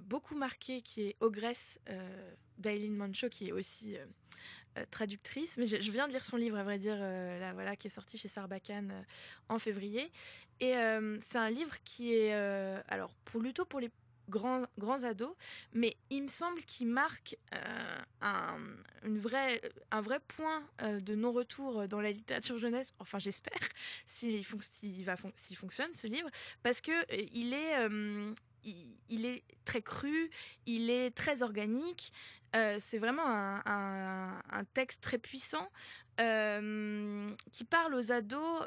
beaucoup 0.00 0.34
marqué, 0.34 0.82
qui 0.82 1.02
est 1.02 1.16
Ogresse 1.20 1.78
d'Aileen 2.58 2.96
Mancho, 2.96 3.28
qui 3.28 3.48
est 3.48 3.52
aussi 3.52 3.96
traductrice. 4.90 5.56
Mais 5.58 5.68
je, 5.68 5.80
je 5.80 5.92
viens 5.92 6.08
de 6.08 6.12
lire 6.12 6.24
son 6.24 6.36
livre, 6.36 6.56
à 6.56 6.64
vrai 6.64 6.80
dire, 6.80 6.96
là, 6.96 7.52
voilà, 7.52 7.76
qui 7.76 7.86
est 7.86 7.90
sorti 7.90 8.18
chez 8.18 8.26
Sarbacane 8.26 9.06
en 9.48 9.60
février. 9.60 10.10
Et 10.58 10.72
c'est 11.22 11.38
un 11.38 11.50
livre 11.50 11.76
qui 11.84 12.14
est, 12.14 12.32
alors, 12.88 13.14
pour, 13.24 13.42
plutôt 13.42 13.64
pour 13.64 13.78
les 13.78 13.92
grands, 14.28 14.66
grands 14.78 15.02
ados, 15.02 15.34
mais 15.72 15.96
il 16.10 16.22
me 16.22 16.28
semble 16.28 16.62
qu'il 16.64 16.88
marque 16.88 17.36
euh, 17.54 17.98
un, 18.20 18.56
une 19.04 19.18
un 19.90 20.00
vrai 20.00 20.20
point 20.20 20.62
euh, 20.82 21.00
de 21.00 21.14
non-retour 21.14 21.86
dans 21.88 22.00
la 22.00 22.10
littérature 22.12 22.58
jeunesse. 22.58 22.92
Enfin, 22.98 23.18
j'espère, 23.18 23.58
s'il 24.06 24.44
fon- 24.44 24.58
fonctionne 25.56 25.92
ce 25.94 26.06
livre, 26.06 26.28
parce 26.62 26.80
que 26.80 26.92
euh, 26.92 27.26
il 27.32 27.52
est, 27.52 27.76
euh, 27.78 28.34
il, 28.64 29.26
est 29.26 29.42
très 29.64 29.82
cru, 29.82 30.30
il 30.66 30.90
est 30.90 31.10
très 31.10 31.42
organique. 31.42 32.12
C'est 32.78 32.98
vraiment 32.98 33.26
un, 33.26 34.40
un- 34.48 34.64
texte 34.74 35.00
très 35.02 35.18
puissant 35.18 35.68
qui 36.16 37.64
parle 37.64 37.94
aux 37.96 38.12
ados. 38.12 38.62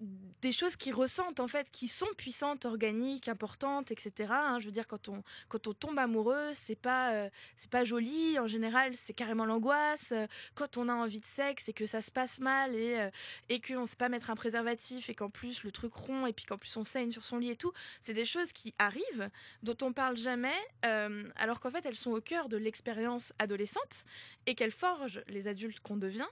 Des 0.00 0.52
choses 0.52 0.76
qu'ils 0.76 0.94
ressentent 0.94 1.40
en 1.40 1.48
fait, 1.48 1.70
qui 1.70 1.88
sont 1.88 2.08
puissantes, 2.16 2.64
organiques, 2.66 3.28
importantes, 3.28 3.90
etc. 3.90 4.30
hein. 4.30 4.58
je 4.60 4.66
veux 4.66 4.72
dire, 4.72 4.86
quand 4.86 5.08
on, 5.08 5.22
quand 5.48 5.66
on 5.66 5.72
tombe 5.72 5.98
amoureux, 5.98 6.50
c'est 6.52 6.76
pas, 6.76 7.14
euh, 7.14 7.30
c'est 7.56 7.70
pas 7.70 7.84
joli. 7.84 8.38
En 8.38 8.46
général, 8.46 8.94
c'est 8.94 9.14
carrément 9.14 9.46
l'angoisse. 9.46 10.12
Quand 10.54 10.76
on 10.76 10.88
a 10.88 10.94
envie 10.94 11.20
de 11.20 11.26
sexe 11.26 11.68
et 11.68 11.72
que 11.72 11.86
ça 11.86 12.02
se 12.02 12.10
passe 12.10 12.38
mal 12.40 12.74
et, 12.74 12.98
euh, 12.98 13.10
et 13.48 13.60
qu'on 13.60 13.86
sait 13.86 13.96
pas 13.96 14.08
mettre 14.08 14.30
un 14.30 14.36
préservatif 14.36 15.08
et 15.08 15.14
qu'en 15.14 15.30
plus 15.30 15.64
le 15.64 15.72
truc 15.72 15.94
rond 15.94 16.26
et 16.26 16.32
puis 16.32 16.44
qu'en 16.44 16.58
plus 16.58 16.76
on 16.76 16.84
saigne 16.84 17.10
sur 17.10 17.24
son 17.24 17.38
lit 17.38 17.50
et 17.50 17.56
tout, 17.56 17.72
c'est 18.02 18.14
des 18.14 18.26
choses 18.26 18.52
qui 18.52 18.74
arrivent, 18.78 19.30
dont 19.62 19.76
on 19.82 19.92
parle 19.92 20.16
jamais, 20.16 20.56
euh, 20.84 21.24
alors 21.36 21.60
qu'en 21.60 21.70
fait 21.70 21.84
elles 21.86 21.96
sont 21.96 22.12
au 22.12 22.20
cœur 22.20 22.48
de 22.48 22.56
l'expérience 22.56 23.32
adolescente 23.38 24.04
et 24.46 24.54
qu'elles 24.54 24.70
forgent 24.72 25.22
les 25.28 25.48
adultes 25.48 25.80
qu'on 25.80 25.96
devient. 25.96 26.28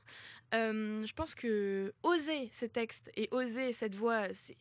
Euh, 0.54 1.04
je 1.04 1.12
pense 1.14 1.34
que 1.34 1.92
oser 2.02 2.48
ces 2.52 2.68
textes 2.68 3.10
et 3.16 3.28
oser 3.32 3.53
cette 3.72 3.94
voix, 3.94 4.24
c'est 4.34 4.56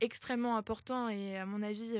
extrêmement 0.00 0.56
important 0.56 1.08
et 1.08 1.36
à 1.36 1.46
mon 1.46 1.62
avis, 1.62 1.98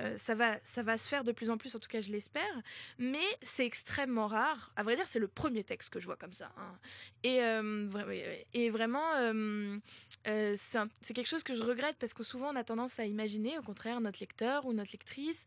euh, 0.00 0.16
ça, 0.16 0.34
va, 0.34 0.58
ça 0.64 0.82
va 0.82 0.96
se 0.98 1.06
faire 1.06 1.22
de 1.24 1.32
plus 1.32 1.50
en 1.50 1.58
plus, 1.58 1.74
en 1.76 1.78
tout 1.78 1.88
cas 1.88 2.00
je 2.00 2.10
l'espère, 2.10 2.54
mais 2.98 3.20
c'est 3.42 3.66
extrêmement 3.66 4.26
rare. 4.26 4.72
À 4.76 4.82
vrai 4.82 4.96
dire, 4.96 5.06
c'est 5.06 5.18
le 5.18 5.28
premier 5.28 5.64
texte 5.64 5.90
que 5.90 6.00
je 6.00 6.06
vois 6.06 6.16
comme 6.16 6.32
ça. 6.32 6.50
hein. 6.56 6.78
Et, 7.22 7.42
euh, 7.42 8.34
et 8.54 8.70
vraiment, 8.70 9.14
euh, 9.16 9.78
c'est 10.24 11.14
quelque 11.14 11.28
chose 11.28 11.42
que 11.42 11.54
je 11.54 11.62
regrette 11.62 11.96
parce 11.98 12.14
que 12.14 12.22
souvent 12.22 12.50
on 12.52 12.56
a 12.56 12.64
tendance 12.64 12.98
à 12.98 13.04
imaginer, 13.04 13.58
au 13.58 13.62
contraire, 13.62 14.00
notre 14.00 14.20
lecteur 14.20 14.66
ou 14.66 14.72
notre 14.72 14.92
lectrice. 14.92 15.46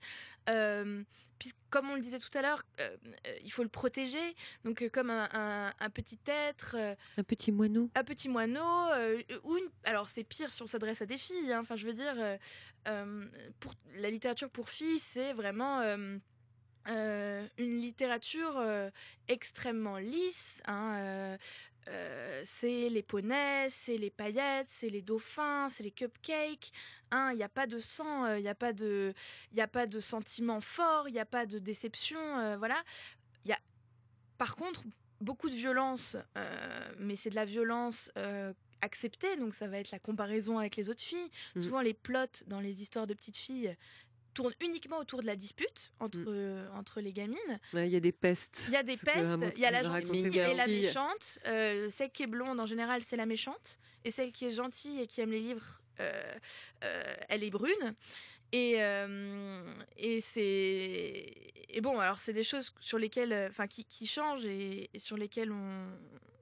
Euh, 0.49 1.03
puis, 1.38 1.51
comme 1.69 1.89
on 1.89 1.95
le 1.95 2.01
disait 2.01 2.19
tout 2.19 2.29
à 2.38 2.41
l'heure, 2.41 2.63
il 3.43 3.51
faut 3.51 3.63
le 3.63 3.67
protéger. 3.67 4.36
Donc, 4.63 4.88
comme 4.93 5.10
un, 5.10 5.27
un- 5.34 5.73
un 5.77 5.89
petit 5.89 6.17
être, 6.27 6.77
Un 7.17 7.23
petit 7.23 7.51
moineau 7.51 7.89
un 7.93 8.03
petit 8.05 8.29
moineau, 8.29 8.88
ou 9.43 9.58
une... 9.58 9.69
alors 9.84 10.08
c'est 10.08 10.23
pire 10.23 10.53
si 10.53 10.62
on 10.63 10.67
s'adresse 10.67 11.01
à 11.01 11.05
des 11.05 11.17
filles. 11.17 11.51
hein. 11.51 11.60
Enfin, 11.60 11.75
je 11.75 11.86
veux 11.86 11.93
dire, 11.93 12.15
pour 13.60 13.74
la 13.95 14.10
littérature 14.10 14.50
pour 14.50 14.69
filles, 14.69 15.00
c'est 15.00 15.34
vraiment 15.34 15.80
euh, 15.82 16.17
euh, 16.88 17.48
une 17.58 17.80
littérature 17.82 18.58
euh, 18.58 18.89
extrêmement 19.28 19.98
lisse. 19.98 20.62
hein, 20.67 20.98
euh, 21.00 21.38
euh, 21.88 22.41
c'est 22.45 22.89
les 22.89 23.04
poneys, 23.04 23.67
c'est 23.69 23.98
les 23.98 24.10
paillettes, 24.10 24.69
c'est 24.69 24.89
les 24.89 25.02
dauphins, 25.02 25.69
c'est 25.69 25.84
les 25.84 25.91
cupcakes. 25.91 26.71
hein. 27.12 27.30
Il 27.34 27.38
n'y 27.38 27.43
a 27.43 27.50
pas 27.50 27.67
de 27.67 27.80
sang, 27.80 28.26
euh, 28.26 28.39
il 28.39 28.43
n'y 28.43 28.50
a 28.50 28.56
pas 28.56 28.74
de, 28.74 29.13
de 29.54 30.00
sentiments 30.00 30.62
forts, 30.62 31.08
il 31.10 31.13
n'y 31.13 31.19
a 31.19 31.26
pas 31.26 31.45
de 31.45 31.60
déception. 31.60 32.19
euh, 32.39 32.58
voilà. 32.58 32.84
Il 33.45 33.50
y 33.50 33.54
a, 33.54 33.60
par 34.38 34.56
contre, 34.56 34.84
beaucoup 35.21 35.50
de 35.50 35.56
violence, 35.56 36.17
euh, 36.38 36.93
mais 37.00 37.15
c'est 37.15 37.30
de 37.30 37.36
la 37.36 37.45
violence 37.45 38.12
acceptée, 38.82 39.36
donc 39.38 39.54
ça 39.54 39.68
va 39.68 39.80
être 39.80 39.92
la 39.92 40.00
comparaison 40.00 40.60
avec 40.60 40.76
les 40.76 40.90
autres 40.90 41.02
filles. 41.02 41.30
Mm. 41.56 41.62
Souvent, 41.62 41.82
les 41.82 41.94
plots 41.94 42.44
dans 42.48 42.60
les 42.60 42.82
histoires 42.82 43.08
de 43.08 43.14
petites 43.14 43.38
filles 43.38 43.76
tournent 44.36 44.54
uniquement 44.62 45.00
autour 45.00 45.22
de 45.22 45.26
la 45.28 45.36
dispute 45.36 45.92
entre, 46.00 46.20
euh, 46.28 46.68
entre 46.76 47.02
les 47.02 47.14
gamines. 47.14 47.60
Ouais, 47.74 47.88
Il 47.88 47.94
y 47.94 47.96
a 47.96 48.00
des 48.00 48.12
pestes. 48.12 48.66
Il 48.68 48.74
y 48.74 48.78
a 48.78 48.84
des 48.84 48.98
pestes, 48.98 49.38
il 49.56 49.62
y 49.62 49.66
a 49.66 49.72
la 49.72 49.82
gentille 49.82 50.28
et 50.28 50.54
la 50.54 50.68
méchante. 50.68 51.40
Euh, 51.48 51.90
celle 51.90 52.12
qui 52.12 52.24
est 52.24 52.28
blonde, 52.28 52.60
en 52.60 52.66
général, 52.68 53.02
c'est 53.02 53.16
la 53.16 53.26
méchante. 53.26 53.80
Et 54.04 54.12
celle 54.12 54.32
qui 54.32 54.46
est 54.46 54.52
gentille 54.52 55.02
et 55.02 55.08
qui 55.08 55.22
aime 55.22 55.32
les 55.32 55.40
livres, 55.40 55.82
euh, 56.00 56.34
elle 57.30 57.44
est 57.44 57.50
brune. 57.50 57.96
Et, 58.52 58.78
et 59.98 60.22
c'est 60.22 61.34
et 61.68 61.82
bon 61.82 62.00
alors 62.00 62.20
c'est 62.20 62.32
des 62.32 62.44
choses 62.44 62.74
sur 62.80 62.98
lesquelles 62.98 63.48
enfin 63.50 63.68
qui, 63.68 63.84
qui 63.84 64.06
changent 64.06 64.46
et, 64.46 64.90
et 64.94 65.00
sur 65.00 65.18
lesquelles 65.18 65.52
on, 65.52 65.90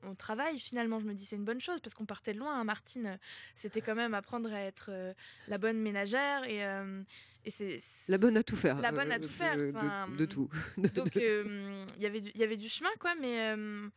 on 0.05 0.15
travaille 0.15 0.59
finalement 0.59 0.99
je 0.99 1.05
me 1.05 1.13
dis 1.13 1.25
c'est 1.25 1.35
une 1.35 1.45
bonne 1.45 1.61
chose 1.61 1.79
parce 1.81 1.93
qu'on 1.93 2.05
partait 2.05 2.33
de 2.33 2.39
loin 2.39 2.59
hein, 2.59 2.63
Martine 2.63 3.05
euh, 3.07 3.17
c'était 3.55 3.81
quand 3.81 3.95
même 3.95 4.13
apprendre 4.13 4.51
à 4.53 4.59
être 4.61 4.87
euh, 4.89 5.13
la 5.47 5.57
bonne 5.57 5.79
ménagère 5.79 6.43
et, 6.45 6.65
euh, 6.65 7.01
et 7.45 7.49
c'est 7.51 7.79
La 8.09 8.17
bonne 8.17 8.37
à 8.37 8.43
tout 8.43 8.55
faire. 8.55 8.79
La 8.79 8.91
bonne 8.91 9.11
à 9.11 9.15
euh, 9.15 9.19
tout 9.19 9.29
faire, 9.29 9.57
De, 9.57 9.71
de- 9.71 9.77
enfin, 9.77 10.07
de 10.09 10.25
tout. 10.25 10.49
Donc 10.95 11.17
euh, 11.17 11.85
il 11.97 12.01
y 12.01 12.05
avait 12.05 12.21
du- 12.21 12.31
il 12.33 12.39
y 12.39 12.43
avait 12.43 12.57
du 12.57 12.69
chemin 12.69 12.89
quoi 12.99 13.15
mais 13.15 13.51
euh, 13.51 13.87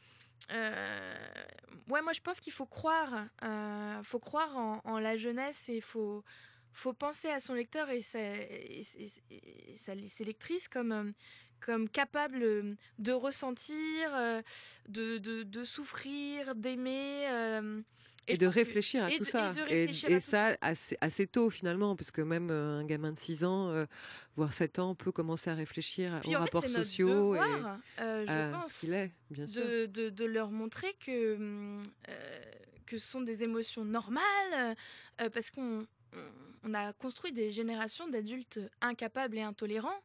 euh, 0.52 1.14
ouais 1.88 2.02
moi 2.02 2.12
je 2.12 2.20
pense 2.20 2.40
qu'il 2.40 2.52
faut 2.52 2.66
croire 2.66 3.26
euh, 3.42 4.02
faut 4.02 4.18
croire 4.20 4.56
en, 4.56 4.80
en 4.84 4.98
la 4.98 5.16
jeunesse 5.16 5.68
et 5.68 5.80
faut 5.80 6.24
faut 6.72 6.92
penser 6.92 7.28
à 7.30 7.40
son 7.40 7.54
lecteur 7.54 7.88
et 7.88 8.02
sa, 8.02 8.20
et, 8.20 8.82
et- 9.30 9.72
et 9.72 9.76
sa- 9.76 9.94
ses 10.08 10.24
lectrices 10.24 10.68
comme 10.68 10.92
euh, 10.92 11.10
comme 11.60 11.88
capable 11.88 12.42
euh, 12.42 12.62
de 12.98 13.12
ressentir 13.12 13.74
euh, 14.14 14.42
de, 14.88 15.18
de, 15.18 15.42
de 15.42 15.64
souffrir 15.64 16.54
d'aimer 16.54 17.26
euh, 17.28 17.80
Et, 18.28 18.36
de 18.36 18.46
que- 18.46 18.52
réfléchir 18.52 19.04
à 19.04 19.10
et 19.10 19.16
tout 19.18 19.24
de- 19.24 19.28
ça. 19.28 19.52
Et, 19.68 20.20
ça, 20.20 20.56
assez, 20.60 20.96
assez 21.00 21.26
tôt 21.26 21.50
finalement, 21.50 21.96
parce 21.96 22.10
que 22.10 22.22
même 22.22 22.50
un 22.50 22.84
gamin 22.84 23.12
de 23.12 23.18
6 23.18 23.44
ans, 23.44 23.68
euh, 23.70 23.86
voire 24.34 24.52
7 24.52 24.78
ans, 24.78 24.94
peut 24.94 25.12
commencer 25.12 25.50
à 25.50 25.54
réfléchir 25.54 26.20
Puis 26.22 26.30
aux 26.30 26.38
en 26.40 26.44
fait, 26.44 26.50
rapports 26.56 26.68
sociaux 26.68 27.34
et 27.36 27.38
euh, 28.00 28.26
je 28.26 28.32
à 28.32 28.50
pense 28.50 28.72
ce 28.72 28.80
qu'il 28.80 28.94
est, 28.94 29.12
bien 29.30 29.46
sûr. 29.46 29.62
de, 29.64 30.08
de, 30.10 30.24
leur 30.24 30.50
montrer 30.50 30.94
que, 31.04 31.78
que 32.86 32.98
ce 32.98 33.06
sont 33.06 33.20
des 33.22 33.42
émotions 33.42 33.84
normales, 33.84 34.76
parce 35.32 35.50
qu'on 35.50 35.86
on, 36.12 36.18
on 36.70 36.74
a 36.74 36.92
construit 36.92 37.32
des 37.32 37.52
générations 37.52 38.08
d'adultes 38.08 38.60
incapables 38.80 39.36
et 39.38 39.42
intolérants. 39.42 40.00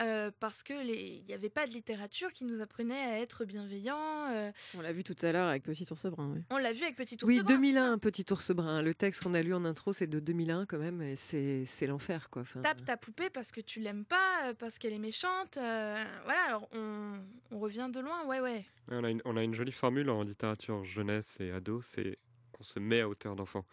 Euh, 0.00 0.30
parce 0.40 0.62
que 0.62 0.72
il 0.84 1.24
n'y 1.26 1.34
avait 1.34 1.48
pas 1.50 1.66
de 1.66 1.72
littérature 1.72 2.32
qui 2.32 2.44
nous 2.44 2.60
apprenait 2.60 2.94
à 3.00 3.20
être 3.20 3.44
bienveillants. 3.44 4.30
euh, 4.32 4.50
On 4.76 4.80
l'a 4.80 4.92
vu 4.92 5.04
tout 5.04 5.16
à 5.22 5.32
l'heure 5.32 5.48
avec 5.48 5.62
Petit 5.62 5.86
Ours 5.90 6.06
Brun. 6.06 6.32
ouais. 6.34 6.42
on 6.50 6.58
l'a 6.58 6.72
vu 6.72 6.82
avec 6.84 6.96
Petit 6.96 7.14
Ours 7.16 7.24
Oui, 7.24 7.40
Brun. 7.42 7.54
2001, 7.54 7.98
Petit 7.98 8.24
ours 8.32 8.50
brun. 8.52 8.82
Le 8.82 8.94
texte 8.94 9.22
qu'on 9.22 9.34
a 9.34 9.42
lu 9.42 9.54
en 9.54 9.64
intro, 9.64 9.92
c'est 9.92 10.06
de 10.06 10.20
2001 10.20 10.66
quand 10.66 10.78
même, 10.78 11.02
et 11.02 11.16
c'est 11.16 11.64
c'est 11.66 11.86
l'enfer, 11.86 12.30
quoi. 12.30 12.42
Enfin, 12.42 12.62
Tape 12.62 12.84
ta 12.84 12.96
poupée 12.96 13.30
parce 13.30 13.52
que 13.52 13.60
tu 13.60 13.80
l'aimes 13.80 14.04
pas, 14.04 14.48
euh, 14.48 14.54
parce 14.54 14.78
qu'elle 14.78 14.92
est 14.92 14.98
méchante. 14.98 15.56
euh, 15.58 16.04
voilà, 16.24 16.40
alors 16.48 16.68
on, 16.72 17.12
on 17.50 17.58
revient 17.58 17.88
de 17.92 18.00
loin, 18.00 18.24
ouais, 18.26 18.40
ouais. 18.40 18.64
Ouais, 18.88 18.96
On 18.98 19.04
a, 19.04 19.10
une, 19.10 19.22
on 19.24 19.36
a 19.36 19.42
une 19.42 19.54
jolie 19.54 19.72
formule 19.72 20.10
en 20.10 20.22
littérature 20.22 20.84
jeunesse 20.84 21.36
et 21.40 21.50
ado, 21.52 21.82
c'est 21.82 22.18
qu'on 22.52 22.64
se 22.64 22.78
met 22.78 23.00
à 23.02 23.08
hauteur 23.08 23.36
d'enfant. 23.36 23.64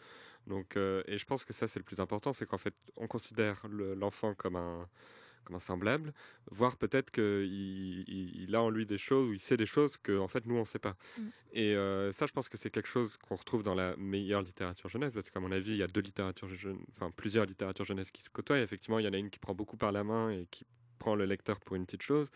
Donc, 0.45 0.77
euh, 0.77 1.03
et 1.07 1.17
je 1.17 1.25
pense 1.25 1.43
que 1.43 1.51
ça 1.51 1.67
c'est 1.67 1.79
le 1.79 1.83
plus 1.83 1.99
important, 1.99 2.31
c'est 2.31 2.45
qu'en 2.45 2.57
fait 2.57 2.73
on 2.95 3.05
considère 3.07 3.61
le- 3.69 3.95
l'enfant 3.95 4.33
comme 4.33 4.55
un 4.55 4.87
comme 5.47 5.55
un 5.55 5.59
semblable, 5.59 6.13
voire 6.51 6.75
peut-être 6.75 7.09
qu'il 7.09 7.23
il, 7.23 8.43
il 8.43 8.55
a 8.55 8.61
en 8.61 8.69
lui 8.69 8.85
des 8.85 8.97
choses 8.97 9.29
ou 9.29 9.33
il 9.33 9.39
sait 9.39 9.57
des 9.57 9.65
choses 9.65 9.97
que 9.97 10.17
en 10.19 10.27
fait 10.27 10.45
nous 10.45 10.55
on 10.55 10.65
sait 10.65 10.79
pas. 10.79 10.95
Mm. 11.17 11.21
Et 11.53 11.75
euh, 11.75 12.11
ça 12.11 12.25
je 12.27 12.33
pense 12.33 12.49
que 12.49 12.57
c'est 12.57 12.69
quelque 12.69 12.89
chose 12.89 13.17
qu'on 13.17 13.35
retrouve 13.35 13.63
dans 13.63 13.73
la 13.73 13.95
meilleure 13.97 14.41
littérature 14.41 14.89
jeunesse 14.89 15.13
parce 15.13 15.29
qu'à 15.29 15.39
mon 15.39 15.51
avis 15.51 15.71
il 15.71 15.77
y 15.77 15.83
a 15.83 15.87
deux 15.87 16.01
littératures 16.01 16.49
jeunesse, 16.49 16.81
enfin 16.95 17.11
plusieurs 17.15 17.45
littératures 17.45 17.85
jeunesse 17.85 18.11
qui 18.11 18.21
se 18.21 18.29
côtoient. 18.29 18.59
Et 18.59 18.61
effectivement 18.61 18.99
il 18.99 19.05
y 19.05 19.07
en 19.07 19.13
a 19.13 19.17
une 19.17 19.29
qui 19.29 19.39
prend 19.39 19.55
beaucoup 19.55 19.77
par 19.77 19.91
la 19.91 20.03
main 20.03 20.29
et 20.29 20.45
qui 20.51 20.65
prend 20.99 21.15
le 21.15 21.25
lecteur 21.25 21.59
pour 21.61 21.75
une 21.75 21.85
petite 21.85 22.03
chose. 22.03 22.27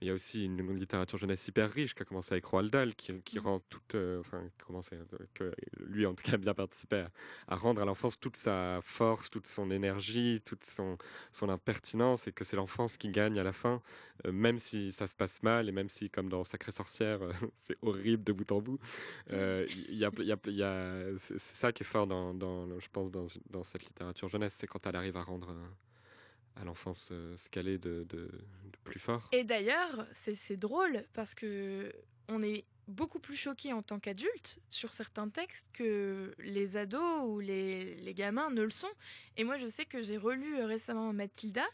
Il 0.00 0.06
y 0.08 0.10
a 0.10 0.14
aussi 0.14 0.44
une 0.44 0.76
littérature 0.76 1.18
jeunesse 1.18 1.46
hyper 1.48 1.70
riche 1.72 1.94
qui 1.94 2.02
a 2.02 2.04
commencé 2.04 2.32
avec 2.32 2.44
Roald 2.44 2.70
Dahl, 2.70 2.94
qui, 2.94 3.12
qui 3.22 3.38
Mhm. 3.38 3.44
rend 3.44 3.60
toute, 3.68 3.94
euh, 3.94 4.20
enfin, 4.20 4.42
commençait, 4.64 4.96
euh, 4.96 5.18
que 5.34 5.52
lui 5.78 6.06
en 6.06 6.14
tout 6.14 6.22
cas 6.22 6.34
a 6.34 6.36
bien 6.36 6.54
participé 6.54 6.96
à, 7.00 7.10
à 7.48 7.56
rendre 7.56 7.82
à 7.82 7.84
l'enfance 7.84 8.18
toute 8.20 8.36
sa 8.36 8.80
force, 8.82 9.28
toute 9.30 9.46
son 9.46 9.70
énergie, 9.70 10.40
toute 10.44 10.64
son, 10.64 10.98
son 11.32 11.48
impertinence, 11.48 12.28
et 12.28 12.32
que 12.32 12.44
c'est 12.44 12.56
l'enfance 12.56 12.96
qui 12.96 13.08
gagne 13.10 13.38
à 13.38 13.42
la 13.42 13.52
fin, 13.52 13.82
euh, 14.26 14.32
même 14.32 14.58
si 14.58 14.92
ça 14.92 15.06
se 15.06 15.14
passe 15.14 15.42
mal, 15.42 15.68
et 15.68 15.72
même 15.72 15.88
si, 15.90 16.10
comme 16.10 16.28
dans 16.28 16.44
Sacré 16.44 16.70
Sorcière, 16.72 17.22
euh, 17.22 17.32
c'est 17.58 17.76
horrible 17.82 18.22
de 18.24 18.32
bout 18.32 18.50
en 18.52 18.60
bout. 18.60 18.78
Il 19.30 19.36
y 19.96 20.04
a, 20.04 20.10
il 20.18 20.24
y 20.26 20.32
a, 20.32 20.36
il 20.46 20.54
y 20.54 20.62
a- 20.62 21.18
c'est 21.18 21.38
ça 21.40 21.72
qui 21.72 21.82
est 21.82 21.86
fort, 21.86 22.06
dans, 22.06 22.78
je 22.78 22.88
pense, 22.92 23.10
dans, 23.10 23.26
dans 23.50 23.64
cette 23.64 23.84
littérature 23.84 24.28
jeunesse, 24.28 24.54
c'est 24.56 24.66
quand 24.66 24.86
elle 24.86 24.96
arrive 24.96 25.16
à 25.16 25.22
rendre 25.22 25.54
à 26.60 26.64
l'enfance 26.64 27.08
euh, 27.12 27.36
est 27.54 27.62
de, 27.78 27.78
de, 27.78 28.04
de 28.04 28.30
plus 28.84 28.98
fort. 29.00 29.28
Et 29.32 29.44
d'ailleurs, 29.44 30.06
c'est 30.12 30.56
drôle 30.56 31.04
parce 31.12 31.34
que 31.34 31.92
on 32.28 32.42
est 32.42 32.64
beaucoup 32.88 33.18
plus 33.20 33.36
choqué 33.36 33.72
en 33.72 33.82
tant 33.82 33.98
qu'adulte 34.00 34.60
sur 34.70 34.92
certains 34.92 35.28
textes 35.28 35.66
que 35.72 36.34
les 36.38 36.76
ados 36.76 37.22
ou 37.26 37.38
les, 37.38 37.94
les 37.96 38.14
gamins 38.14 38.50
ne 38.50 38.62
le 38.62 38.70
sont. 38.70 38.90
Et 39.36 39.44
moi, 39.44 39.56
je 39.56 39.66
sais 39.66 39.84
que 39.84 40.02
j'ai 40.02 40.16
relu 40.16 40.58
euh, 40.58 40.66
récemment 40.66 41.12
Mathilda. 41.12 41.64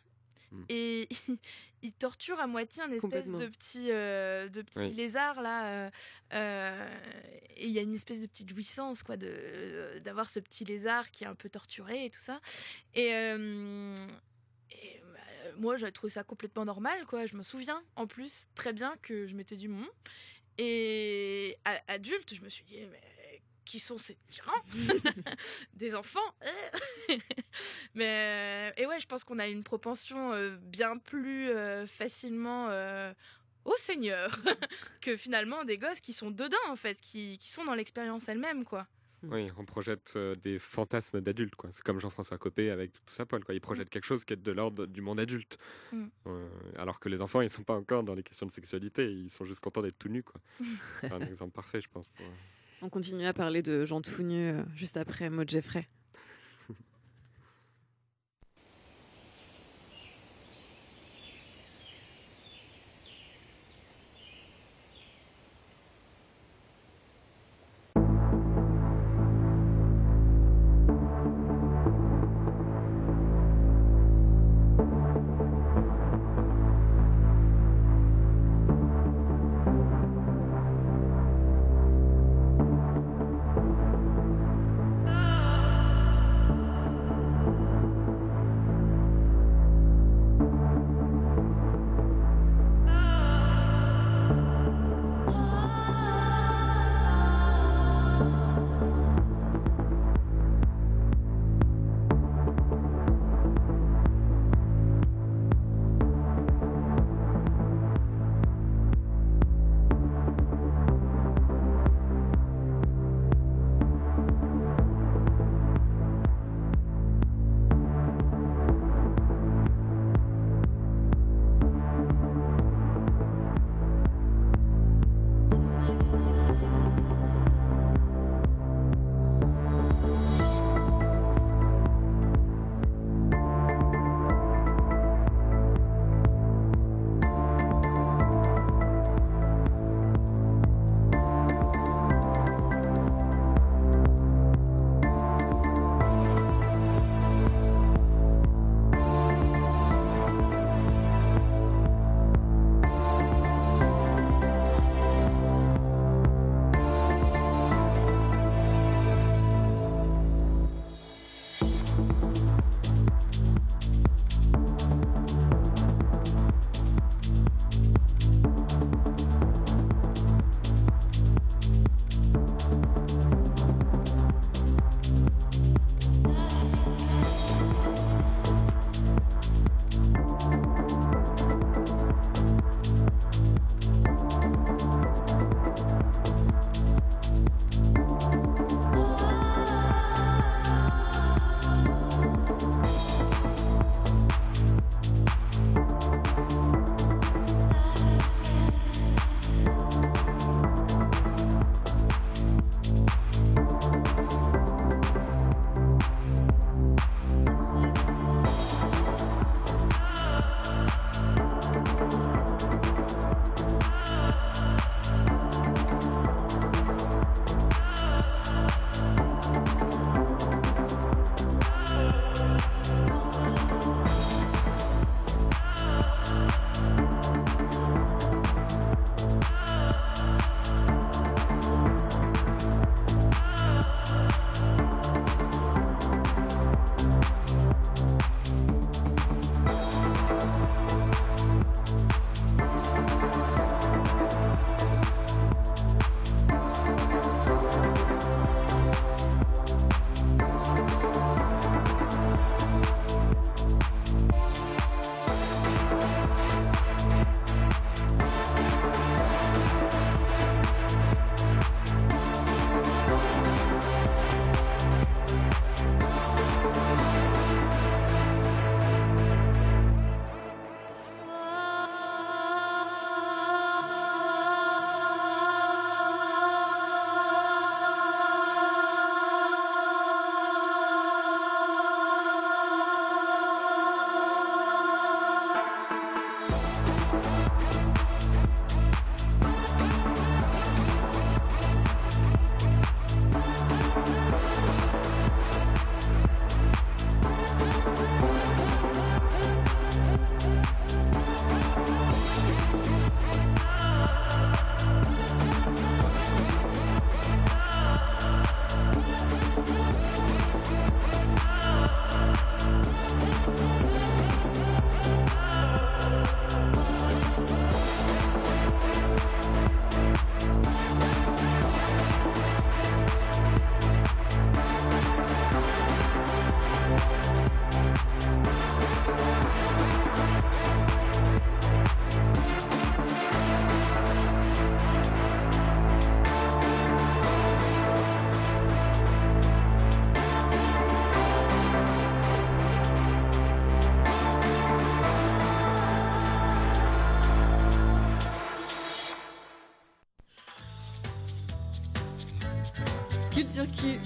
Mm. 0.50 0.62
Et 0.68 1.08
il 1.82 1.92
torture 1.92 2.38
à 2.40 2.46
moitié 2.46 2.82
un 2.82 2.90
espèce 2.90 3.30
de 3.30 3.46
petit, 3.46 3.90
euh, 3.90 4.48
de 4.48 4.62
petit 4.62 4.78
Oui. 4.80 4.92
lézard 4.94 5.40
là. 5.40 5.90
euh, 6.32 6.98
et 7.56 7.66
il 7.66 7.72
y 7.72 7.78
a 7.78 7.82
une 7.82 7.94
espèce 7.94 8.20
de 8.20 8.26
petite 8.26 8.48
jouissance 8.50 9.02
quoi, 9.04 9.16
de 9.16 10.00
d'avoir 10.04 10.28
ce 10.30 10.40
petit 10.40 10.64
lézard 10.64 11.10
qui 11.12 11.22
est 11.24 11.28
un 11.28 11.34
peu 11.36 11.48
torturé 11.48 12.06
et 12.06 12.10
tout 12.10 12.20
ça. 12.20 12.40
Et, 12.94 13.14
euh, 13.14 13.94
moi, 15.58 15.76
j'ai 15.76 15.90
trouvé 15.92 16.10
ça 16.10 16.24
complètement 16.24 16.64
normal, 16.64 17.04
quoi. 17.06 17.26
Je 17.26 17.36
me 17.36 17.42
souviens, 17.42 17.82
en 17.96 18.06
plus, 18.06 18.48
très 18.54 18.72
bien 18.72 18.96
que 19.02 19.26
je 19.26 19.36
m'étais 19.36 19.56
dit, 19.56 19.68
Hum. 19.68 19.88
et 20.58 21.56
adulte, 21.88 22.34
je 22.34 22.42
me 22.42 22.48
suis 22.48 22.64
dit, 22.64 22.78
mais 22.90 23.00
qui 23.64 23.78
sont 23.78 23.98
ces 23.98 24.16
tyrans 24.28 24.52
Des 25.74 25.94
enfants 25.94 26.20
euh. 26.42 27.16
Mais 27.94 28.72
et 28.76 28.86
ouais, 28.86 29.00
je 29.00 29.06
pense 29.06 29.24
qu'on 29.24 29.38
a 29.38 29.46
une 29.48 29.64
propension 29.64 30.32
euh, 30.32 30.56
bien 30.60 30.98
plus 30.98 31.50
euh, 31.50 31.86
facilement 31.86 32.68
euh, 32.70 33.12
au 33.64 33.76
Seigneur 33.76 34.30
que 35.00 35.16
finalement 35.16 35.64
des 35.64 35.78
gosses 35.78 36.00
qui 36.00 36.12
sont 36.12 36.30
dedans 36.30 36.56
en 36.68 36.76
fait, 36.76 37.00
qui, 37.00 37.38
qui 37.38 37.50
sont 37.50 37.64
dans 37.64 37.74
l'expérience 37.74 38.28
elle-même, 38.28 38.64
quoi. 38.64 38.86
Oui, 39.30 39.48
on 39.58 39.64
projette 39.64 40.12
euh, 40.16 40.34
des 40.36 40.58
fantasmes 40.58 41.20
d'adultes, 41.20 41.54
quoi. 41.56 41.70
C'est 41.72 41.82
comme 41.82 41.98
Jean-François 41.98 42.38
Copé 42.38 42.70
avec 42.70 42.92
tout 42.92 43.14
ça, 43.14 43.26
Paul, 43.26 43.44
quoi. 43.44 43.54
Il 43.54 43.60
projette 43.60 43.88
quelque 43.90 44.04
chose 44.04 44.24
qui 44.24 44.32
est 44.32 44.36
de 44.42 44.52
l'ordre 44.52 44.86
du 44.86 45.00
monde 45.00 45.20
adulte. 45.20 45.58
Mm. 45.92 46.04
Euh, 46.26 46.48
alors 46.76 47.00
que 47.00 47.08
les 47.08 47.20
enfants, 47.20 47.40
ils 47.40 47.50
sont 47.50 47.62
pas 47.64 47.74
encore 47.74 48.02
dans 48.02 48.14
les 48.14 48.22
questions 48.22 48.46
de 48.46 48.52
sexualité, 48.52 49.10
ils 49.10 49.30
sont 49.30 49.44
juste 49.44 49.60
contents 49.60 49.82
d'être 49.82 49.98
tout 49.98 50.08
nus, 50.08 50.22
quoi. 50.22 50.40
C'est 51.00 51.12
un 51.12 51.20
exemple 51.20 51.52
parfait, 51.52 51.80
je 51.80 51.88
pense. 51.88 52.08
pour- 52.08 52.26
On 52.82 52.88
continue 52.88 53.26
à 53.26 53.32
parler 53.32 53.62
de 53.62 53.84
gens 53.84 54.00
tout 54.00 54.22
nus 54.22 54.50
euh, 54.50 54.62
juste 54.74 54.96
après 54.96 55.30
Maud 55.30 55.48
Jeffrey. 55.48 55.88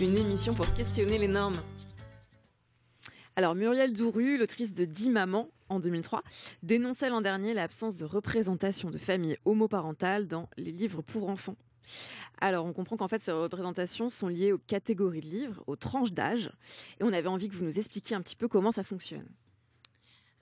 Une 0.00 0.16
émission 0.16 0.54
pour 0.54 0.72
questionner 0.74 1.18
les 1.18 1.26
normes. 1.26 1.60
Alors 3.34 3.56
Muriel 3.56 3.92
Douru, 3.92 4.38
l'autrice 4.38 4.72
de 4.72 4.84
10 4.84 5.10
mamans 5.10 5.48
en 5.68 5.80
2003, 5.80 6.22
dénonçait 6.62 7.08
l'an 7.08 7.20
dernier 7.20 7.52
l'absence 7.52 7.96
de 7.96 8.04
représentation 8.04 8.90
de 8.90 8.98
familles 8.98 9.36
homoparentales 9.44 10.28
dans 10.28 10.48
les 10.56 10.70
livres 10.70 11.02
pour 11.02 11.28
enfants. 11.28 11.56
Alors 12.40 12.64
on 12.64 12.72
comprend 12.72 12.96
qu'en 12.96 13.08
fait 13.08 13.20
ces 13.20 13.32
représentations 13.32 14.08
sont 14.08 14.28
liées 14.28 14.52
aux 14.52 14.58
catégories 14.58 15.20
de 15.20 15.26
livres, 15.26 15.64
aux 15.66 15.76
tranches 15.76 16.12
d'âge, 16.12 16.50
et 17.00 17.04
on 17.04 17.12
avait 17.12 17.28
envie 17.28 17.48
que 17.48 17.54
vous 17.54 17.64
nous 17.64 17.78
expliquiez 17.78 18.14
un 18.14 18.22
petit 18.22 18.36
peu 18.36 18.46
comment 18.46 18.70
ça 18.70 18.84
fonctionne. 18.84 19.26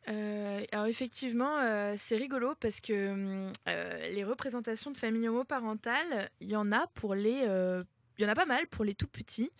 Euh, 0.08 0.64
alors 0.70 0.86
effectivement, 0.86 1.58
euh, 1.58 1.94
c'est 1.96 2.16
rigolo 2.16 2.54
parce 2.60 2.80
que 2.80 3.10
hum, 3.10 3.52
euh, 3.68 4.08
les 4.10 4.22
représentations 4.22 4.90
de 4.90 4.98
familles 4.98 5.28
homoparentales, 5.28 6.30
il 6.40 6.50
y 6.50 6.56
en 6.56 6.70
a 6.72 6.86
pour 6.94 7.14
les, 7.14 7.42
euh, 7.44 7.82
il 8.18 8.22
y 8.22 8.26
en 8.26 8.28
a 8.30 8.34
pas 8.34 8.46
mal 8.46 8.66
pour 8.68 8.84
les 8.84 8.94
tout 8.94 9.06
petits. 9.08 9.50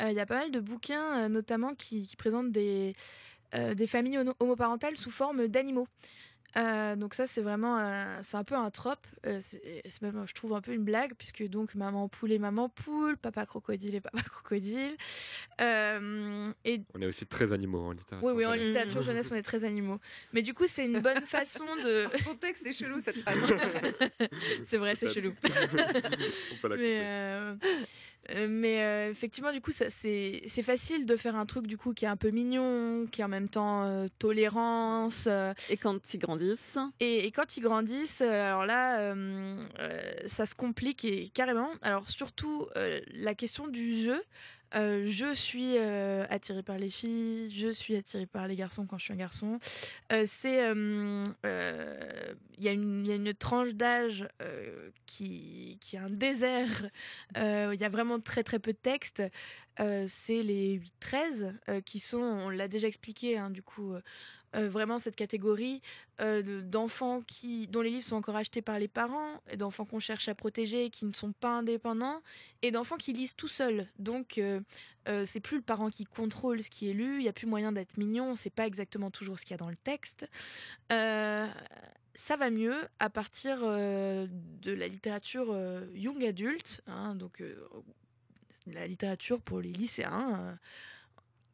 Euh, 0.00 0.10
Il 0.10 0.16
y 0.16 0.20
a 0.20 0.26
pas 0.26 0.36
mal 0.36 0.50
de 0.50 0.60
bouquins, 0.60 1.24
euh, 1.24 1.28
notamment 1.28 1.74
qui, 1.74 2.06
présentent 2.16 2.50
des, 2.52 2.94
euh, 3.54 3.74
familles 3.86 4.18
homo- 4.18 4.34
homoparentales 4.40 4.96
sous 4.96 5.10
forme 5.10 5.48
d'animaux. 5.48 5.86
Euh, 6.56 6.96
donc 6.96 7.14
ça 7.14 7.26
c'est 7.28 7.42
vraiment 7.42 7.76
un- 7.78 8.22
c'est 8.22 8.36
un 8.36 8.42
peu 8.44 8.56
un 8.56 8.70
trope 8.70 9.06
Euh, 9.26 9.38
c'est 9.40 10.02
même 10.02 10.24
je 10.26 10.34
trouve 10.34 10.52
un 10.54 10.60
peu 10.60 10.72
une 10.72 10.82
blague 10.84 11.12
puisque 11.16 11.46
donc 11.48 11.74
maman 11.76 12.08
poule 12.08 12.32
et 12.32 12.38
maman 12.40 12.68
poule 12.68 13.16
papa 13.16 13.46
crocodile 13.46 13.94
et 13.94 14.00
papa 14.00 14.20
crocodile 14.30 14.96
Euh, 15.60 16.46
et 16.64 16.82
On 16.94 17.02
est 17.02 17.06
aussi 17.06 17.26
très 17.26 17.52
animaux 17.52 17.80
en 17.82 17.92
littérature. 17.92 18.26
oui, 18.26 18.32
oui, 18.34 18.46
en 18.46 18.52
littérature 18.54 19.02
jeunesse, 19.02 19.30
on 19.30 19.36
est 19.36 19.42
très 19.42 19.62
animaux. 19.64 20.00
Mais 20.32 20.42
du 20.42 20.54
coup, 20.54 20.66
c'est 20.66 20.84
une 20.86 21.00
bonne 21.00 21.20
façon 21.26 21.64
de. 21.84 22.06
Hors 22.06 22.24
contexte, 22.24 22.62
c'est 22.64 22.72
chelou 22.72 23.00
cette 23.00 23.16
phrase. 23.20 23.36
c'est 24.64 24.78
vrai, 24.78 24.94
c'est 24.96 25.08
chelou. 25.12 25.34
On 25.44 26.56
peut 26.62 26.68
la 26.68 26.76
Mais, 26.76 27.58
couper. 27.60 27.76
Euh, 28.30 28.46
mais 28.48 28.80
euh, 28.84 29.10
effectivement, 29.10 29.52
du 29.52 29.60
coup, 29.60 29.72
ça- 29.72 29.90
c'est 29.90 30.42
c'est 30.46 30.62
facile 30.62 31.06
de 31.06 31.16
faire 31.16 31.34
un 31.36 31.46
truc 31.46 31.66
du 31.66 31.76
coup 31.76 31.94
qui 31.94 32.04
est 32.04 32.08
un 32.08 32.16
peu 32.16 32.30
mignon, 32.30 33.06
qui 33.10 33.22
est 33.22 33.24
en 33.24 33.28
même 33.28 33.48
temps 33.48 33.86
euh, 33.86 34.06
tolérance. 34.18 35.26
Et 35.70 35.76
quand 35.76 36.14
ils 36.14 36.18
grandissent, 36.18 36.78
et, 37.00 37.26
et 37.26 37.30
quand 37.32 37.56
ils 37.56 37.60
grandissent, 37.62 38.20
alors 38.20 38.66
là, 38.66 39.14
ça 40.26 40.46
se 40.46 40.54
complique 40.54 41.04
et 41.04 41.28
carrément. 41.28 41.70
Alors 41.82 42.08
surtout 42.08 42.66
la 43.14 43.34
question 43.34 43.68
du 43.68 43.96
jeu. 43.98 44.22
Euh, 44.74 45.04
je 45.06 45.34
suis 45.34 45.76
euh, 45.78 46.24
attirée 46.30 46.62
par 46.62 46.78
les 46.78 46.90
filles, 46.90 47.50
je 47.54 47.68
suis 47.70 47.96
attirée 47.96 48.26
par 48.26 48.46
les 48.46 48.54
garçons 48.54 48.86
quand 48.86 48.98
je 48.98 49.04
suis 49.04 49.12
un 49.12 49.16
garçon. 49.16 49.58
Euh, 50.12 50.24
c'est, 50.28 50.58
il 52.58 52.64
y, 52.64 52.68
a 52.68 52.72
une- 52.72 53.04
il 53.04 53.08
y 53.08 53.12
a 53.12 53.16
une 53.16 53.34
tranche 53.34 53.74
d'âge 53.74 54.28
qui, 55.06 55.78
qui 55.80 55.96
est 55.96 56.00
un 56.00 56.10
désert. 56.10 56.86
Il 57.36 57.78
y 57.80 57.84
a 57.84 57.88
vraiment 57.88 58.20
très 58.20 58.42
très 58.44 58.58
peu 58.58 58.72
de 58.72 58.78
texte. 58.78 59.22
Euh, 59.80 60.04
c'est 60.08 60.42
les 60.42 60.74
8-13 60.74 61.54
euh, 61.68 61.80
qui 61.80 62.00
sont, 62.00 62.18
on 62.20 62.50
l'a 62.50 62.68
déjà 62.68 62.86
expliqué, 62.86 63.38
hein, 63.38 63.48
du 63.50 63.62
coup, 63.62 63.94
euh, 64.56 64.68
vraiment 64.68 64.98
cette 64.98 65.16
catégorie 65.16 65.80
euh, 66.20 66.42
de- 66.42 66.60
d'enfants 66.60 67.22
qui 67.22 67.68
dont 67.68 67.82
les 67.82 67.90
livres 67.90 68.04
sont 68.04 68.16
encore 68.16 68.36
achetés 68.36 68.62
par 68.62 68.78
les 68.78 68.88
parents, 68.88 69.40
d'enfants 69.56 69.84
qu'on 69.84 70.00
cherche 70.00 70.28
à 70.28 70.34
protéger, 70.34 70.90
qui 70.90 71.04
ne 71.04 71.12
sont 71.12 71.32
pas 71.32 71.50
indépendants, 71.58 72.20
et 72.62 72.70
d'enfants 72.70 72.96
qui 72.96 73.12
lisent 73.12 73.36
tout 73.36 73.48
seuls. 73.48 73.86
Donc 73.98 74.38
euh, 74.38 74.60
euh, 75.08 75.24
c'est 75.26 75.40
plus 75.40 75.58
le 75.58 75.62
parent 75.62 75.90
qui 75.90 76.04
contrôle 76.04 76.62
ce 76.62 76.70
qui 76.70 76.90
est 76.90 76.94
lu, 76.94 77.18
il 77.18 77.22
n'y 77.22 77.28
a 77.28 77.32
plus 77.32 77.46
moyen 77.46 77.72
d'être 77.72 77.96
mignon, 77.96 78.36
c'est 78.36 78.50
pas 78.50 78.66
exactement 78.66 79.10
toujours 79.10 79.38
ce 79.38 79.44
qu'il 79.44 79.52
y 79.52 79.54
a 79.54 79.58
dans 79.58 79.70
le 79.70 79.76
texte. 79.76 80.28
Euh, 80.92 81.46
ça 82.14 82.36
va 82.36 82.50
mieux 82.50 82.76
à 82.98 83.08
partir 83.08 83.60
de 83.60 84.72
la 84.72 84.88
littérature 84.88 85.56
young 85.94 86.22
adulte, 86.22 86.82
hein, 86.86 87.14
donc 87.14 87.42
la 88.66 88.86
littérature 88.86 89.40
pour 89.40 89.60
les 89.60 89.72
lycéens. 89.72 90.58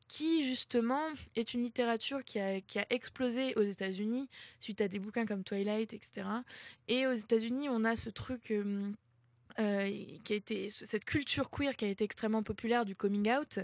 Qui 0.08 0.46
justement 0.46 1.02
est 1.34 1.54
une 1.54 1.62
littérature 1.62 2.22
qui 2.24 2.38
a, 2.38 2.60
qui 2.60 2.78
a 2.78 2.86
explosé 2.90 3.54
aux 3.56 3.62
États-Unis 3.62 4.28
suite 4.60 4.80
à 4.80 4.88
des 4.88 4.98
bouquins 4.98 5.26
comme 5.26 5.42
Twilight, 5.42 5.92
etc. 5.92 6.26
Et 6.88 7.06
aux 7.06 7.14
États-Unis, 7.14 7.68
on 7.68 7.84
a 7.84 7.96
ce 7.96 8.10
truc 8.10 8.50
euh, 8.50 8.90
euh, 9.58 9.90
qui 10.24 10.34
a 10.34 10.36
été 10.36 10.70
cette 10.70 11.06
culture 11.06 11.50
queer 11.50 11.76
qui 11.76 11.86
a 11.86 11.88
été 11.88 12.04
extrêmement 12.04 12.42
populaire 12.42 12.84
du 12.84 12.94
coming 12.94 13.30
out. 13.30 13.58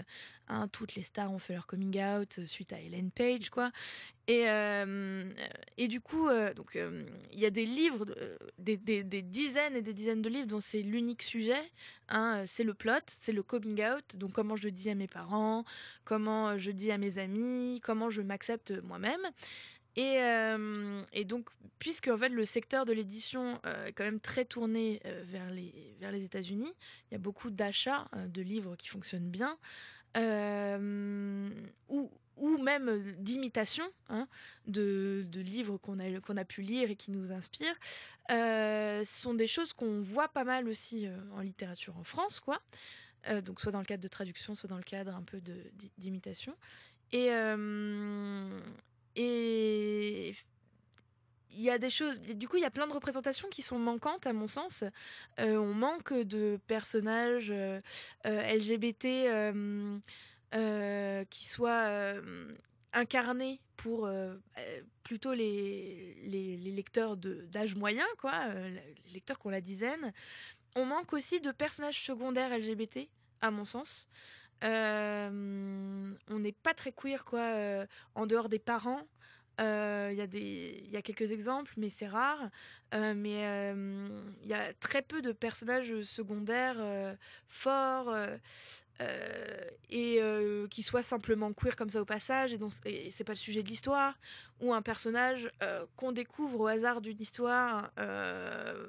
Hein, 0.47 0.67
toutes 0.67 0.95
les 0.95 1.03
stars 1.03 1.31
ont 1.31 1.39
fait 1.39 1.53
leur 1.53 1.67
coming 1.67 2.01
out 2.03 2.39
euh, 2.39 2.45
suite 2.45 2.73
à 2.73 2.81
Ellen 2.81 3.11
Page, 3.11 3.49
quoi. 3.49 3.71
Et, 4.27 4.49
euh, 4.49 5.31
et 5.77 5.87
du 5.87 6.01
coup, 6.01 6.29
donc 6.55 6.77
il 7.33 7.39
y 7.39 7.45
a 7.45 7.49
des 7.49 7.65
livres, 7.65 8.05
des, 8.57 8.77
dizaines 8.77 9.75
et 9.75 9.81
des 9.81 9.93
dizaines 9.93 10.21
de 10.21 10.29
livres 10.29 10.47
dont 10.47 10.61
c'est 10.61 10.81
l'unique 10.81 11.21
sujet. 11.21 11.61
hein, 12.07 12.43
c'est 12.47 12.63
le 12.63 12.73
plot, 12.73 12.93
c'est 13.07 13.33
le 13.33 13.43
coming 13.43 13.83
out. 13.83 14.15
Donc 14.15 14.31
comment 14.31 14.55
je 14.55 14.69
dis 14.69 14.89
à 14.89 14.95
mes 14.95 15.07
parents, 15.07 15.65
comment 16.05 16.57
je 16.57 16.71
dis 16.71 16.91
à 16.91 16.97
mes 16.97 17.17
amis, 17.17 17.81
comment 17.83 18.09
je 18.09 18.21
m'accepte 18.21 18.71
moi-même. 18.83 19.21
Et, 19.95 20.17
euh, 20.21 21.03
et 21.11 21.23
donc, 21.23 21.49
puisque 21.77 22.07
en 22.07 22.17
fait, 22.17 22.29
le 22.29 22.45
secteur 22.45 22.85
de 22.85 22.93
l'édition 22.93 23.59
euh, 23.65 23.87
est 23.87 23.93
quand 23.93 24.03
même 24.03 24.19
très 24.19 24.45
tourné 24.45 24.99
euh, 25.05 25.23
vers 25.27 25.51
les, 25.51 26.23
États-Unis, 26.23 26.73
il 27.09 27.13
y 27.13 27.15
a 27.15 27.19
beaucoup 27.19 27.51
d'achats 27.51 28.07
de 28.27 28.41
livres 28.41 28.75
qui 28.75 28.87
fonctionnent 28.87 29.29
bien, 29.29 29.57
ou, 31.89 32.57
même 32.57 33.13
d'imitations 33.19 33.87
hein, 34.09 34.27
de, 34.65 35.25
livres 35.33 35.77
qu'on 35.77 35.99
a, 35.99 36.45
pu 36.45 36.61
lire 36.61 36.89
et 36.89 36.95
qui 36.95 37.11
nous 37.11 37.31
inspirent. 37.31 37.77
Ce 38.29 39.03
sont 39.05 39.33
des 39.33 39.47
choses 39.47 39.73
qu'on 39.73 40.01
voit 40.01 40.29
pas 40.29 40.43
mal 40.43 40.67
aussi 40.67 41.07
en 41.33 41.41
littérature 41.41 41.97
en 41.97 42.03
France, 42.03 42.39
quoi. 42.39 42.61
Donc 43.43 43.61
soit 43.61 43.71
dans 43.71 43.79
le 43.79 43.85
cadre 43.85 44.03
de 44.03 44.07
traduction, 44.07 44.55
soit 44.55 44.69
dans 44.69 44.77
le 44.77 44.83
cadre 44.83 45.15
un 45.15 45.23
peu 45.23 45.41
d'imitation. 45.97 46.55
Et, 47.11 47.29
et 49.15 50.33
il 51.55 51.61
y 51.61 51.69
a 51.69 51.77
des 51.77 51.89
choses. 51.89 52.19
Du 52.19 52.47
coup, 52.47 52.57
il 52.57 52.61
y 52.61 52.65
a 52.65 52.71
plein 52.71 52.87
de 52.87 52.93
représentations 52.93 53.47
qui 53.49 53.61
sont 53.61 53.79
manquantes 53.79 54.25
à 54.27 54.33
mon 54.33 54.47
sens. 54.47 54.83
Euh, 55.39 55.57
on 55.57 55.73
manque 55.73 56.13
de 56.13 56.59
personnages 56.67 57.51
euh, 57.51 57.79
euh, 58.25 58.53
LGBT 58.53 59.53
qui 61.29 61.45
soient 61.45 62.13
incarnés 62.93 63.59
pour 63.75 64.09
plutôt 65.03 65.33
les, 65.33 66.15
les, 66.25 66.57
les 66.57 66.71
lecteurs 66.71 67.17
d'âge 67.17 67.75
moyen, 67.75 68.05
quoi, 68.19 68.47
les 68.53 69.13
lecteurs 69.13 69.39
qui 69.39 69.47
ont 69.47 69.51
la 69.51 69.61
dizaine. 69.61 70.13
On 70.75 70.85
manque 70.85 71.13
aussi 71.13 71.41
de 71.41 71.51
personnages 71.51 72.01
secondaires 72.03 72.55
LGBT, 72.55 73.09
à 73.41 73.49
mon 73.49 73.65
sens. 73.65 74.07
Euh, 74.63 76.13
on 76.29 76.39
n'est 76.39 76.51
pas 76.51 76.73
très 76.73 76.91
queer, 76.91 77.25
quoi, 77.25 77.39
euh, 77.41 77.85
en 78.15 78.25
dehors 78.25 78.49
des 78.49 78.59
parents. 78.59 79.01
Euh, 79.61 80.09
Il 80.11 80.17
y, 80.17 80.21
a 80.21 80.93
y 80.93 80.97
a 80.97 81.01
quelques 81.01 81.31
exemples, 81.31 81.73
mais 81.77 81.89
c'est 81.89 82.07
rare. 82.07 82.49
Euh, 82.93 83.13
mais 83.15 83.45
euh, 83.45 84.07
il 84.43 84.49
y 84.49 84.53
a 84.53 84.73
très 84.73 85.01
peu 85.01 85.21
de 85.21 85.31
personnages 85.31 86.01
secondaires 86.03 86.77
euh, 86.79 87.15
forts 87.47 88.09
euh, 88.09 88.37
euh, 89.01 89.69
et 89.89 90.19
euh, 90.21 90.67
qui 90.67 90.83
soient 90.83 91.03
simplement 91.03 91.51
queer 91.53 91.75
comme 91.75 91.89
ça 91.89 92.01
au 92.01 92.05
passage. 92.05 92.53
Et, 92.53 92.57
donc, 92.57 92.71
c'est 92.73 93.23
pas 93.23 93.33
le 93.33 93.37
sujet 93.37 93.63
de 93.63 93.67
l'histoire. 93.67 94.17
Ou 94.61 94.73
un 94.73 94.81
personnage 94.81 95.51
euh, 95.61 95.85
qu'on 95.95 96.11
découvre 96.11 96.61
au 96.61 96.67
hasard 96.67 97.01
d'une 97.01 97.21
histoire 97.21 97.91
euh, 97.99 98.87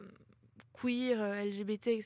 queer, 0.72 1.20
euh, 1.20 1.44
LGBT. 1.44 2.00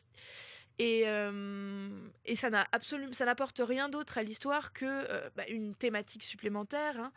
Et, 0.78 1.02
euh, 1.06 1.88
ça 2.34 2.50
n'apporte 2.50 3.60
rien 3.64 3.88
d'autre 3.88 4.18
à 4.18 4.22
l'histoire 4.22 4.72
que 4.72 4.84
euh, 4.86 5.28
bah, 5.36 5.46
une 5.48 5.74
thématique 5.74 6.22
supplémentaire. 6.22 7.00
hein. 7.00 7.12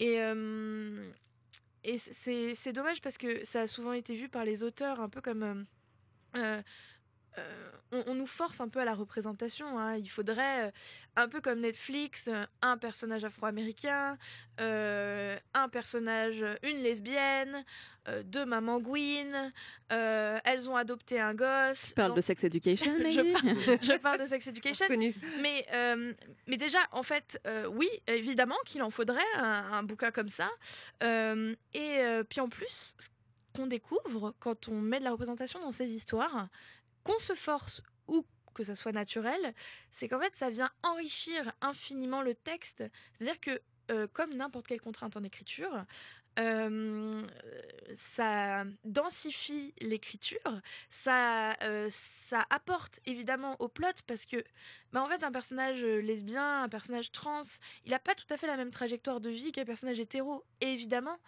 Et, 0.00 0.20
euh, 0.20 1.08
et 1.84 1.98
c'est 1.98 2.72
dommage 2.72 3.00
parce 3.00 3.16
que 3.16 3.44
ça 3.44 3.62
a 3.62 3.66
souvent 3.66 3.92
été 3.92 4.14
vu 4.14 4.28
par 4.28 4.44
les 4.44 4.62
auteurs 4.62 5.00
un 5.00 5.08
peu 5.08 5.20
comme. 5.20 5.66
Euh, 7.38 7.70
on, 7.92 8.02
on 8.08 8.14
nous 8.14 8.26
force 8.26 8.60
un 8.60 8.68
peu 8.68 8.80
à 8.80 8.84
la 8.84 8.94
représentation. 8.94 9.78
hein. 9.78 9.96
Il 9.96 10.08
faudrait, 10.08 10.66
euh, 10.66 10.70
un 11.16 11.28
peu 11.28 11.40
comme 11.40 11.60
Netflix, 11.60 12.24
euh, 12.28 12.44
un 12.62 12.76
personnage 12.78 13.24
afro-américain, 13.24 14.18
euh, 14.60 15.36
un 15.54 15.68
personnage, 15.68 16.42
une 16.62 16.82
lesbienne, 16.82 17.64
euh, 18.08 18.22
deux 18.24 18.44
mamans 18.44 18.80
Gwyn, 18.80 19.52
euh, 19.92 20.38
elles 20.44 20.68
ont 20.70 20.76
adopté 20.76 21.20
un 21.20 21.34
gosse. 21.34 21.88
tu 21.88 21.94
parles 21.94 22.08
Donc, 22.10 22.16
de 22.16 22.22
sex 22.22 22.42
education, 22.44 22.92
Je 22.98 23.32
parle- 23.32 23.78
je 23.82 23.96
parle 23.98 24.18
de 24.20 24.26
sex 24.26 24.46
education. 24.46 24.86
Mais, 25.40 25.66
mais 26.46 26.56
déjà, 26.56 26.78
en 26.92 27.02
fait, 27.02 27.40
oui, 27.70 27.88
évidemment 28.06 28.56
qu'il 28.64 28.82
en 28.82 28.90
faudrait 28.90 29.20
un, 29.36 29.72
un 29.72 29.82
bouquin 29.82 30.10
comme 30.10 30.28
ça. 30.28 30.50
Et 31.02 32.22
puis 32.28 32.40
en 32.40 32.48
plus, 32.48 32.94
ce 32.98 33.08
qu'on 33.54 33.66
découvre 33.66 34.34
quand 34.38 34.68
on 34.68 34.80
met 34.80 34.98
de 34.98 35.04
la 35.04 35.10
représentation 35.12 35.60
dans 35.60 35.72
ces 35.72 35.90
histoires, 35.90 36.48
qu'on 37.06 37.18
se 37.18 37.34
force 37.34 37.82
ou 38.08 38.26
que 38.52 38.64
ça 38.64 38.74
soit 38.74 38.92
naturel, 38.92 39.54
c'est 39.90 40.08
qu'en 40.08 40.18
fait, 40.18 40.34
ça 40.34 40.50
vient 40.50 40.70
enrichir 40.82 41.52
infiniment 41.60 42.22
le 42.22 42.34
texte. 42.34 42.82
C'est-à-dire 43.12 43.40
que, 43.40 43.60
euh, 43.90 44.08
comme 44.12 44.34
n'importe 44.34 44.66
quelle 44.66 44.80
contrainte 44.80 45.16
en 45.16 45.22
écriture, 45.22 45.84
euh, 46.38 47.22
ça 47.94 48.64
densifie 48.84 49.72
l'écriture, 49.80 50.60
ça, 50.90 51.54
euh, 51.62 51.88
ça 51.90 52.44
apporte 52.50 53.00
évidemment 53.06 53.56
au 53.58 53.68
plot 53.68 54.02
parce 54.06 54.26
que 54.26 54.42
bah, 54.96 55.02
en 55.02 55.08
fait, 55.08 55.22
un 55.24 55.30
personnage 55.30 55.82
euh, 55.82 56.00
lesbien, 56.00 56.62
un 56.62 56.70
personnage 56.70 57.12
trans, 57.12 57.42
il 57.84 57.90
n'a 57.90 57.98
pas 57.98 58.14
tout 58.14 58.24
à 58.30 58.38
fait 58.38 58.46
la 58.46 58.56
même 58.56 58.70
trajectoire 58.70 59.20
de 59.20 59.28
vie 59.28 59.52
qu'un 59.52 59.66
personnage 59.66 60.00
hétéro, 60.00 60.42
évidemment. 60.62 61.18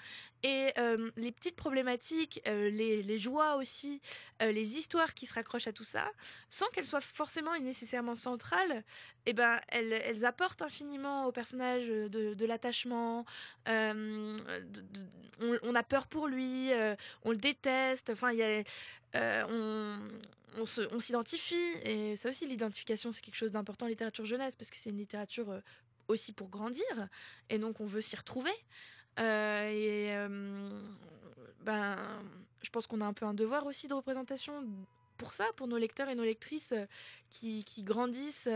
Et 0.43 0.73
euh, 0.79 1.11
les 1.19 1.33
petites 1.33 1.55
problématiques, 1.55 2.41
euh, 2.49 2.71
les, 2.71 3.03
les 3.03 3.19
joies 3.19 3.57
aussi, 3.57 4.01
les 4.41 4.79
histoires 4.79 5.13
qui 5.13 5.27
se 5.27 5.35
raccrochent 5.35 5.67
à 5.67 5.75
tout 5.75 5.85
ça, 5.85 6.11
sans 6.49 6.67
qu'elles 6.69 6.87
soient 6.87 7.03
forcément 7.03 7.55
et 7.55 7.61
nécessairement 7.61 8.15
centrales, 8.15 8.85
eh 9.27 9.35
ben, 9.35 9.61
elles, 9.69 9.93
elles 9.93 10.25
apportent 10.25 10.63
infiniment 10.63 11.27
au 11.27 11.33
personnage 11.33 11.89
de, 11.89 12.47
l'attachement. 12.47 13.27
on, 13.67 14.37
on 15.41 15.75
a 15.75 15.83
peur 15.83 16.07
pour 16.07 16.27
lui, 16.27 16.71
on 17.23 17.33
le 17.33 17.37
déteste. 17.37 18.09
Enfin, 18.09 18.33
il 18.33 18.39
y 18.39 18.43
a, 19.15 19.47
on, 19.47 19.99
on 20.57 21.01
s'identifie. 21.01 21.55
Et 21.85 22.17
ça 22.17 22.31
aussi, 22.31 22.47
l'identification, 22.47 23.13
c'est 23.13 23.21
quelque 23.21 23.37
chose 23.37 23.53
d'important 23.53 23.87
en 23.87 23.89
littérature 23.89 24.25
jeunesse, 24.25 24.57
parce 24.57 24.71
que 24.71 24.77
c'est 24.77 24.91
une 24.91 24.99
littérature 24.99 25.51
euh, 25.51 25.61
aussi 26.09 26.33
pour 26.33 26.49
grandir. 26.49 26.85
Et 27.51 27.59
donc, 27.59 27.81
on 27.81 27.87
veut 27.87 28.01
s'y 28.01 28.17
retrouver. 28.17 28.53
Euh, 29.19 29.69
et 29.69 30.17
euh, 30.17 30.69
ben, 31.63 31.99
je 32.63 32.71
pense 32.71 32.87
qu'on 32.87 33.01
a 33.01 33.05
un 33.05 33.13
peu 33.13 33.27
un 33.27 33.35
devoir 33.35 33.67
aussi 33.67 33.89
de 33.89 33.95
représentation 33.95 34.65
pour 35.17 35.33
ça, 35.33 35.47
pour 35.57 35.67
nos 35.67 35.79
lecteurs 35.79 36.09
et 36.09 36.15
nos 36.15 36.25
lectrices 36.25 36.75
qui, 37.29 37.65
qui 37.65 37.83
grandissent 37.83 38.49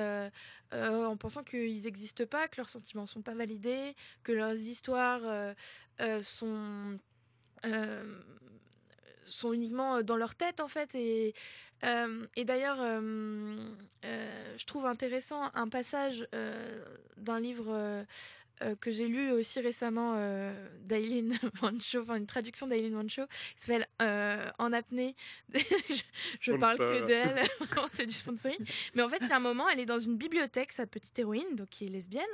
en 0.70 1.16
pensant 1.16 1.43
qu'ils 1.43 1.82
n'existent 1.82 2.26
pas, 2.26 2.47
que 2.47 2.59
leurs 2.59 2.70
sentiments 2.70 3.07
sont 3.07 3.22
pas 3.22 3.34
validés, 3.34 3.97
que 4.22 4.30
leurs 4.30 4.55
histoires 4.55 5.55
sont 6.22 7.01
sont 9.25 9.53
uniquement 9.53 10.03
dans 10.03 10.16
leur 10.16 10.35
tête 10.35 10.61
en 10.61 10.68
fait 10.68 10.95
et, 10.95 11.35
euh, 11.85 12.25
et 12.37 12.45
d'ailleurs 12.45 12.79
euh, 12.81 13.57
euh, 14.05 14.55
je 14.59 14.64
trouve 14.66 14.87
intéressant 14.87 15.51
un 15.55 15.68
passage 15.68 16.27
euh, 16.35 16.85
d'un 17.16 17.41
livre 17.41 17.66
euh, 17.68 18.05
euh, 18.62 18.77
que 18.77 18.91
j'ai 18.93 19.09
lu 19.09 19.33
aussi 19.33 19.61
récemment 19.61 20.14
euh, 20.16 20.53
d'Aileen 20.83 21.37
Mancho, 21.61 22.01
enfin 22.03 22.14
une 22.16 22.27
traduction 22.27 22.66
d'Aileen 22.68 22.93
Mancho, 22.93 23.27
qui 23.27 23.55
s'appelle 23.57 23.87
euh, 24.01 24.49
En 24.59 24.73
apnée. 24.73 25.16
je 25.55 26.03
je 26.41 26.53
parle 26.53 26.79
que 26.79 27.07
d'elle, 27.07 27.43
c'est 27.93 28.07
du 28.07 28.14
sponsoring? 28.14 28.59
Mais 28.95 29.03
en 29.03 29.09
fait, 29.09 29.18
il 29.23 29.29
y 29.29 29.33
a 29.33 29.37
un 29.37 29.41
moment, 29.41 29.68
elle 29.68 29.81
est 29.81 29.87
dans 29.87 29.99
une 29.99 30.16
bibliothèque, 30.16 30.70
sa 30.73 30.87
petite 30.87 31.18
héroïne, 31.18 31.57
donc 31.57 31.70
qui 31.70 31.87
est 31.87 31.89
lesbienne, 31.89 32.25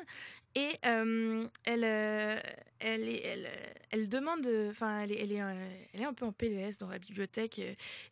et 0.54 0.78
euh, 0.86 1.44
elle, 1.64 1.84
euh, 1.84 2.38
elle, 2.80 3.08
est- 3.08 3.22
euh, 3.46 3.50
elle 3.90 4.08
demande, 4.08 4.46
enfin, 4.70 5.00
elle 5.00 5.12
est, 5.12 5.20
elle, 5.22 5.32
est, 5.32 5.40
elle 5.92 6.00
est 6.00 6.04
un 6.04 6.12
peu 6.14 6.24
en 6.26 6.32
PLS 6.32 6.78
dans 6.78 6.88
la 6.88 6.98
bibliothèque, 6.98 7.60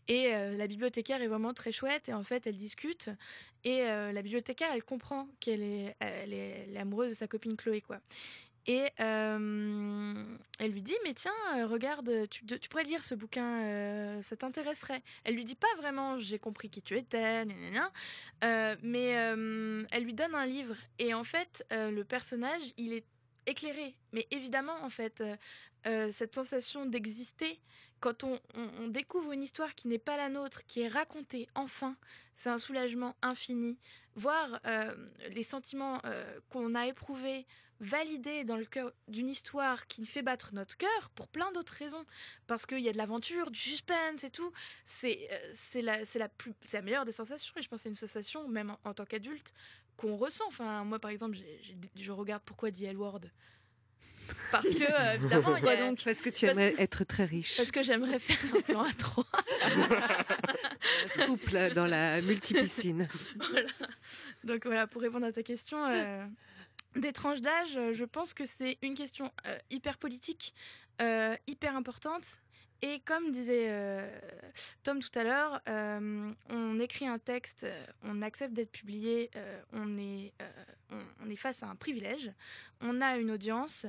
et 0.08 0.30
la 0.32 0.66
bibliothécaire 0.66 1.22
est 1.22 1.28
vraiment 1.28 1.52
très 1.54 1.72
chouette, 1.72 2.08
et 2.08 2.14
en 2.14 2.22
fait, 2.24 2.46
elle 2.46 2.56
discute, 2.56 3.10
et 3.64 3.82
la 3.84 4.22
bibliothécaire, 4.22 4.70
elle 4.74 4.82
comprend 4.84 5.28
qu'elle 5.40 5.62
est, 5.62 5.96
elle 6.00 6.32
est, 6.32 6.66
elle 6.68 6.76
est 6.76 6.80
amoureuse 6.80 7.10
de 7.10 7.14
sa 7.16 7.26
copine 7.26 7.56
Chloé, 7.56 7.80
quoi. 7.80 8.00
Et 8.68 8.90
euh, 8.98 10.14
elle 10.58 10.72
lui 10.72 10.82
dit, 10.82 10.96
mais 11.04 11.14
tiens, 11.14 11.30
euh, 11.56 11.66
regarde, 11.66 12.28
tu, 12.28 12.44
tu 12.44 12.68
pourrais 12.68 12.82
lire 12.84 13.04
ce 13.04 13.14
bouquin, 13.14 13.62
euh, 13.62 14.22
ça 14.22 14.36
t'intéresserait. 14.36 15.02
Elle 15.24 15.34
lui 15.36 15.44
dit 15.44 15.54
pas 15.54 15.72
vraiment, 15.76 16.18
j'ai 16.18 16.38
compris 16.40 16.68
qui 16.68 16.82
tu 16.82 16.96
étais, 16.96 17.44
mais 17.44 19.08
elle 19.10 20.02
lui 20.04 20.14
donne 20.14 20.34
un 20.34 20.46
livre. 20.46 20.74
Et 20.98 21.14
en 21.14 21.22
fait, 21.24 21.64
le 21.70 22.02
personnage, 22.02 22.62
il 22.76 22.92
est 22.92 23.04
éclairé. 23.46 23.94
Mais 24.12 24.26
évidemment, 24.32 24.76
en 24.82 24.90
fait, 24.90 25.22
cette 25.84 26.34
sensation 26.34 26.86
d'exister, 26.86 27.60
quand 28.00 28.24
on, 28.24 28.38
on- 28.56 28.88
découvre 28.88 29.30
une 29.32 29.42
histoire 29.44 29.74
qui 29.76 29.86
n'est 29.88 29.98
pas 29.98 30.16
la 30.16 30.28
nôtre, 30.28 30.66
qui 30.66 30.80
est 30.80 30.88
racontée 30.88 31.48
enfin, 31.54 31.96
c'est 32.34 32.50
un 32.50 32.58
soulagement 32.58 33.14
infini. 33.22 33.78
Voir 34.16 34.60
les 35.30 35.44
sentiments 35.44 36.00
qu'on 36.50 36.74
a 36.74 36.86
éprouvés 36.88 37.46
validés 37.80 38.44
dans 38.44 38.56
le 38.56 38.64
cœur 38.64 38.92
d'une 39.08 39.28
histoire 39.28 39.86
qui 39.86 40.06
fait 40.06 40.22
battre 40.22 40.50
notre 40.54 40.76
cœur 40.76 41.10
pour 41.14 41.28
plein 41.28 41.52
d'autres 41.52 41.74
raisons. 41.74 42.04
Parce 42.46 42.64
qu'il 42.66 42.80
y 42.80 42.88
a 42.88 42.92
de 42.92 42.98
l'aventure, 42.98 43.50
du 43.50 43.58
suspense 43.60 44.24
et 44.24 44.30
tout. 44.30 44.52
C'est 44.84 45.28
euh, 45.32 45.50
c'est 45.54 45.82
la, 45.82 46.04
c'est 46.04 46.18
la, 46.18 46.28
plus- 46.28 46.54
c'est 46.68 46.78
la 46.78 46.82
meilleure 46.82 47.04
des 47.04 47.12
sensations. 47.12 47.52
Et 47.58 47.62
je 47.62 47.68
pense 47.68 47.78
que 47.80 47.82
c'est 47.84 47.88
une 47.90 47.94
sensation, 47.96 48.48
même 48.48 48.70
en, 48.70 48.90
en 48.90 48.94
tant 48.94 49.04
qu'adulte, 49.04 49.52
qu'on 49.96 50.16
ressent. 50.16 50.44
Enfin, 50.48 50.84
moi, 50.84 50.98
par 50.98 51.10
exemple, 51.10 51.36
je 51.96 52.12
regarde 52.12 52.42
pourquoi 52.44 52.70
dit 52.70 52.84
L-Word. 52.86 53.20
Parce 54.50 54.66
que, 54.74 54.82
euh, 54.82 55.14
évidemment, 55.14 55.56
il 55.56 55.60
y 55.60 55.62
Pourquoi 55.62 55.72
a- 55.72 55.76
donc? 55.76 56.02
Parce 56.04 56.20
que 56.20 56.30
tu 56.30 56.46
parce- 56.46 56.58
aimerais 56.58 56.74
être 56.82 57.04
très 57.04 57.24
riche. 57.26 57.56
parce 57.58 57.70
que 57.70 57.82
j'aimerais 57.82 58.18
faire 58.18 58.56
un 58.56 58.60
plan 58.62 58.82
à 58.82 58.92
trois. 58.94 59.26
Un 61.16 61.24
trouble 61.26 61.74
dans 61.74 61.86
la 61.86 62.20
multipiscine. 62.22 63.08
Voilà. 63.50 63.68
Donc 64.44 64.64
voilà, 64.66 64.86
pour 64.86 65.02
répondre 65.02 65.26
à 65.26 65.32
ta 65.32 65.42
question, 65.42 65.78
euh, 65.86 66.26
des 66.96 67.12
tranches 67.12 67.40
d'âge, 67.40 67.76
euh, 67.76 67.92
je 67.92 68.04
pense 68.04 68.34
que 68.34 68.46
c'est 68.46 68.78
une 68.82 68.94
question 68.94 69.30
euh, 69.46 69.58
hyper 69.70 69.98
politique, 69.98 70.54
euh, 71.00 71.36
hyper 71.46 71.76
importante. 71.76 72.38
Et 72.82 73.00
comme 73.00 73.32
disait 73.32 73.70
Tom 74.82 75.00
tout 75.00 75.18
à 75.18 75.24
l'heure, 75.24 75.62
on 76.50 76.78
écrit 76.78 77.06
un 77.06 77.18
texte, 77.18 77.66
on 78.02 78.20
accepte 78.20 78.52
d'être 78.52 78.70
publié, 78.70 79.30
on, 79.72 79.96
est, 79.96 80.34
on, 80.90 81.30
est 81.30 81.36
face 81.36 81.62
à 81.62 81.68
un 81.68 81.74
privilège. 81.74 82.30
On 82.82 83.00
a 83.00 83.16
une 83.16 83.30
audience 83.30 83.86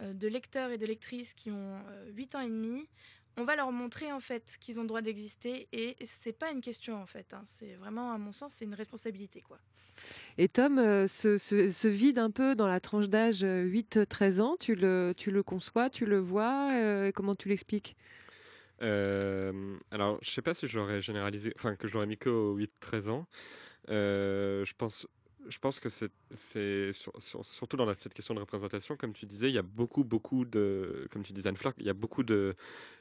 de 0.00 0.28
lecteurs 0.28 0.70
et 0.70 0.78
de 0.78 0.86
lectrices 0.86 1.34
qui 1.34 1.50
ont 1.50 1.82
euh, 1.88 2.10
8 2.12 2.34
ans 2.36 2.40
et 2.40 2.48
demi. 2.48 2.88
On 3.40 3.44
va 3.44 3.54
leur 3.56 3.70
montrer 3.70 4.10
en 4.12 4.18
fait 4.20 4.56
qu'ils 4.60 4.78
ont 4.78 4.82
le 4.82 4.88
droit 4.88 5.00
d'exister 5.00 5.68
et 5.72 5.96
c'est 6.04 6.32
pas 6.36 6.50
une 6.50 6.60
question 6.60 7.00
en 7.00 7.06
fait. 7.06 7.32
hein. 7.32 7.42
C'est 7.46 7.74
vraiment, 7.76 8.12
à 8.12 8.18
mon 8.18 8.32
sens, 8.32 8.52
c'est 8.52 8.64
une 8.64 8.74
responsabilité 8.74 9.40
quoi. 9.40 9.58
Et 10.38 10.48
Tom, 10.48 10.78
euh, 10.78 11.06
ce, 11.08 11.38
ce- 11.38 11.70
ce 11.70 11.88
vide 11.88 12.18
un 12.18 12.30
peu 12.30 12.54
dans 12.54 12.66
la 12.66 12.80
tranche 12.80 13.08
d'âge 13.08 13.42
euh, 13.44 13.62
8-13 13.62 14.40
ans, 14.40 14.56
tu 14.58 14.74
le, 14.74 15.14
tu 15.16 15.30
le 15.30 15.42
conçois, 15.42 15.88
tu 15.88 16.04
le 16.04 16.18
vois, 16.18 16.70
euh, 16.72 17.10
comment 17.12 17.34
tu 17.34 17.48
l'expliques? 17.48 17.96
Euh, 18.82 19.76
alors, 19.90 20.18
je 20.22 20.30
sais 20.30 20.42
pas 20.42 20.54
si 20.54 20.66
j'aurais 20.68 21.00
généralisé, 21.00 21.52
enfin 21.56 21.74
que 21.76 21.88
je 21.88 21.94
l'aurais 21.94 22.06
mis 22.06 22.16
qu'aux 22.18 22.54
8-13 22.56 23.08
ans. 23.08 23.26
Euh, 23.88 24.64
je 24.64 24.74
pense, 24.74 25.08
je 25.48 25.58
pense 25.58 25.80
que 25.80 25.88
c'est, 25.88 26.12
c'est 26.34 26.92
sur- 26.92 27.12
sur- 27.20 27.44
surtout 27.44 27.76
dans 27.76 27.86
la- 27.86 27.94
cette 27.94 28.14
question 28.14 28.34
de 28.34 28.40
représentation, 28.40 28.96
comme 28.96 29.12
tu 29.14 29.26
disais, 29.26 29.48
il 29.48 29.54
y 29.54 29.58
a 29.58 29.62
beaucoup, 29.62 30.04
beaucoup 30.04 30.44
de, 30.44 31.08
comme 31.10 31.22
tu 31.24 31.32
disais 31.32 31.48
Anne-Fleur, 31.48 31.72
il 31.78 31.86
y 31.86 31.90
a 31.90 31.94
beaucoup 31.94 32.22
de 32.22 32.54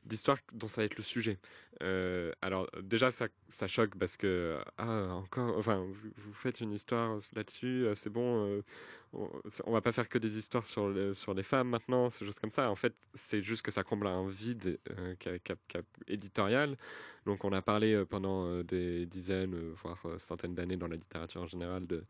d'histoires 0.07 0.37
dont 0.53 0.67
ça 0.67 0.81
va 0.81 0.85
être 0.85 0.97
le 0.97 1.03
sujet. 1.03 1.37
Euh, 1.83 2.31
alors 2.41 2.67
déjà, 2.81 3.11
ça, 3.11 3.27
ça 3.49 3.67
choque 3.67 3.95
parce 3.97 4.17
que 4.17 4.57
ah 4.77 5.13
encore, 5.13 5.57
enfin, 5.57 5.85
vous, 5.85 6.33
faites 6.33 6.61
une 6.61 6.73
histoire 6.73 7.19
là-dessus, 7.35 7.85
euh, 7.85 7.95
c'est 7.95 8.09
bon. 8.09 8.47
euh, 8.47 8.63
on, 9.13 9.29
on 9.65 9.71
va 9.71 9.81
pas 9.81 9.91
faire 9.91 10.09
que 10.09 10.17
des 10.17 10.37
histoires 10.37 10.65
sur, 10.65 10.93
sur 11.15 11.33
les 11.33 11.43
femmes 11.43 11.69
maintenant, 11.69 12.09
c'est 12.09 12.25
juste 12.25 12.39
comme 12.39 12.51
ça. 12.51 12.69
En 12.69 12.75
fait, 12.75 12.93
c'est 13.13 13.41
juste 13.41 13.61
que 13.61 13.71
ça 13.71 13.83
comble 13.83 14.07
un 14.07 14.27
vide 14.27 14.79
éditorial. 16.07 16.77
Donc, 17.25 17.45
on 17.45 17.53
a 17.53 17.61
parlé 17.61 18.03
pendant 18.05 18.63
des 18.63 19.05
dizaines, 19.05 19.55
voire 19.81 19.99
centaines 20.19 20.55
d'années 20.55 20.77
dans 20.77 20.87
la 20.87 20.95
littérature 20.95 21.41
en 21.41 21.47
général 21.47 21.87
de, 21.87 22.03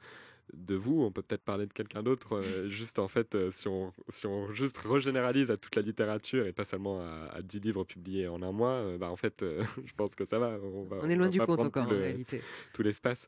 de 0.54 0.76
vous. 0.76 1.02
On 1.04 1.12
peut 1.12 1.22
peut-être 1.22 1.44
parler 1.44 1.66
de 1.66 1.74
quelqu'un 1.74 2.04
d'autre. 2.04 2.34
euh, 2.38 2.68
juste 2.70 3.00
en 3.00 3.08
fait, 3.08 3.36
euh, 3.36 3.52
si, 3.52 3.68
on, 3.68 3.92
si 4.10 4.26
on 4.28 4.52
juste 4.54 4.78
régénéralise 4.78 5.52
à 5.52 5.58
toute 5.58 5.76
la 5.76 5.82
littérature 5.82 6.46
et 6.48 6.54
pas 6.54 6.64
seulement 6.66 7.00
à, 7.02 7.30
à 7.34 7.42
10 7.42 7.60
livres 7.60 7.84
publiés 7.84 8.28
en 8.28 8.42
un 8.42 8.52
mois, 8.52 8.72
euh, 8.72 8.98
bah, 8.98 9.10
en 9.10 9.16
fait, 9.16 9.44
je 9.86 9.94
pense 9.96 10.16
que 10.16 10.26
ça 10.26 10.40
va. 10.40 10.58
On, 10.64 10.84
va, 10.84 10.98
On 11.02 11.10
est 11.10 11.16
loin 11.16 11.26
va 11.26 11.32
du 11.32 11.40
compte 11.40 11.60
encore 11.60 11.86
en 11.86 11.90
réalité. 11.90 12.42
tout 12.74 12.84
l'espace. 12.84 13.28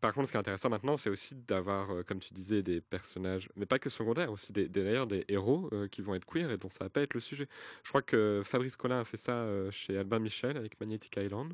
Par 0.00 0.12
contre, 0.14 0.26
ce 0.26 0.32
qui 0.32 0.36
est 0.36 0.40
intéressant 0.40 0.68
maintenant, 0.70 0.96
c'est 0.96 1.10
aussi 1.10 1.34
d'avoir, 1.46 1.88
comme 2.06 2.18
tu 2.18 2.32
disais, 2.34 2.62
des 2.62 2.80
personnages, 2.80 3.48
mais 3.56 3.66
pas 3.66 3.78
que 3.78 3.90
secondaires, 3.90 4.32
aussi 4.32 4.52
des, 4.52 4.68
des- 4.68 4.84
d'ailleurs 4.84 5.06
des 5.06 5.24
héros 5.28 5.70
qui 5.90 6.02
vont 6.02 6.14
être 6.14 6.26
queer 6.26 6.50
et 6.50 6.56
dont 6.58 6.70
ça 6.70 6.84
va 6.84 6.90
pas 6.90 7.00
être 7.02 7.14
le 7.14 7.20
sujet. 7.20 7.48
Je 7.82 7.88
crois 7.90 8.02
que 8.02 8.42
Fabrice 8.44 8.76
Collin 8.76 9.00
a 9.00 9.04
fait 9.04 9.16
ça 9.16 9.46
chez 9.70 9.96
Albin 9.96 10.18
Michel 10.18 10.56
avec 10.56 10.78
Magnetic 10.80 11.16
Island. 11.16 11.52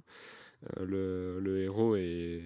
Euh, 0.79 0.85
le, 0.87 1.41
le 1.41 1.63
héros 1.63 1.97
est, 1.97 2.43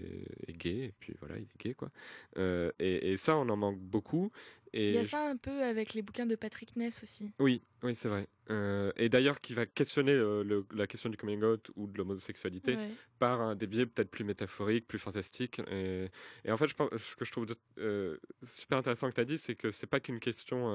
est 0.46 0.52
gay, 0.56 0.84
et 0.86 0.94
puis 0.98 1.14
voilà, 1.20 1.36
il 1.36 1.42
est 1.42 1.58
gay, 1.62 1.74
quoi. 1.74 1.90
Euh, 2.38 2.70
et, 2.78 3.12
et 3.12 3.16
ça, 3.16 3.36
on 3.36 3.48
en 3.48 3.56
manque 3.56 3.78
beaucoup. 3.78 4.30
Et 4.72 4.90
Il 4.90 4.94
y 4.94 4.98
a 4.98 5.04
ça 5.04 5.28
un 5.30 5.36
peu 5.36 5.62
avec 5.62 5.94
les 5.94 6.02
bouquins 6.02 6.26
de 6.26 6.34
Patrick 6.34 6.76
Ness 6.76 7.02
aussi. 7.02 7.30
oui, 7.38 7.62
oui, 7.82 7.94
c'est 7.94 8.08
vrai. 8.08 8.26
Euh, 8.50 8.92
et 8.96 9.08
d'ailleurs, 9.08 9.40
qui 9.40 9.54
va 9.54 9.64
questionner 9.66 10.12
euh, 10.12 10.42
le- 10.44 10.66
la 10.74 10.86
question 10.86 11.08
du 11.08 11.16
coming 11.16 11.42
out 11.42 11.70
ou 11.76 11.86
de 11.86 11.96
l'homosexualité 11.98 12.76
Ouais. 12.76 12.90
par 13.18 13.40
un 13.40 13.54
des 13.54 13.66
biais 13.66 13.86
peut-être 13.86 14.10
plus 14.10 14.24
métaphoriques, 14.24 14.86
plus 14.86 14.98
fantastiques. 14.98 15.60
Et, 15.70 16.08
et 16.44 16.50
en 16.52 16.56
fait, 16.56 16.68
je 16.68 16.74
pense, 16.74 16.90
ce 16.96 17.16
que 17.16 17.24
je 17.24 17.32
trouve 17.32 17.46
de- 17.46 17.56
euh, 17.78 18.18
super 18.42 18.78
intéressant 18.78 19.08
que 19.08 19.14
tu 19.14 19.20
as 19.20 19.24
dit, 19.24 19.38
c'est 19.38 19.54
que 19.54 19.72
c'est 19.72 19.86
pas 19.86 20.00
qu'une 20.00 20.20
question. 20.20 20.68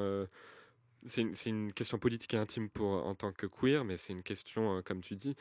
C'est 1.07 1.49
une, 1.49 1.73
question 1.73 1.97
politique 1.97 2.33
et 2.33 2.37
intime 2.37 2.69
pour, 2.69 3.05
en 3.05 3.15
tant 3.15 3.31
que 3.31 3.47
queer, 3.47 3.83
mais 3.83 3.97
c'est 3.97 4.13
une 4.13 4.23
question, 4.23 4.77
euh, 4.77 4.81
comme 4.81 5.01
tu 5.01 5.15
dis, 5.15 5.35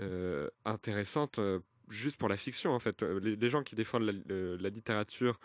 euh, 0.00 0.48
intéressante 0.64 1.38
euh, 1.38 1.60
juste 1.88 2.16
pour 2.16 2.28
la 2.28 2.36
fiction, 2.36 2.72
en 2.72 2.80
fait. 2.80 3.02
Les, 3.02 3.36
les 3.36 3.50
gens 3.50 3.62
qui 3.62 3.74
défendent 3.74 4.04
la, 4.04 4.68
littérature 4.68 5.38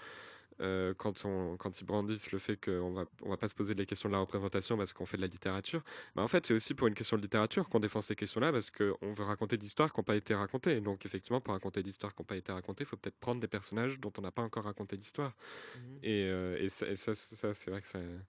euh, 0.62 0.94
quand, 0.98 1.24
on, 1.26 1.56
quand 1.58 1.80
ils 1.80 1.86
brandissent 1.86 2.32
le 2.32 2.40
fait 2.40 2.58
qu'on 2.58 2.92
va, 2.92 3.06
on 3.22 3.30
va 3.30 3.38
pas 3.38 3.48
se 3.48 3.56
poser 3.56 3.74
les 3.74 3.86
questions 3.86 4.10
de 4.10 4.14
la 4.14 4.20
représentation 4.20 4.76
parce 4.78 4.92
qu'on 4.92 5.06
fait 5.06 5.18
de 5.18 5.22
la 5.22 5.28
littérature, 5.28 5.82
bah, 6.16 6.22
en 6.22 6.28
fait, 6.28 6.46
c'est 6.46 6.54
aussi 6.54 6.74
pour 6.74 6.88
une 6.88 6.96
question 6.96 7.16
de 7.16 7.22
littérature 7.22 7.70
qu'on 7.70 7.80
défend 7.80 8.02
ces 8.02 8.16
questions-là 8.16 8.52
parce 8.52 8.70
qu'on 8.72 9.14
veut 9.14 9.24
raconter 9.24 9.58
des 9.58 9.68
histoires 9.68 9.94
qui 9.94 10.00
n'ont 10.00 10.04
pas 10.04 10.16
été 10.16 10.34
racontées. 10.36 10.82
Donc, 10.82 11.06
effectivement, 11.06 11.40
pour 11.40 11.54
raconter 11.54 11.82
des 11.82 11.90
histoires 11.90 12.14
qui 12.14 12.22
n'ont 12.22 12.26
pas 12.26 12.36
été 12.36 12.52
racontées, 12.52 12.84
il 12.84 12.88
faut 12.88 12.98
peut-être 12.98 13.20
prendre 13.20 13.40
des 13.40 13.48
personnages 13.48 14.00
dont 14.00 14.12
on 14.18 14.22
n'a 14.22 14.32
pas 14.32 14.42
encore 14.42 14.66
raconté 14.66 14.98
l'histoire. 14.98 15.34
Mhm. 15.76 16.00
Et, 16.04 16.24
euh, 16.28 16.58
et 16.60 16.70
ça, 16.70 16.88
et 16.88 16.96
ça, 16.96 17.16
ça, 17.16 17.54
c'est 17.54 17.72
vrai 17.72 17.82
que 17.82 17.88
ça, 17.88 18.00
c'est- 18.00 18.26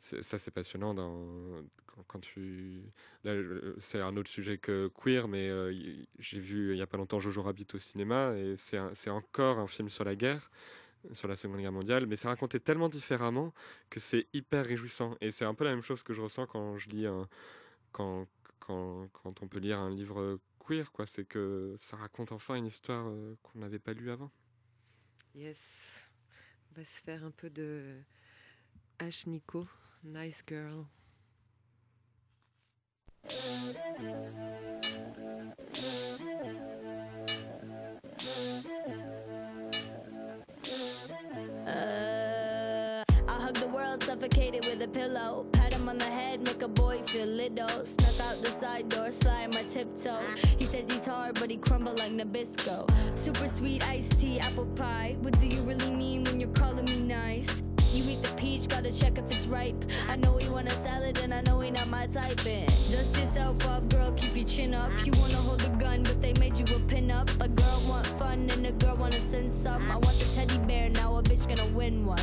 ça, 0.00 0.38
c'est 0.38 0.50
passionnant 0.50 0.94
quand, 1.86 2.02
quand 2.06 2.20
tu. 2.20 2.82
C'est 3.80 4.00
un 4.00 4.16
autre 4.16 4.30
sujet 4.30 4.58
que 4.58 4.90
queer, 4.94 5.28
mais 5.28 5.48
euh, 5.48 5.72
y- 5.72 6.08
j'ai 6.18 6.40
vu 6.40 6.72
il 6.72 6.76
n'y 6.76 6.82
a 6.82 6.86
pas 6.86 6.96
longtemps 6.96 7.20
Jojo 7.20 7.42
Rabbit 7.42 7.66
au 7.74 7.78
cinéma, 7.78 8.34
et 8.36 8.56
c'est 8.56 9.10
encore 9.10 9.58
un 9.58 9.66
film 9.66 9.88
sur 9.88 10.04
la 10.04 10.14
guerre, 10.14 10.50
sur 11.12 11.28
la 11.28 11.36
Seconde 11.36 11.60
Guerre 11.60 11.72
mondiale, 11.72 12.06
mais 12.06 12.16
c'est 12.16 12.28
raconté 12.28 12.60
tellement 12.60 12.88
différemment 12.88 13.52
que 13.90 14.00
c'est 14.00 14.26
hyper 14.32 14.64
réjouissant. 14.66 15.16
Et 15.20 15.30
c'est 15.30 15.44
un 15.44 15.54
peu 15.54 15.64
la 15.64 15.70
même 15.70 15.82
chose 15.82 16.02
que 16.02 16.12
je 16.14 16.20
ressens 16.22 16.46
quand 16.46 16.78
je 16.78 16.88
lis. 16.90 17.06
Quand, 17.92 18.26
quand, 18.60 19.08
quand 19.12 19.42
on 19.42 19.48
peut 19.48 19.58
lire 19.60 19.78
un 19.78 19.90
livre 19.90 20.38
queer, 20.58 20.92
quoi. 20.92 21.06
C'est 21.06 21.24
que 21.24 21.74
ça 21.78 21.96
raconte 21.96 22.32
enfin 22.32 22.54
une 22.54 22.66
histoire 22.66 23.06
euh, 23.08 23.34
qu'on 23.42 23.60
n'avait 23.60 23.78
pas 23.78 23.94
lue 23.94 24.10
avant. 24.10 24.30
Yes. 25.34 26.04
On 26.70 26.78
va 26.80 26.84
se 26.84 27.00
faire 27.00 27.24
un 27.24 27.30
peu 27.30 27.48
de 27.50 27.96
H. 29.00 29.28
Nico, 29.28 29.66
Nice 30.04 30.42
Girl. 30.42 30.86
Uh, 41.66 43.02
I 43.26 43.32
hug 43.32 43.54
the 43.56 43.68
world, 43.68 44.02
suffocated 44.02 44.64
with 44.66 44.80
a 44.82 44.88
pillow. 44.88 45.46
Pat 45.52 45.74
him 45.74 45.88
on 45.88 45.98
the 45.98 46.04
head, 46.04 46.42
make 46.42 46.62
a 46.62 46.68
boy 46.68 47.02
feel 47.02 47.26
little. 47.26 47.68
Snuck 47.84 48.20
out 48.20 48.42
the 48.42 48.50
side 48.50 48.88
door, 48.88 49.10
slide 49.10 49.52
my 49.52 49.64
tiptoe. 49.64 50.20
He 50.58 50.64
says 50.64 50.90
he's 50.90 51.04
hard, 51.04 51.38
but 51.40 51.50
he 51.50 51.56
crumble 51.56 51.94
like 51.94 52.12
Nabisco. 52.12 52.88
Super 53.18 53.48
sweet 53.48 53.86
iced 53.88 54.20
tea, 54.20 54.38
apple 54.40 54.66
pie. 54.66 55.16
What 55.20 55.38
do 55.40 55.48
you 55.48 55.60
really 55.62 55.90
mean 55.90 56.24
when 56.24 56.40
you're 56.40 56.50
calling 56.50 56.84
me 56.86 57.00
nice? 57.00 57.62
You 57.92 58.04
eat 58.04 58.22
the 58.22 58.34
peach, 58.36 58.68
gotta 58.68 58.92
check 58.92 59.16
if 59.16 59.30
it's 59.30 59.46
ripe. 59.46 59.82
I 60.08 60.16
know 60.16 60.36
he 60.36 60.48
want 60.50 60.66
a 60.66 60.74
salad, 60.74 61.18
and 61.20 61.32
I 61.32 61.40
know 61.42 61.60
he 61.60 61.70
not 61.70 61.88
my 61.88 62.06
type. 62.06 62.46
And 62.46 62.92
dust 62.92 63.18
yourself 63.18 63.66
off, 63.66 63.88
girl, 63.88 64.12
keep 64.12 64.36
your 64.36 64.44
chin 64.44 64.74
up. 64.74 64.90
You 65.06 65.12
wanna 65.18 65.36
hold 65.36 65.64
a 65.64 65.70
gun, 65.70 66.02
but 66.02 66.20
they 66.20 66.34
made 66.34 66.58
you 66.58 66.76
a 66.76 66.80
pin 66.80 67.10
up. 67.10 67.30
A 67.40 67.48
girl 67.48 67.82
want 67.86 68.06
fun, 68.06 68.48
and 68.52 68.66
a 68.66 68.72
girl 68.72 68.96
wanna 68.96 69.20
send 69.20 69.52
some. 69.52 69.90
I 69.90 69.96
want 69.96 70.18
the 70.18 70.26
teddy 70.34 70.58
bear, 70.66 70.90
now 70.90 71.16
a 71.16 71.22
bitch 71.22 71.48
gonna 71.48 71.66
win 71.74 72.04
one. 72.04 72.18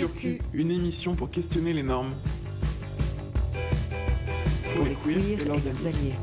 Culture 0.00 0.18
Q, 0.18 0.38
une 0.54 0.70
émission 0.70 1.14
pour 1.14 1.28
questionner 1.28 1.74
les 1.74 1.82
normes. 1.82 2.14
Pour 4.74 4.86
les 4.86 4.94
queers 4.94 5.38
et 5.38 5.44
leurs 5.44 5.58
alliés. 5.58 6.14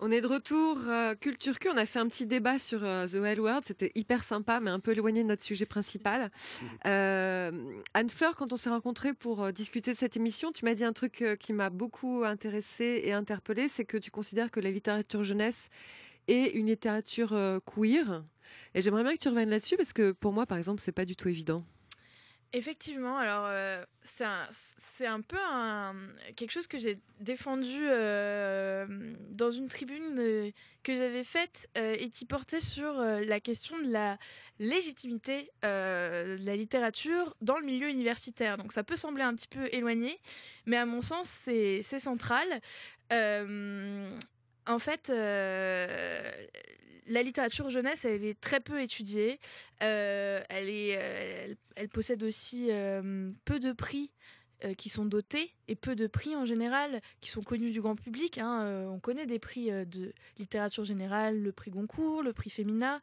On 0.00 0.10
est 0.10 0.20
de 0.20 0.26
retour, 0.26 0.76
euh, 0.86 1.14
Culture 1.14 1.58
Q. 1.58 1.70
On 1.72 1.78
a 1.78 1.86
fait 1.86 1.98
un 1.98 2.08
petit 2.08 2.26
débat 2.26 2.58
sur 2.58 2.84
euh, 2.84 3.06
The 3.06 3.14
Wild 3.14 3.38
World. 3.38 3.64
C'était 3.64 3.90
hyper 3.94 4.22
sympa, 4.22 4.60
mais 4.60 4.70
un 4.70 4.78
peu 4.78 4.92
éloigné 4.92 5.22
de 5.22 5.28
notre 5.28 5.42
sujet 5.42 5.64
principal. 5.64 6.30
Euh, 6.84 7.80
Anne-Fleur, 7.94 8.36
quand 8.36 8.52
on 8.52 8.58
s'est 8.58 8.68
rencontrés 8.68 9.14
pour 9.14 9.42
euh, 9.42 9.50
discuter 9.52 9.92
de 9.92 9.96
cette 9.96 10.18
émission, 10.18 10.52
tu 10.52 10.66
m'as 10.66 10.74
dit 10.74 10.84
un 10.84 10.92
truc 10.92 11.22
euh, 11.22 11.36
qui 11.36 11.54
m'a 11.54 11.70
beaucoup 11.70 12.22
intéressée 12.24 13.00
et 13.04 13.14
interpellée 13.14 13.68
c'est 13.68 13.86
que 13.86 13.96
tu 13.96 14.10
considères 14.10 14.50
que 14.50 14.60
la 14.60 14.70
littérature 14.70 15.24
jeunesse 15.24 15.70
est 16.28 16.50
une 16.54 16.66
littérature 16.66 17.32
euh, 17.32 17.58
queer. 17.60 18.24
Et 18.74 18.82
j'aimerais 18.82 19.02
bien 19.02 19.14
que 19.14 19.18
tu 19.18 19.28
reviennes 19.28 19.50
là-dessus 19.50 19.76
parce 19.76 19.92
que 19.92 20.12
pour 20.12 20.32
moi, 20.32 20.46
par 20.46 20.58
exemple, 20.58 20.80
c'est 20.80 20.92
pas 20.92 21.04
du 21.04 21.16
tout 21.16 21.28
évident. 21.28 21.64
Effectivement, 22.52 23.18
alors 23.18 23.44
euh, 23.48 23.84
c'est 24.04 25.06
un, 25.06 25.20
peu 25.20 25.36
quelque 26.36 26.52
chose 26.52 26.68
que 26.68 26.78
j'ai 26.78 26.98
défendu 27.20 27.80
euh, 27.82 28.86
dans 29.32 29.50
une 29.50 29.68
tribune 29.68 30.52
que 30.84 30.94
j'avais 30.94 31.24
faite 31.24 31.68
et 31.74 32.08
qui 32.08 32.24
portait 32.24 32.60
sur 32.60 32.94
la 32.94 33.40
question 33.40 33.76
de 33.78 33.90
la 33.90 34.16
légitimité 34.60 35.50
de 35.64 36.46
la 36.46 36.56
littérature 36.56 37.34
dans 37.40 37.58
le 37.58 37.66
milieu 37.66 37.90
universitaire. 37.90 38.56
Donc 38.56 38.72
ça 38.72 38.84
peut 38.84 38.96
sembler 38.96 39.24
un 39.24 39.34
petit 39.34 39.48
peu 39.48 39.68
éloigné, 39.72 40.18
mais 40.66 40.76
à 40.76 40.86
mon 40.86 41.00
sens 41.00 41.28
c'est 41.28 41.82
central. 41.82 42.46
En 44.66 44.78
fait, 44.78 45.10
euh, 45.10 46.30
la 47.06 47.22
littérature 47.22 47.70
jeunesse, 47.70 48.04
elle 48.04 48.24
est 48.24 48.40
très 48.40 48.60
peu 48.60 48.80
étudiée. 48.80 49.38
Euh, 49.82 50.42
elle, 50.48 50.68
est, 50.68 50.96
euh, 50.98 51.54
elle, 51.76 51.88
possède 51.88 52.22
aussi 52.22 52.70
peu 53.44 53.60
de 53.60 53.72
prix 53.72 54.10
qui 54.78 54.88
sont 54.88 55.04
dotés 55.04 55.52
et 55.68 55.76
peu 55.76 55.94
de 55.94 56.06
prix 56.06 56.34
en 56.34 56.46
général 56.46 57.02
qui 57.20 57.28
sont 57.28 57.42
connus 57.42 57.72
du 57.72 57.82
grand 57.82 57.94
public. 57.94 58.38
hein. 58.38 58.88
On 58.90 58.98
connaît 58.98 59.26
des 59.26 59.38
prix 59.38 59.70
de 59.70 60.14
littérature 60.38 60.84
générale, 60.84 61.38
le 61.38 61.52
prix 61.52 61.70
Goncourt, 61.70 62.22
le 62.22 62.32
prix 62.32 62.48
Femina. 62.48 63.02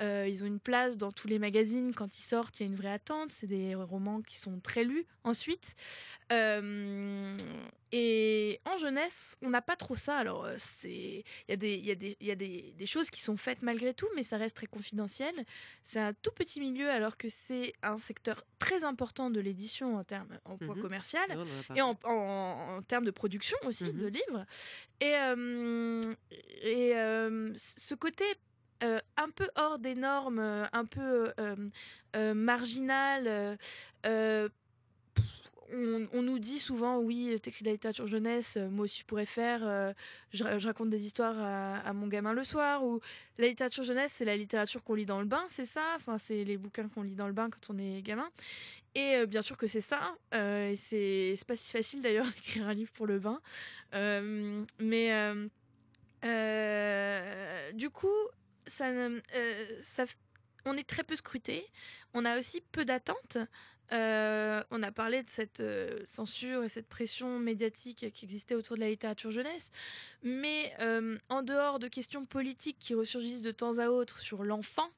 Euh, 0.00 0.26
ils 0.28 0.42
ont 0.42 0.46
une 0.46 0.60
place 0.60 0.96
dans 0.96 1.12
tous 1.12 1.28
les 1.28 1.38
magazines 1.38 1.94
quand 1.94 2.18
ils 2.18 2.22
sortent. 2.22 2.58
Il 2.60 2.62
y 2.62 2.66
a 2.66 2.68
une 2.68 2.76
vraie 2.76 2.92
attente. 2.92 3.30
C'est 3.32 3.46
des 3.46 3.74
romans 3.74 4.20
qui 4.22 4.36
sont 4.38 4.58
très 4.60 4.84
lus 4.84 5.04
ensuite. 5.24 5.74
Euh, 6.32 7.36
et 7.94 8.60
en 8.64 8.78
jeunesse, 8.78 9.36
on 9.42 9.50
n'a 9.50 9.60
pas 9.60 9.76
trop 9.76 9.96
ça. 9.96 10.16
Alors, 10.16 10.44
euh, 10.46 10.54
c'est 10.58 10.88
il 10.88 11.24
y 11.48 11.52
a, 11.52 11.56
des, 11.56 11.76
y 11.76 11.90
a, 11.90 11.94
des, 11.94 12.16
y 12.20 12.30
a 12.30 12.34
des, 12.34 12.72
des 12.76 12.86
choses 12.86 13.10
qui 13.10 13.20
sont 13.20 13.36
faites 13.36 13.60
malgré 13.62 13.92
tout, 13.92 14.08
mais 14.16 14.22
ça 14.22 14.38
reste 14.38 14.56
très 14.56 14.66
confidentiel. 14.66 15.34
C'est 15.82 16.00
un 16.00 16.14
tout 16.14 16.32
petit 16.34 16.58
milieu, 16.60 16.88
alors 16.88 17.16
que 17.18 17.28
c'est 17.28 17.74
un 17.82 17.98
secteur 17.98 18.44
très 18.58 18.82
important 18.84 19.28
de 19.30 19.40
l'édition 19.40 19.96
en 19.96 20.04
termes 20.04 20.38
en 20.46 20.56
point 20.56 20.74
Mhm. 20.74 20.82
commercial 20.82 21.26
en 21.70 21.74
et 21.76 21.82
en, 21.82 21.98
en- 22.04 22.76
en 22.78 22.82
termes 22.82 23.04
de 23.04 23.10
production 23.10 23.58
aussi 23.66 23.84
Mhm. 23.84 23.98
de 23.98 24.06
livres. 24.06 24.46
Et, 25.00 25.14
euh, 25.16 26.00
et 26.62 26.92
ce 27.56 27.94
côté 27.94 28.24
euh, 28.82 28.98
un 29.16 29.30
peu 29.30 29.48
hors 29.56 29.78
des 29.78 29.94
normes, 29.94 30.40
euh, 30.40 30.64
un 30.72 30.84
peu 30.84 31.32
euh, 31.38 31.56
euh, 32.16 32.34
marginal. 32.34 33.58
pff, 34.02 35.24
on, 35.74 36.22
nous 36.22 36.38
dit 36.38 36.58
souvent, 36.58 36.98
oui, 36.98 37.38
t'écris 37.40 37.62
de 37.62 37.68
la 37.68 37.72
littérature 37.72 38.06
jeunesse, 38.06 38.58
moi 38.70 38.84
aussi 38.84 39.00
je 39.00 39.06
pourrais 39.06 39.24
faire, 39.24 39.94
je, 40.30 40.44
ra- 40.44 40.58
je 40.58 40.66
raconte 40.66 40.90
des 40.90 41.06
histoires 41.06 41.38
à, 41.38 41.92
mon 41.94 42.08
gamin 42.08 42.34
le 42.34 42.44
soir, 42.44 42.84
ou 42.84 43.00
la 43.38 43.46
littérature 43.46 43.82
jeunesse, 43.82 44.12
c'est 44.14 44.26
la 44.26 44.36
littérature 44.36 44.82
qu'on 44.84 44.92
lit 44.94 45.06
dans 45.06 45.20
le 45.20 45.24
bain, 45.24 45.42
c'est 45.48 45.64
ça, 45.64 45.80
enfin, 45.96 46.18
c'est 46.18 46.44
les 46.44 46.58
bouquins 46.58 46.88
qu'on 46.88 47.02
lit 47.02 47.14
dans 47.14 47.26
le 47.26 47.32
bain 47.32 47.48
quand 47.48 47.72
on 47.74 47.78
est 47.78 48.02
gamin. 48.02 48.28
Et 48.94 49.24
bien 49.26 49.40
sûr 49.40 49.56
que 49.56 49.66
c'est 49.66 49.80
ça, 49.80 50.14
euh, 50.34 50.74
c'est 50.76 51.38
pas 51.46 51.56
si 51.56 51.72
facile 51.72 52.02
d'ailleurs 52.02 52.26
d'écrire 52.36 52.68
un 52.68 52.74
livre 52.74 52.92
pour 52.92 53.06
le 53.06 53.18
bain. 53.18 53.40
Mais 54.78 55.32
du 57.72 57.88
coup, 57.88 58.08
euh, 58.80 59.20
on 60.64 60.76
est 60.76 60.88
très 60.88 61.04
peu 61.04 61.16
scruté. 61.16 61.66
On 62.14 62.24
a 62.24 62.38
aussi 62.38 62.60
peu 62.60 62.84
d'attentes. 62.84 63.38
Euh, 63.92 64.62
on 64.70 64.82
a 64.82 64.90
parlé 64.90 65.22
de 65.22 65.28
cette 65.28 65.60
euh, 65.60 66.00
censure 66.04 66.64
et 66.64 66.68
cette 66.68 66.88
pression 66.88 67.38
médiatique 67.38 68.10
qui 68.12 68.24
existait 68.24 68.54
autour 68.54 68.76
de 68.76 68.80
la 68.80 68.88
littérature 68.88 69.30
jeunesse. 69.30 69.70
Mais 70.22 70.72
en 71.28 71.42
dehors 71.42 71.78
de 71.78 71.88
questions 71.88 72.24
politiques 72.24 72.78
qui 72.78 72.94
ressurgissent 72.94 73.42
de 73.42 73.50
temps 73.50 73.78
à 73.78 73.88
autre 73.88 74.20
sur 74.20 74.44
l'enfant, 74.44 74.88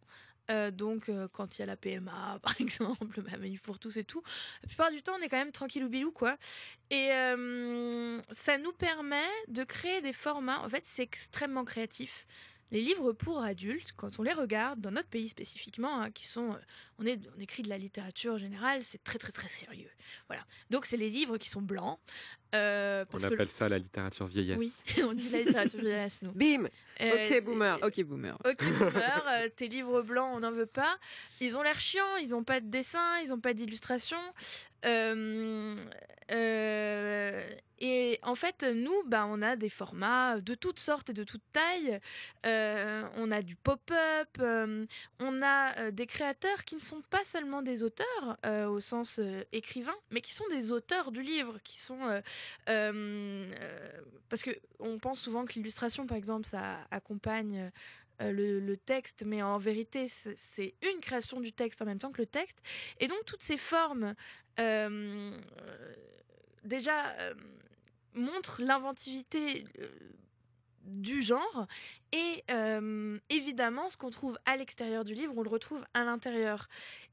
donc 0.72 1.10
quand 1.32 1.56
il 1.56 1.60
y 1.60 1.62
a 1.62 1.66
la 1.66 1.76
PMA 1.76 2.38
par 2.42 2.60
exemple, 2.60 3.22
la 3.26 3.38
manif 3.38 3.62
pour 3.62 3.78
tous 3.78 3.96
et 3.96 4.04
tout, 4.04 4.22
la 4.62 4.68
plupart 4.68 4.90
du 4.90 5.02
temps 5.02 5.14
on 5.18 5.22
est 5.22 5.28
quand 5.30 5.38
même 5.38 5.52
tranquille 5.52 5.84
ou 5.84 5.88
bilou 5.88 6.12
quoi. 6.12 6.36
Et 6.90 7.08
ça 8.32 8.58
nous 8.58 8.72
permet 8.72 9.30
de 9.48 9.64
créer 9.64 10.02
des 10.02 10.12
formats, 10.12 10.60
en 10.60 10.68
fait 10.68 10.84
c'est 10.86 11.02
extrêmement 11.02 11.64
créatif. 11.64 12.26
Les 12.70 12.80
livres 12.80 13.12
pour 13.12 13.42
adultes, 13.42 13.92
quand 13.96 14.18
on 14.18 14.22
les 14.22 14.32
regarde, 14.32 14.80
dans 14.80 14.90
notre 14.90 15.08
pays 15.08 15.28
spécifiquement, 15.28 16.00
hein, 16.00 16.10
qui 16.10 16.26
sont, 16.26 16.50
euh, 16.52 16.56
on, 16.98 17.04
on 17.06 17.40
écrit 17.40 17.62
de 17.62 17.68
la 17.68 17.78
littérature 17.78 18.38
générale, 18.38 18.82
c'est 18.82 19.02
très 19.04 19.18
très 19.18 19.32
très 19.32 19.48
sérieux. 19.48 19.90
Voilà. 20.28 20.44
Donc 20.70 20.86
c'est 20.86 20.96
les 20.96 21.10
livres 21.10 21.38
qui 21.38 21.48
sont 21.48 21.62
blancs. 21.62 21.98
Euh, 22.54 23.04
On 23.12 23.22
appelle 23.22 23.48
ça 23.48 23.68
la 23.68 23.78
littérature 23.78 24.26
vieillesse. 24.26 24.58
Oui, 24.58 24.72
on 25.04 25.12
dit 25.12 25.28
la 25.30 25.38
littérature 25.42 25.80
vieillesse, 25.80 26.22
nous. 26.22 26.32
Bim 26.32 26.68
Euh, 27.00 27.26
Ok, 27.28 27.44
boomer. 27.44 27.78
Ok, 27.82 28.02
boomer. 28.04 28.38
Ok, 28.44 28.64
boomer, 28.64 29.24
euh, 29.28 29.48
tes 29.54 29.68
livres 29.68 30.02
blancs, 30.02 30.30
on 30.34 30.40
n'en 30.40 30.52
veut 30.52 30.66
pas. 30.66 30.96
Ils 31.40 31.56
ont 31.56 31.62
l'air 31.62 31.78
chiants, 31.80 32.16
ils 32.20 32.28
n'ont 32.30 32.44
pas 32.44 32.60
de 32.60 32.66
dessin, 32.68 33.18
ils 33.22 33.28
n'ont 33.30 33.40
pas 33.40 33.52
d'illustration. 33.54 34.18
Euh, 34.86 35.74
euh, 36.32 37.42
et 37.80 38.18
en 38.22 38.34
fait, 38.34 38.62
nous, 38.62 39.02
bah, 39.06 39.26
on 39.28 39.42
a 39.42 39.56
des 39.56 39.68
formats 39.68 40.40
de 40.40 40.54
toutes 40.54 40.78
sortes 40.78 41.10
et 41.10 41.12
de 41.12 41.24
toutes 41.24 41.42
tailles. 41.52 42.00
Euh, 42.46 43.02
on 43.16 43.30
a 43.30 43.42
du 43.42 43.56
pop-up, 43.56 44.28
euh, 44.40 44.86
on 45.20 45.42
a 45.42 45.90
des 45.90 46.06
créateurs 46.06 46.64
qui 46.64 46.76
ne 46.76 46.80
sont 46.80 47.02
pas 47.10 47.22
seulement 47.26 47.60
des 47.62 47.82
auteurs 47.82 48.36
euh, 48.46 48.66
au 48.68 48.80
sens 48.80 49.18
euh, 49.18 49.42
écrivain, 49.52 49.94
mais 50.10 50.20
qui 50.20 50.32
sont 50.32 50.48
des 50.50 50.72
auteurs 50.72 51.10
du 51.12 51.20
livre, 51.22 51.58
qui 51.64 51.78
sont 51.80 51.98
parce 54.28 54.42
que 54.42 54.50
on 54.78 54.98
pense 54.98 55.20
souvent 55.20 55.44
que 55.44 55.54
l'illustration, 55.54 56.06
par 56.06 56.16
exemple, 56.16 56.46
ça 56.46 56.78
accompagne 56.90 57.70
euh, 58.22 58.30
le, 58.32 58.76
texte, 58.76 59.24
mais 59.26 59.42
en 59.42 59.58
vérité, 59.58 60.06
c'est- 60.08 60.74
une 60.82 61.00
création 61.00 61.40
du 61.40 61.52
texte 61.52 61.82
en 61.82 61.84
même 61.84 61.98
temps 61.98 62.12
que 62.12 62.20
le 62.22 62.26
texte. 62.26 62.58
Et 63.00 63.08
donc, 63.08 63.18
toutes 63.26 63.42
ces 63.42 63.56
formes, 63.56 64.14
euh, 64.60 65.32
euh, 65.58 65.94
déjà, 66.64 67.10
euh, 67.20 67.34
montrent 68.14 68.62
l'inventivité 68.62 69.64
euh, 69.80 69.88
du 70.84 71.22
genre. 71.22 71.66
Et 72.12 72.44
euh, 72.50 73.18
évidemment, 73.30 73.90
ce 73.90 73.96
qu'on 73.96 74.10
trouve 74.10 74.38
à 74.46 74.56
l'extérieur 74.56 75.02
du 75.04 75.14
livre, 75.14 75.32
on 75.36 75.42
le 75.42 75.48
retrouve 75.50 75.84
à 75.94 76.04
l'intérieur. 76.04 76.68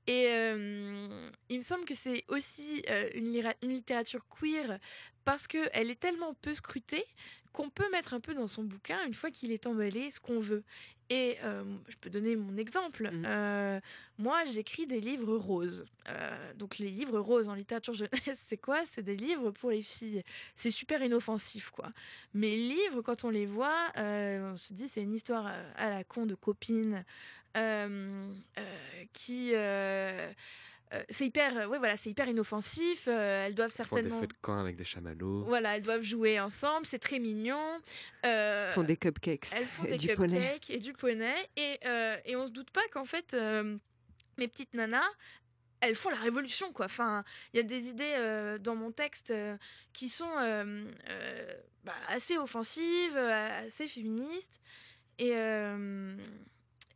Et 0.07 0.27
euh, 0.27 1.07
il 1.49 1.57
me 1.57 1.61
semble 1.63 1.85
que 1.85 1.95
c'est 1.95 2.23
aussi 2.27 2.83
euh, 2.89 3.09
une 3.13 3.31
littérature 3.61 4.25
queer 4.27 4.79
parce 5.25 5.47
qu'elle 5.47 5.89
est 5.89 5.99
tellement 5.99 6.33
peu 6.35 6.53
scrutée 6.53 7.05
qu'on 7.53 7.69
peut 7.69 7.89
mettre 7.91 8.13
un 8.13 8.19
peu 8.19 8.33
dans 8.33 8.47
son 8.47 8.63
bouquin, 8.63 9.05
une 9.05 9.13
fois 9.13 9.29
qu'il 9.29 9.51
est 9.51 9.67
emballé, 9.67 10.09
ce 10.11 10.19
qu'on 10.19 10.39
veut. 10.39 10.63
Et 11.09 11.37
euh, 11.43 11.65
je 11.89 11.97
peux 11.97 12.09
donner 12.09 12.37
mon 12.37 12.55
exemple. 12.55 13.09
Mhm. 13.11 13.25
Euh, 13.25 13.79
moi, 14.17 14.45
j'écris 14.45 14.87
des 14.87 15.01
livres 15.01 15.35
roses. 15.35 15.85
Euh, 16.07 16.53
donc 16.53 16.77
les 16.77 16.89
livres 16.89 17.19
roses 17.19 17.49
en 17.49 17.53
littérature 17.53 17.93
jeunesse, 17.93 18.19
c'est 18.35 18.57
quoi? 18.57 18.85
C'est 18.85 19.01
des 19.01 19.17
livres 19.17 19.51
pour 19.51 19.71
les 19.71 19.81
filles. 19.81 20.23
C'est 20.55 20.71
super 20.71 21.03
inoffensif, 21.03 21.69
quoi. 21.69 21.91
Mais 22.33 22.51
les 22.51 22.69
livres, 22.69 23.01
quand 23.01 23.25
on 23.25 23.29
les 23.29 23.45
voit, 23.45 23.91
on 23.97 24.55
se 24.55 24.73
dit 24.73 24.87
c'est 24.87 25.01
une 25.01 25.13
histoire 25.13 25.51
à 25.75 25.89
la 25.89 26.05
con 26.05 26.25
de 26.25 26.37
euh, 27.57 28.33
qui... 29.11 29.53
euh, 30.93 31.03
c'est 31.09 31.25
hyper, 31.25 31.55
euh, 31.57 31.67
ouais, 31.67 31.77
voilà, 31.77 31.95
c'est 31.97 32.09
hyper 32.09 32.27
inoffensif. 32.27 33.05
euh, 33.07 33.45
elles 33.47 33.55
doivent 33.55 33.69
Ils 33.77 33.83
font 33.85 33.95
des 33.95 34.01
certainement, 34.01 34.19
feux 34.21 34.27
de 34.27 34.33
camp 34.41 34.59
avec 34.59 34.75
des 34.75 34.83
chamallows. 34.83 35.43
voilà, 35.45 35.75
elles 35.77 35.81
doivent 35.83 36.01
jouer 36.03 36.39
ensemble. 36.39 36.85
C'est 36.85 36.99
très 36.99 37.19
mignon. 37.19 37.79
Euh, 38.25 38.67
Ils 38.69 38.73
font 38.73 38.83
des 38.83 38.97
cupcakes 38.97 39.47
elles 39.55 39.65
font 39.65 39.83
et 39.85 39.91
des 39.91 39.97
du 39.97 40.07
cupcakes 40.07 40.29
poney. 40.29 40.59
et 40.69 40.77
du 40.79 40.93
poney. 40.93 41.35
Et, 41.57 41.79
euh, 41.85 42.17
et 42.25 42.35
on 42.35 42.45
se 42.47 42.51
doute 42.51 42.71
pas 42.71 42.85
qu'en 42.91 43.05
fait, 43.05 43.33
euh, 43.33 43.77
mes 44.37 44.47
petites 44.47 44.73
nanas, 44.73 45.07
elles 45.79 45.95
font 45.95 46.09
la 46.09 46.17
révolution, 46.17 46.71
quoi. 46.73 46.85
Enfin, 46.85 47.23
il 47.53 47.57
y 47.57 47.59
a 47.59 47.63
des 47.63 47.87
idées 47.87 48.13
euh, 48.17 48.57
dans 48.59 48.75
mon 48.75 48.91
texte 48.91 49.31
euh, 49.31 49.57
qui 49.93 50.09
sont 50.09 50.29
euh, 50.39 50.85
euh, 51.09 51.53
bah, 51.83 51.93
assez 52.09 52.37
offensives, 52.37 53.17
assez 53.17 53.87
féministes. 53.87 54.59
Et 55.17 55.31
euh, 55.35 56.15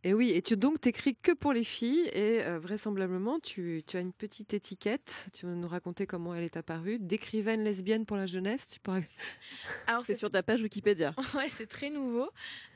Et 0.05 0.13
oui, 0.13 0.33
et 0.33 0.43
tu 0.43 0.55
donc 0.55 0.79
t'écris 0.81 1.15
que 1.15 1.31
pour 1.31 1.51
les 1.51 1.63
filles 1.63 2.07
et 2.13 2.43
euh, 2.43 2.59
vraisemblablement 2.59 3.39
tu, 3.39 3.83
tu 3.87 3.97
as 3.97 4.01
une 4.01 4.13
petite 4.13 4.53
étiquette. 4.53 5.29
Tu 5.33 5.47
vas 5.47 5.53
nous 5.53 5.67
raconter 5.67 6.05
comment 6.05 6.35
elle 6.35 6.43
est 6.43 6.57
apparue. 6.57 6.99
D'écrivaine 6.99 7.63
lesbienne 7.63 8.05
pour 8.05 8.15
la 8.15 8.27
jeunesse. 8.27 8.67
Tu 8.67 8.79
pourrais... 8.79 9.09
alors 9.87 10.05
C'est 10.05 10.13
sur 10.13 10.29
ta 10.29 10.43
page 10.43 10.61
Wikipédia. 10.61 11.15
Ouais, 11.33 11.49
c'est 11.49 11.65
très 11.65 11.89
nouveau. 11.89 12.29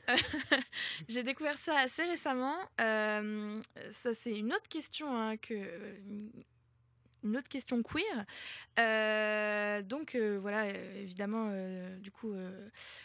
Euh, 0.08 0.16
J'ai 1.08 1.22
découvert 1.22 1.56
ça 1.56 1.78
assez 1.78 2.02
récemment. 2.02 2.56
Euh, 2.80 3.60
ça, 3.92 4.12
c'est 4.12 4.36
une 4.36 4.52
autre 4.52 4.68
question 4.68 5.16
hein, 5.16 5.36
que 5.36 5.54
une 7.24 7.36
autre 7.36 7.48
question 7.48 7.82
queer. 7.82 8.24
Euh, 8.78 9.82
donc 9.82 10.14
euh, 10.14 10.38
voilà, 10.40 10.64
euh, 10.64 11.02
évidemment, 11.02 11.50
du 12.00 12.10
coup, 12.10 12.32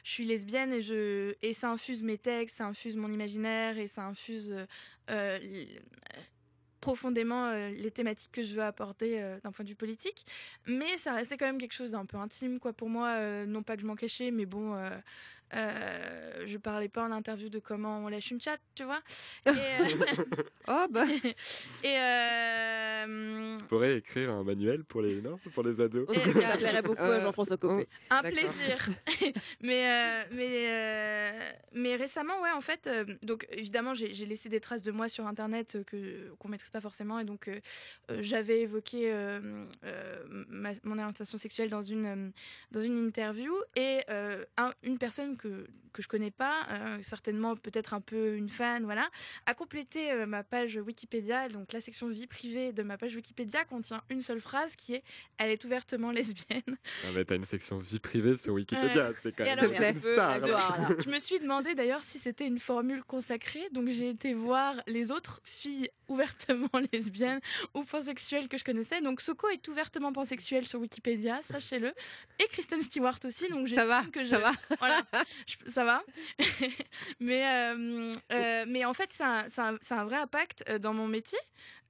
je 0.03 0.09
suis 0.09 0.25
lesbienne 0.25 0.73
et 0.73 0.81
je 0.81 1.33
et 1.41 1.53
ça 1.53 1.69
infuse 1.69 2.01
mes 2.03 2.17
textes, 2.17 2.57
ça 2.57 2.65
infuse 2.65 2.95
mon 2.95 3.11
imaginaire 3.11 3.77
et 3.77 3.87
ça 3.87 4.05
infuse 4.05 4.55
profondément 6.81 7.51
les 7.69 7.89
thématiques 7.89 8.31
que 8.31 8.43
je 8.43 8.53
veux 8.53 8.61
apporter 8.61 9.19
d'un 9.43 9.51
point 9.51 9.63
de 9.63 9.69
vue 9.69 9.75
politique. 9.75 10.25
Mais 10.67 10.97
ça 10.97 11.13
restait 11.13 11.35
quand 11.35 11.47
même 11.47 11.57
quelque 11.57 11.73
chose 11.73 11.91
d'un 11.91 12.05
peu 12.05 12.17
intime, 12.17 12.59
quoi, 12.59 12.73
pour 12.73 12.89
moi. 12.89 13.45
non 13.45 13.63
pas 13.63 13.75
que 13.75 13.81
je 13.81 13.87
m'en 13.87 13.95
cachais, 13.95 14.29
mais 14.29 14.45
bon, 14.45 14.75
euh, 15.53 16.43
je 16.45 16.57
parlais 16.57 16.89
pas 16.89 17.03
en 17.03 17.11
interview 17.11 17.49
de 17.49 17.59
comment 17.59 17.99
on 17.99 18.07
lèche 18.07 18.31
une 18.31 18.41
chatte, 18.41 18.61
tu 18.75 18.83
vois. 18.83 19.01
Et, 19.45 19.49
euh, 19.49 20.23
Oh 20.67 20.85
bah 20.89 21.05
et, 21.83 21.97
euh, 21.97 23.57
Tu 23.59 23.65
pourrais 23.65 23.97
écrire 23.97 24.31
un 24.31 24.43
manuel 24.43 24.83
pour 24.83 25.01
les, 25.01 25.21
non, 25.21 25.37
pour 25.53 25.63
les 25.63 25.79
ados. 25.79 26.07
Et- 26.13 26.41
Ça 26.41 26.57
plairait 26.57 26.81
beaucoup 26.81 27.01
à 27.01 27.19
Jean-François 27.19 27.57
Copé. 27.57 27.87
un 28.09 28.21
plaisir. 28.23 28.89
mais 29.61 29.89
euh, 29.89 30.23
mais 30.31 30.67
euh, 30.69 31.31
mais 31.73 31.95
récemment, 31.95 32.41
ouais, 32.41 32.51
en 32.51 32.61
fait, 32.61 32.87
euh, 32.87 33.05
donc 33.23 33.45
évidemment, 33.51 33.93
j'ai 33.93 34.07
laissé 34.25 34.49
des 34.49 34.59
traces 34.59 34.81
de 34.81 34.91
moi 34.91 35.07
sur 35.09 35.27
Internet 35.27 35.75
euh, 35.75 35.83
que 35.83 36.33
qu'on 36.39 36.47
maîtrise 36.49 36.69
pas 36.71 36.81
forcément, 36.81 37.19
et 37.19 37.25
donc 37.25 37.49
j'avais 38.19 38.61
évoqué 38.61 39.11
euh, 39.11 39.65
euh, 39.83 40.23
ma- 40.49 40.71
mon 40.83 40.97
orientation 40.97 41.37
sexuelle 41.37 41.69
dans 41.69 41.81
une 41.81 42.05
euh, 42.05 42.29
dans 42.71 42.81
une 42.81 42.97
interview, 43.07 43.53
et 43.75 43.99
euh, 44.09 44.43
un- 44.57 44.71
une 44.83 44.97
personne 44.97 45.34
personne 45.35 45.37
que, 45.37 45.67
que 45.93 46.01
je 46.01 46.07
connais 46.07 46.31
pas, 46.31 46.67
euh, 46.69 46.97
certainement 47.01 47.55
peut-être 47.55 47.93
un 47.93 48.01
peu 48.01 48.35
une 48.35 48.49
fan, 48.49 48.83
voilà, 48.83 49.09
a 49.45 49.53
complété 49.53 50.11
euh, 50.11 50.25
ma 50.25 50.43
page 50.43 50.75
Wikipédia. 50.75 51.47
Donc 51.49 51.71
la 51.73 51.81
section 51.81 52.09
vie 52.09 52.27
privée 52.27 52.73
de 52.73 52.83
ma 52.83 52.97
page 52.97 53.15
Wikipédia 53.15 53.63
contient 53.65 54.01
une 54.09 54.21
seule 54.21 54.41
phrase 54.41 54.75
qui 54.75 54.95
est 54.95 55.03
Elle 55.37 55.51
est 55.51 55.63
ouvertement 55.65 56.11
lesbienne. 56.11 56.61
Ah, 57.05 57.09
mais 57.13 57.25
t'as 57.25 57.35
une 57.35 57.45
section 57.45 57.77
vie 57.77 57.99
privée 57.99 58.37
sur 58.37 58.53
Wikipédia, 58.53 59.11
c'est 59.21 59.31
quand 59.35 59.43
même 59.43 59.59
alors, 59.59 59.71
une 59.71 59.83
un 59.83 59.93
peu 59.93 60.13
star. 60.13 60.99
Je 60.99 61.09
me 61.09 61.19
suis 61.19 61.39
demandé 61.45 61.75
d'ailleurs 61.75 62.03
si 62.03 62.17
c'était 62.17 62.47
une 62.47 62.57
formule 62.57 63.03
consacrée, 63.03 63.67
donc 63.71 63.89
j'ai 63.89 64.09
été 64.09 64.33
voir 64.33 64.75
les 64.87 65.11
autres 65.11 65.41
filles 65.43 65.89
ouvertement 66.07 66.69
lesbiennes 66.93 67.39
ou 67.73 67.83
pansexuelles 67.83 68.47
que 68.47 68.57
je 68.57 68.63
connaissais. 68.63 69.01
Donc 69.01 69.21
Soko 69.21 69.49
est 69.49 69.67
ouvertement 69.67 70.13
pansexuelle 70.13 70.65
sur 70.65 70.79
Wikipédia, 70.79 71.41
sachez-le, 71.43 71.93
et 72.39 72.47
Kristen 72.47 72.81
Stewart 72.81 73.19
aussi. 73.23 73.49
Donc 73.49 73.67
j'estime 73.67 74.11
que 74.11 74.23
je, 74.23 74.29
ça 74.29 74.39
va. 74.39 74.51
voilà, 74.79 75.01
je- 75.47 75.69
ça 75.69 75.83
va? 75.85 76.03
mais 77.19 77.45
euh, 77.45 78.11
euh, 78.31 78.65
mais 78.67 78.85
en 78.85 78.93
fait, 78.93 79.11
c'est 79.11 79.23
un, 79.23 79.45
un- 79.57 80.05
vrai 80.05 80.17
impact 80.17 80.63
euh, 80.69 80.79
dans 80.79 80.93
mon 80.93 81.07
métier. 81.07 81.39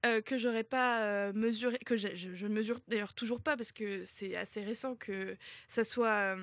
euh, 0.06 0.22
que 0.22 0.38
j'aurais 0.38 0.64
pas 0.64 1.32
mesuré, 1.34 1.80
que 1.80 1.96
je, 1.96 2.08
ne 2.46 2.54
mesure 2.54 2.80
d'ailleurs 2.88 3.14
toujours 3.14 3.42
pas 3.42 3.58
parce 3.58 3.72
que 3.72 4.04
c'est 4.04 4.36
assez 4.36 4.62
récent 4.64 4.96
que 4.96 5.36
ça 5.68 5.84
soit 5.84 6.38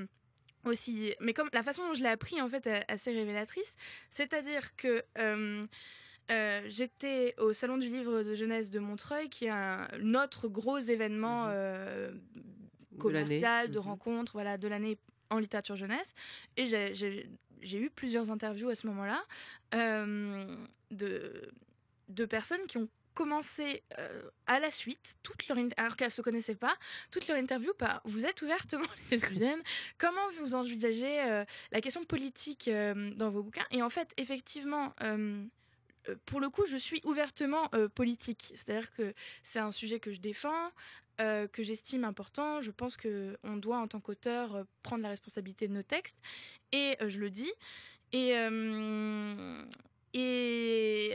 aussi. 0.65 1.15
Mais 1.21 1.33
comme 1.33 1.49
la 1.53 1.63
façon 1.63 1.87
dont 1.87 1.95
je 1.95 2.03
l'ai 2.03 2.09
appris 2.09 2.41
en 2.41 2.49
fait 2.49 2.67
est 2.67 2.85
assez 2.89 3.13
révélatrice, 3.13 3.77
c'est-à-dire 4.11 4.75
que 4.77 5.05
euh, 5.19 6.63
j'étais 6.67 7.35
au 7.39 7.53
salon 7.53 7.79
du 7.79 7.89
livre 7.89 8.23
de 8.23 8.35
jeunesse 8.35 8.71
de 8.71 8.79
Montreuil, 8.81 9.29
qui 9.29 9.45
est 9.47 9.51
un 9.51 9.87
autre 10.15 10.49
gros 10.49 10.79
événement 10.79 11.47
euh, 11.49 12.11
De 12.13 12.17
l'année. 12.17 12.99
commercial, 12.99 13.71
de 13.71 13.79
Mhm. 13.79 13.85
rencontre, 13.85 14.33
voilà, 14.33 14.57
de 14.59 14.67
l'année 14.69 14.99
en 15.33 15.39
littérature 15.39 15.77
jeunesse. 15.77 16.15
Et 16.57 16.67
j'ai- 16.67 17.29
eu 17.65 17.91
plusieurs 17.91 18.31
interviews 18.31 18.69
à 18.69 18.75
ce 18.75 18.87
moment-là 18.89 19.25
euh, 19.75 20.45
de, 20.91 22.25
personnes 22.27 22.67
qui 22.67 22.79
ont 22.79 22.89
commencé 23.15 23.83
euh, 23.99 24.23
à 24.47 24.59
la 24.59 24.71
suite, 24.71 25.17
toute 25.23 25.47
leur 25.49 25.59
alors 25.77 25.97
qu'elles 25.97 26.09
ne 26.09 26.13
se 26.13 26.23
connaissaient 26.23 26.55
pas, 26.55 26.75
toute 27.11 27.29
leur 27.29 27.37
interview 27.37 27.73
par 27.75 28.01
vous 28.05 28.25
êtes 28.25 28.41
ouvertement 28.43 28.87
lesbienne, 29.11 29.61
comment 29.99 30.31
vous 30.41 30.55
envisagez 30.55 31.21
euh, 31.21 31.45
la 31.73 31.81
question 31.81 32.05
politique 32.05 32.71
dans 33.17 33.31
vos 33.31 33.43
bouquins? 33.43 33.67
Et 33.71 33.83
en 33.83 33.91
fait, 33.91 34.09
effectivement, 34.17 34.95
pour 36.25 36.41
le 36.41 36.49
coup, 36.51 36.67
je 36.67 36.77
suis 36.77 37.01
ouvertement 37.05 37.69
politique. 37.95 38.53
C'est-à-dire 38.55 38.93
que 38.95 39.15
c'est 39.43 39.61
un 39.61 39.73
sujet 39.73 40.01
que 40.01 40.11
je 40.13 40.21
défends, 40.21 40.73
euh, 41.23 41.47
que 41.47 41.63
j'estime 41.63 42.05
important. 42.05 42.63
Je 42.63 42.73
pense 42.73 42.97
qu'on 42.97 43.57
doit, 43.57 43.79
en 43.79 43.87
tant 43.87 44.01
qu'auteur, 44.01 44.57
euh, 44.57 44.65
prendre 44.83 45.03
la 45.03 45.11
responsabilité 45.11 45.69
de 45.69 45.73
nos 45.73 45.83
textes. 45.83 46.19
Et 46.73 46.97
euh, 47.01 47.09
je 47.09 47.21
le 47.21 47.31
dis. 47.31 47.53
Et, 48.13 48.35
et 50.13 51.15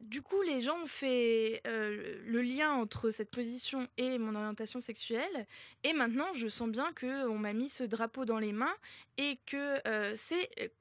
du 0.00 0.20
coup, 0.20 0.42
les 0.42 0.62
gens 0.62 0.82
ont 0.82 0.86
fait 0.86 1.62
le 1.64 2.42
lien 2.42 2.72
entre 2.72 3.10
cette 3.10 3.30
position 3.30 3.86
et 3.98 4.18
mon 4.18 4.34
orientation 4.34 4.80
sexuelle. 4.80 5.46
Et 5.84 5.92
maintenant, 5.92 6.32
je 6.34 6.48
sens 6.48 6.68
bien 6.68 6.90
qu'on 6.98 7.38
m'a 7.38 7.52
mis 7.52 7.68
ce 7.68 7.84
drapeau 7.84 8.24
dans 8.24 8.40
les 8.40 8.50
mains 8.50 8.74
et 9.16 9.38
que 9.46 9.80
c'est 10.16 10.72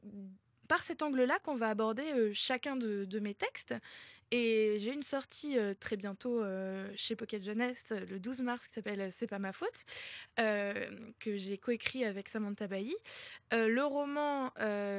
par 0.67 0.82
cet 0.82 1.03
angle-là 1.03 1.38
qu'on 1.43 1.55
va 1.55 1.69
aborder 1.69 2.34
chacun 2.34 2.75
de 2.75 3.19
mes 3.19 3.36
textes. 3.36 3.75
Et 4.34 4.77
j'ai 4.79 4.93
une 4.93 5.03
sortie 5.03 5.57
euh, 5.57 5.73
très 5.77 5.97
bientôt 5.97 6.41
euh, 6.41 6.89
chez 6.95 7.17
Pocket 7.17 7.43
Jeunesse 7.43 7.84
euh, 7.91 8.05
le 8.09 8.17
12 8.17 8.41
mars 8.41 8.65
qui 8.65 8.73
s'appelle 8.73 9.09
C'est 9.11 9.27
pas 9.27 9.39
ma 9.39 9.51
faute, 9.51 9.84
que 10.38 11.36
j'ai 11.36 11.57
coécrit 11.57 12.05
avec 12.05 12.29
Samantha 12.29 12.67
Bailly. 12.67 12.95
Le 13.51 13.84
roman, 13.84 14.51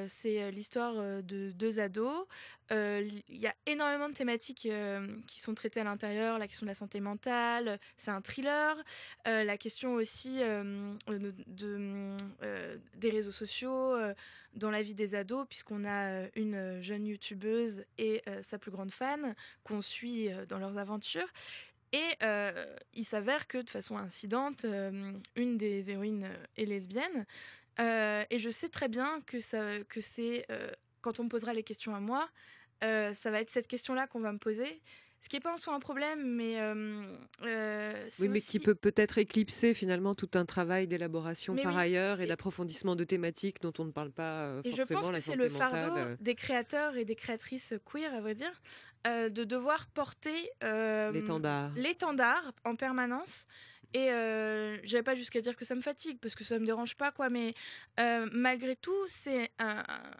c'est 0.09 0.51
l'histoire 0.51 0.95
de 1.23 1.51
deux 1.51 1.81
ados. 1.81 2.27
Il 2.71 3.23
y 3.29 3.47
a 3.47 3.55
énormément 3.67 4.09
de 4.09 4.15
thématiques 4.15 4.69
qui 5.27 5.41
sont 5.41 5.55
traitées 5.55 5.81
à 5.81 5.85
l'intérieur, 5.85 6.39
la 6.39 6.47
question 6.47 6.65
de 6.65 6.71
la 6.71 6.75
santé 6.75 7.01
mentale, 7.01 7.79
c'est 7.97 8.11
un 8.11 8.21
thriller, 8.21 8.77
la 9.25 9.57
question 9.57 9.95
aussi 9.95 10.39
de, 10.39 11.35
de, 11.47 12.09
des 12.97 13.11
réseaux 13.11 13.33
sociaux 13.33 13.97
dans 14.55 14.71
la 14.71 14.83
vie 14.83 14.95
des 14.95 15.15
ados, 15.15 15.47
puisqu'on 15.49 15.85
a 15.85 16.09
euh, 16.11 16.29
une 16.35 16.81
jeune 16.83 17.07
youtubeuse 17.07 17.85
et 17.99 18.23
euh, 18.29 18.43
sa 18.43 18.59
plus 18.59 18.71
grande 18.71 18.91
fan 18.91 19.35
qu'on 19.65 19.83
suit 19.83 20.31
euh, 20.31 20.47
dans 20.47 20.59
leurs 20.59 20.79
aventures. 20.79 21.29
Et 21.93 22.17
euh, 22.23 22.65
il 22.95 23.05
s'avère 23.05 23.47
que 23.47 23.59
de 23.59 23.69
façon 23.69 23.97
incidente, 23.99 24.65
euh, 24.65 25.13
une 25.37 25.59
des 25.59 25.91
héroïnes 25.91 26.25
euh, 26.25 26.47
est 26.57 26.65
lesbienne. 26.65 27.27
Euh, 27.81 28.25
et 28.31 28.39
je 28.39 28.51
sais 28.51 28.69
très 28.69 28.89
bien 28.89 29.21
que, 29.27 29.37
que 29.85 30.01
c'est, 30.01 30.47
euh, 30.51 30.71
quand 31.01 31.21
on 31.21 31.25
me 31.25 31.29
posera 31.29 31.53
les 31.53 31.63
questions 31.63 31.95
à 31.95 32.01
moi, 32.01 32.29
euh, 32.83 33.13
ça 33.13 33.31
va 33.31 33.41
être 33.41 33.51
cette 33.51 33.69
question-là 33.69 34.07
qu'on 34.07 34.21
va 34.21 34.33
me 34.33 34.39
poser. 34.39 34.81
Ce 35.23 35.29
qui 35.29 35.37
n'est 35.37 35.41
pas 35.41 35.53
en 35.53 35.57
soi 35.57 35.73
un 35.73 35.79
problème, 35.79 36.35
mais 36.35 36.61
euh, 36.61 37.01
euh, 37.45 38.09
Oui, 38.19 38.29
mais 38.29 38.39
aussi- 38.39 38.51
qui 38.51 38.59
peut 38.59 38.75
peut-être 38.75 39.19
éclipser 39.19 39.73
finalement 39.73 40.17
tout 40.17 40.29
un 40.35 40.45
travail 40.45 40.89
d'élaboration 40.89 41.55
par 41.55 41.75
oui. 41.77 41.81
ailleurs 41.81 42.21
et 42.21 42.25
Et- 42.25 42.27
d'approfonissement 42.27 42.97
de 42.97 43.05
thématiques 43.05 43.63
dont 43.63 43.73
on 43.79 43.85
ne 43.85 43.93
parle 43.93 44.11
pas 44.11 44.43
euh, 44.47 44.63
Et 44.65 44.73
je 44.73 44.77
forcément. 44.79 45.01
pense 45.03 45.11
que 45.13 45.21
c'est 45.21 45.37
le 45.37 45.49
fardeau 45.49 46.17
des 46.21 46.35
créateurs 46.35 46.97
et 46.97 47.05
des 47.05 47.15
créatrices 47.15 47.73
queer, 47.87 48.13
à 48.13 48.21
vrai 48.21 48.35
dire, 48.35 48.61
de 49.07 49.45
devoir 49.45 49.87
porter 49.87 50.51
L'étendard. 50.61 51.71
l'étendard 51.77 52.53
en 52.65 52.75
permanence. 52.75 53.47
Et 53.95 54.11
euh, 54.11 54.79
j'avais 54.85 55.03
pas 55.03 55.15
jusqu'à 55.15 55.43
dire 55.43 55.55
que 55.55 55.67
ça 55.67 55.75
me 55.75 55.83
fatigue, 55.83 56.19
parce 56.19 56.35
que 56.35 56.45
ça 56.45 56.59
me 56.59 56.65
dérange 56.67 56.97
pas, 56.97 57.13
quoi. 57.13 57.29
Mais 57.29 57.55
malgré 58.33 58.75
tout, 58.75 59.05
c'est 59.07 59.51
un- 59.61 59.85
un- 59.87 60.11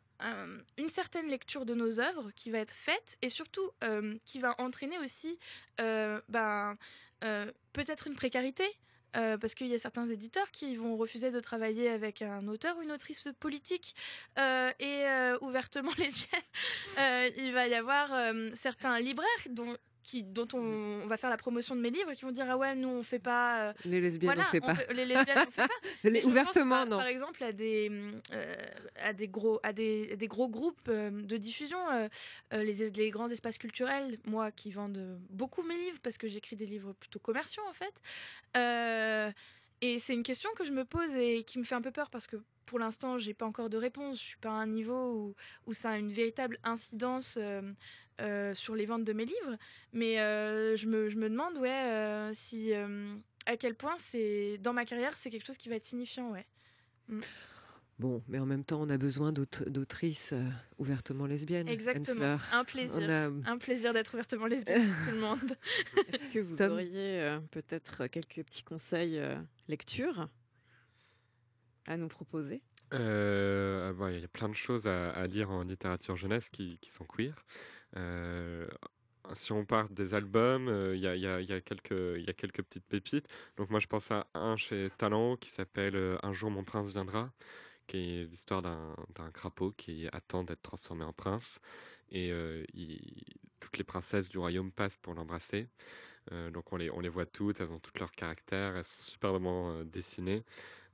une 0.79 0.89
certaine 0.89 1.29
lecture 1.29 1.67
de 1.67 1.75
nos 1.75 2.01
œuvres 2.01 2.31
qui 2.37 2.51
va 2.51 2.59
être 2.59 2.73
faite, 2.73 3.17
et 3.23 3.29
surtout 3.29 3.71
euh, 3.85 4.15
qui 4.25 4.39
va 4.39 4.55
entraîner 4.61 4.99
aussi 4.99 5.39
euh, 5.81 6.21
ben, 6.29 6.77
euh, 7.25 7.51
peut-être 7.73 8.07
une 8.07 8.15
précarité. 8.15 8.65
parce 9.13 9.55
qu'il 9.55 9.67
y 9.67 9.75
a 9.75 9.79
certains 9.79 10.09
éditeurs 10.09 10.51
qui 10.53 10.75
vont 10.75 10.97
refuser 10.97 11.31
de 11.31 11.41
travailler 11.41 11.91
avec 11.91 12.23
un 12.23 12.49
auteur 12.49 12.79
ou 12.79 12.83
une 12.83 12.93
autrice 12.93 13.29
politique 13.39 13.95
et 14.39 15.05
ouvertement 15.43 15.93
lesbienne. 15.99 16.49
Il 17.37 17.53
va 17.53 17.69
y 17.69 17.75
avoir 17.75 18.09
certains 18.55 18.99
libraires 19.01 19.45
dont, 19.51 19.77
qui, 20.03 20.23
dont 20.25 20.49
on, 20.55 20.59
on 21.05 21.07
va 21.07 21.17
faire 21.17 21.31
la 21.31 21.37
promotion 21.37 21.77
de 21.77 21.81
mes 21.81 21.91
livres 21.91 22.13
qui 22.13 22.25
vont 22.25 22.33
dire 22.33 22.47
ah 22.49 22.57
ouais 22.57 22.75
nous 22.75 22.89
on 22.89 23.03
fait 23.03 23.19
pas 23.19 23.69
euh, 23.69 23.73
Les 23.85 24.01
lesbiennes, 24.01 24.35
voilà 24.35 24.45
on 24.49 24.51
fait 24.51 24.61
pas. 24.61 24.77
les 24.93 25.05
lesbiennes 25.07 25.45
on 25.47 25.51
fait 25.51 25.67
pas 25.69 25.75
Les- 26.05 26.21
pense 26.21 26.31
ouvertement, 26.31 26.77
par, 26.79 26.87
non. 26.87 26.97
Par 26.99 27.07
exemple, 27.07 27.43
à 27.45 27.53
des, 27.53 27.91
euh, 28.33 28.55
à 29.05 29.13
des, 29.13 29.29
gros, 29.29 29.61
à 29.63 29.73
des, 29.73 30.11
à 30.13 30.17
des 30.17 30.27
gros 30.29 30.49
groupes 30.49 30.89
euh, 30.89 31.11
de 31.11 31.37
diffusion, 31.37 31.79
les, 32.53 32.91
les 32.91 33.11
grands 33.11 33.29
espaces 33.29 33.59
culturels, 33.59 34.19
moi 34.27 34.51
qui 34.51 34.71
vendent 34.71 35.19
beaucoup 35.31 35.63
mes 35.63 35.77
livres, 35.77 35.99
parce 36.03 36.19
que 36.19 36.29
j'écris 36.29 36.57
des 36.57 36.67
livres 36.67 36.93
plutôt 36.95 37.19
commerciaux 37.19 37.63
en 37.69 37.73
fait. 37.73 39.33
Et 39.81 39.99
c'est 39.99 40.15
une 40.15 40.23
question 40.23 40.49
que 40.57 40.65
je 40.65 40.71
me 40.71 40.85
pose 40.85 41.13
et 41.15 41.43
qui 41.43 41.59
me 41.59 41.65
fait 41.65 41.75
un 41.75 41.83
peu 41.83 41.91
peur 41.91 42.09
parce 42.09 42.27
que 42.29 42.37
pour 42.67 42.79
l'instant, 42.79 43.19
j'ai 43.19 43.35
pas 43.35 43.45
encore 43.47 43.69
de 43.69 43.77
réponse. 43.77 44.19
Je 44.19 44.23
suis 44.25 44.37
pas 44.39 44.51
à 44.51 44.55
un 44.55 44.67
niveau 44.69 44.95
où, 45.13 45.35
où 45.67 45.73
ça 45.73 45.91
a 45.91 45.97
une 45.99 46.13
véritable 46.13 46.59
incidence 46.63 47.35
euh, 47.37 47.61
euh, 48.21 48.55
sur 48.55 48.75
les 48.75 48.87
ventes 48.87 49.05
de 49.05 49.13
mes 49.13 49.25
livres. 49.25 49.57
Mais 49.93 50.21
euh, 50.21 50.77
je, 50.77 50.87
me, 50.87 51.09
je 51.09 51.17
me 51.17 51.29
demande, 51.31 51.57
ouais, 51.59 51.71
euh, 51.71 52.31
si 52.35 52.73
euh, 52.75 53.15
à 53.47 53.57
quel 53.57 53.75
point 53.75 53.97
c'est 53.99 54.59
dans 54.59 54.73
ma 54.73 54.85
carrière, 54.85 55.17
c'est 55.17 55.31
quelque 55.31 55.47
chose 55.47 55.57
qui 55.57 55.69
va 55.69 55.77
être 55.77 55.85
signifiant, 55.85 56.31
ouais. 56.31 56.47
Bon, 57.99 58.23
mais 58.27 58.39
en 58.39 58.47
même 58.47 58.65
temps, 58.65 58.81
on 58.81 58.89
a 58.91 58.97
besoin 58.97 59.33
d'aut- 59.33 59.45
d'autrices 59.67 60.33
euh, 60.33 60.43
ouvertement 60.79 61.27
lesbiennes. 61.27 61.69
Exactement. 61.69 62.39
Un 62.53 62.65
plaisir. 62.65 63.09
A- 63.09 63.51
Un 63.51 63.59
plaisir 63.59 63.93
d'être 63.93 64.15
ouvertement 64.15 64.47
lesbienne 64.47 64.89
pour 64.93 65.05
tout 65.05 65.11
le 65.15 65.21
monde. 65.21 65.57
Est-ce 66.09 66.25
que 66.33 66.39
vous 66.41 66.57
Tom 66.57 66.73
auriez 66.73 67.21
euh, 67.21 67.39
peut-être 67.51 68.07
quelques 68.09 68.43
petits 68.45 68.65
conseils 68.65 69.19
euh, 69.19 69.37
lecture 69.69 70.29
à 71.87 71.97
nous 71.97 72.09
proposer? 72.09 72.63
Euh, 72.95 73.91
ah 73.91 73.93
bon, 73.93 74.09
Il 74.09 74.21
y 74.21 74.25
a 74.25 74.29
plein 74.29 74.49
de 74.49 74.55
choses 74.55 74.87
à, 74.87 75.11
à 75.11 75.27
lire 75.27 75.51
en 75.51 75.63
littérature 75.63 76.17
jeunesse 76.17 76.49
qui, 76.49 76.79
qui 76.81 76.91
sont 76.91 77.05
queer. 77.05 77.35
Euh, 77.97 78.67
si 79.35 79.53
on 79.53 79.65
part 79.65 79.89
des 79.89 80.15
albums, 80.15 80.69
il 80.95 81.01
y, 81.01 81.07
a, 81.07 81.61
quelques, 81.61 82.63
petites 82.63 82.85
pépites. 82.85 83.29
Donc 83.57 83.71
moi 83.71 83.81
je 83.81 83.87
pense 83.87 84.11
à 84.11 84.27
un 84.35 84.57
chez 84.57 84.91
Talent 84.99 85.37
qui 85.37 85.51
s'appelle 85.51 85.97
euh, 85.97 86.19
Un 86.23 86.33
jour 86.33 86.51
mon 86.51 86.65
prince 86.65 86.91
viendra, 86.91 87.33
qui 87.87 88.21
est 88.21 88.25
l'histoire 88.25 88.63
d'un 88.63 89.31
crapaud 89.33 89.73
qui 89.73 90.09
attend 90.13 90.45
d'être 90.45 90.63
transformé 90.63 91.05
en 91.05 91.13
prince. 91.13 91.61
Et 92.11 92.31
euh, 92.33 92.65
toutes 93.61 93.79
les 93.79 93.85
princesses 93.85 94.29
du 94.29 94.39
royaume 94.39 94.73
passent 94.73 94.97
pour 94.97 95.15
l'embrasser. 95.15 95.69
Donc 96.53 96.73
on 96.73 96.77
les, 96.77 97.09
voit 97.09 97.27
toutes, 97.27 97.61
elles 97.61 97.71
ont 97.73 97.81
toutes 97.81 97.99
leur 97.99 98.13
caractère, 98.13 98.77
elles 98.77 98.85
sont 98.85 99.03
superbement 99.03 99.83
dessinées. 99.85 100.45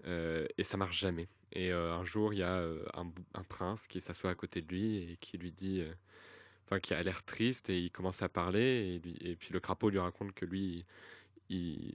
Et 0.07 0.65
ça 0.65 0.79
marche 0.79 0.99
jamais. 0.99 1.29
Et 1.53 1.71
un 1.71 2.05
jour, 2.05 2.33
il 2.33 2.39
y 2.39 2.43
a 2.43 2.65
un, 2.95 3.43
prince 3.49 3.87
qui 3.89 4.01
s'assoit 4.01 4.31
à 4.31 4.35
côté 4.35 4.63
de 4.63 4.69
lui 4.69 4.97
et 4.97 5.17
qui 5.19 5.37
lui 5.37 5.53
dit, 5.53 5.85
enfin, 6.69 6.81
qui 6.81 6.93
a 6.93 7.03
l'air 7.03 7.23
triste 7.25 7.71
et 7.71 7.79
il 7.79 7.91
commence 7.91 8.23
à 8.23 8.29
parler 8.29 9.01
et, 9.23 9.37
puis 9.37 9.53
le 9.53 9.61
crapaud 9.61 9.89
lui 9.89 9.99
raconte 9.99 10.35
que 10.35 10.45
lui, 10.45 10.85
il, 11.49 11.95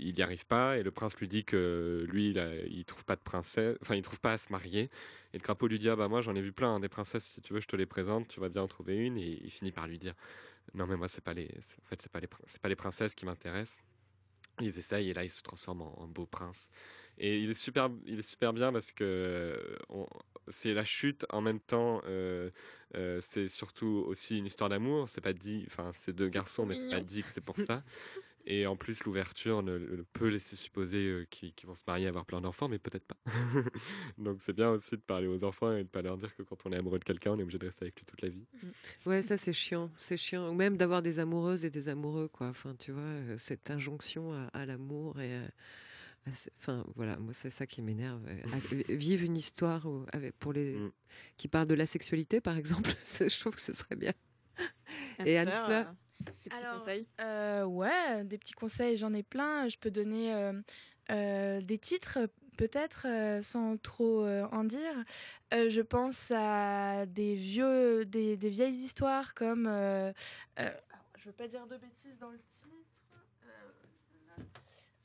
n'y 0.00 0.22
arrive 0.22 0.44
pas 0.46 0.76
et 0.76 0.82
le 0.82 0.90
prince 0.90 1.16
lui 1.16 1.28
dit 1.28 1.44
que 1.44 2.04
lui 2.10 2.30
il, 2.30 2.38
a- 2.38 2.84
trouve 2.84 3.04
pas 3.04 3.14
de 3.14 3.20
princesse, 3.20 3.76
enfin 3.80 3.94
il 3.94 4.02
trouve 4.02 4.20
pas 4.20 4.32
à 4.32 4.38
se 4.38 4.50
marier 4.50 4.90
et 5.32 5.38
le 5.38 5.42
crapaud 5.42 5.68
lui 5.68 5.78
dit 5.78 5.88
ah 5.88 5.96
bah 5.96 6.08
moi 6.08 6.20
j'en 6.20 6.34
ai 6.34 6.42
vu 6.42 6.52
plein 6.52 6.74
hein, 6.74 6.80
des 6.80 6.88
princesses 6.88 7.24
si 7.24 7.40
tu 7.40 7.52
veux 7.52 7.60
je 7.60 7.68
te 7.68 7.76
les 7.76 7.86
présente 7.86 8.28
tu 8.28 8.40
vas 8.40 8.48
bien 8.48 8.62
en 8.62 8.68
trouver 8.68 8.96
une 8.96 9.16
et 9.18 9.40
il 9.44 9.50
finit 9.50 9.72
par 9.72 9.86
lui 9.86 9.98
dire 9.98 10.14
non 10.74 10.86
mais 10.86 10.96
moi 10.96 11.08
c'est 11.08 11.22
pas 11.22 11.34
les 11.34 11.46
en 11.46 11.88
fait 11.88 12.02
c'est 12.02 12.10
pas 12.10 12.20
les 12.20 12.28
c'est 12.48 12.60
pas 12.60 12.68
les 12.68 12.76
princesses 12.76 13.14
qui 13.14 13.24
m'intéressent. 13.24 13.80
Ils 14.60 14.78
essayent 14.78 15.10
et 15.10 15.14
là 15.14 15.24
il 15.24 15.30
se 15.30 15.42
transforme 15.42 15.82
en, 15.82 16.00
en 16.00 16.06
beau 16.08 16.26
prince 16.26 16.70
et 17.18 17.38
il 17.38 17.50
est 17.50 17.54
super 17.54 17.90
il 18.06 18.18
est 18.18 18.28
super 18.28 18.52
bien 18.52 18.72
parce 18.72 18.92
que 18.92 19.04
euh, 19.04 20.04
c'est 20.48 20.74
la 20.74 20.84
chute 20.84 21.26
en 21.30 21.40
même 21.40 21.60
temps 21.60 22.02
euh, 22.06 22.50
euh, 22.96 23.20
c'est 23.22 23.48
surtout 23.48 24.04
aussi 24.06 24.38
une 24.38 24.46
histoire 24.46 24.70
d'amour 24.70 25.08
c'est 25.08 25.20
pas 25.20 25.32
dit 25.32 25.64
enfin 25.66 25.90
c'est 25.94 26.14
deux 26.14 26.28
garçons 26.28 26.66
mais 26.66 26.74
c'est 26.74 26.90
pas 26.90 27.00
dit 27.00 27.22
que 27.22 27.30
c'est 27.30 27.40
pour 27.44 27.56
ça 27.66 27.82
et 28.46 28.66
en 28.66 28.76
plus, 28.76 29.04
l'ouverture 29.04 29.62
ne, 29.62 29.78
ne 29.78 30.02
peut 30.12 30.28
laisser 30.28 30.56
supposer 30.56 30.98
euh, 30.98 31.26
qu'ils 31.30 31.54
vont 31.64 31.74
se 31.74 31.82
marier, 31.86 32.06
avoir 32.06 32.26
plein 32.26 32.42
d'enfants, 32.42 32.68
mais 32.68 32.78
peut-être 32.78 33.06
pas. 33.06 33.16
Donc 34.18 34.38
c'est 34.42 34.52
bien 34.52 34.70
aussi 34.70 34.92
de 34.92 35.00
parler 35.00 35.26
aux 35.26 35.44
enfants 35.44 35.72
et 35.74 35.84
de 35.84 35.88
pas 35.88 36.02
leur 36.02 36.18
dire 36.18 36.34
que 36.36 36.42
quand 36.42 36.58
on 36.66 36.72
est 36.72 36.76
amoureux 36.76 36.98
de 36.98 37.04
quelqu'un, 37.04 37.32
on 37.32 37.38
est 37.38 37.42
obligé 37.42 37.58
de 37.58 37.66
rester 37.66 37.86
avec 37.86 37.98
lui 37.98 38.04
toute 38.04 38.20
la 38.20 38.28
vie. 38.28 38.44
Ouais, 39.06 39.22
ça 39.22 39.38
c'est 39.38 39.54
chiant, 39.54 39.90
c'est 39.96 40.18
chiant. 40.18 40.50
Ou 40.50 40.54
même 40.54 40.76
d'avoir 40.76 41.00
des 41.00 41.18
amoureuses 41.20 41.64
et 41.64 41.70
des 41.70 41.88
amoureux, 41.88 42.28
quoi. 42.28 42.48
Enfin, 42.48 42.74
tu 42.78 42.92
vois, 42.92 43.38
cette 43.38 43.70
injonction 43.70 44.32
à, 44.32 44.48
à 44.52 44.66
l'amour 44.66 45.20
et. 45.20 45.36
à 45.36 45.48
Enfin, 46.58 46.84
voilà, 46.96 47.18
moi 47.18 47.32
c'est 47.34 47.50
ça 47.50 47.66
qui 47.66 47.82
m'énerve. 47.82 48.22
Euh, 48.26 48.42
à- 48.88 48.92
Vivre 48.94 49.24
une 49.24 49.36
histoire 49.36 49.84
où- 49.86 50.06
avec, 50.12 50.34
pour 50.38 50.52
les 50.52 50.74
Mm. 50.74 50.92
qui 51.36 51.48
parle 51.48 51.66
de 51.68 51.74
la 51.74 51.86
sexualité, 51.86 52.40
par 52.40 52.56
exemple, 52.56 52.90
je 53.28 53.40
trouve 53.40 53.54
que 53.54 53.60
ce 53.60 53.72
serait 53.74 53.96
bien. 53.96 54.12
Et 55.24 55.36
Anne-Fleur 55.38 55.88
euh, 55.88 56.24
des 56.24 56.32
petits 56.50 56.64
Alors, 56.64 56.78
conseils 56.78 57.06
Euh, 57.20 57.64
ouais, 57.64 58.24
des 58.24 58.38
petits 58.38 58.54
conseils, 58.54 58.96
j'en 58.96 59.12
ai 59.12 59.22
plein. 59.22 59.68
Je 59.68 59.76
peux 59.76 59.90
donner 59.90 60.34
euh, 60.34 60.52
euh, 61.10 61.60
des 61.60 61.78
titres, 61.78 62.18
peut-être, 62.56 63.06
euh, 63.06 63.42
sans 63.42 63.76
trop 63.76 64.24
euh, 64.24 64.46
en 64.50 64.64
dire. 64.64 64.94
Euh, 65.52 65.68
je 65.68 65.80
pense 65.82 66.30
à 66.30 67.04
des 67.06 67.34
vieux, 67.34 68.06
des, 68.06 68.36
des 68.36 68.48
vieilles 68.48 68.74
histoires 68.74 69.34
comme. 69.34 69.66
euh, 69.66 70.12
euh, 70.58 70.70
je 71.18 71.26
veux 71.26 71.32
pas 71.34 71.48
dire 71.48 71.66
de 71.66 71.76
bêtises 71.76 72.16
dans 72.18 72.30
le 72.30 72.38
titre. 72.38 72.53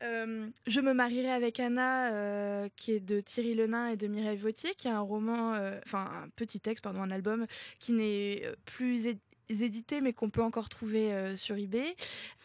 Euh, 0.04 0.48
je 0.68 0.80
me 0.82 0.94
marierai 0.94 1.32
avec 1.32 1.60
Anna, 1.60 2.14
euh, 2.14 2.70
qui 2.76 2.94
est 2.94 3.00
de 3.00 3.20
Thierry 3.22 3.54
Lenain 3.56 3.90
et 3.90 3.98
de 3.98 4.08
Mireille 4.08 4.38
Vautier, 4.38 4.74
qui 4.76 4.88
est 4.88 4.92
un 4.92 5.00
roman, 5.02 5.54
euh, 5.56 5.78
enfin 5.86 6.10
un 6.24 6.30
petit 6.30 6.60
texte, 6.60 6.84
pardon, 6.84 7.02
un 7.02 7.12
album 7.12 7.46
qui 7.80 7.92
n'est 7.92 8.44
plus 8.66 9.08
édité, 9.50 10.00
mais 10.00 10.14
qu'on 10.14 10.30
peut 10.30 10.44
encore 10.44 10.70
trouver 10.70 11.36
sur 11.36 11.58
eBay, 11.58 11.96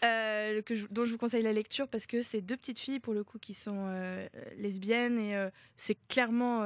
que 0.01 0.75
je- 0.75 0.87
dont 0.91 1.05
je 1.05 1.11
vous 1.13 1.19
conseille 1.19 1.43
la 1.43 1.53
lecture 1.53 1.87
parce 1.87 2.07
que 2.07 2.23
c'est 2.23 2.41
deux 2.41 2.57
petites 2.57 2.79
filles 2.79 2.99
pour 2.99 3.13
le 3.13 3.23
coup 3.23 3.39
qui 3.39 3.53
sont 3.53 3.93
lesbiennes 4.57 5.19
et 5.19 5.49
c'est 5.77 5.99
clairement, 6.09 6.63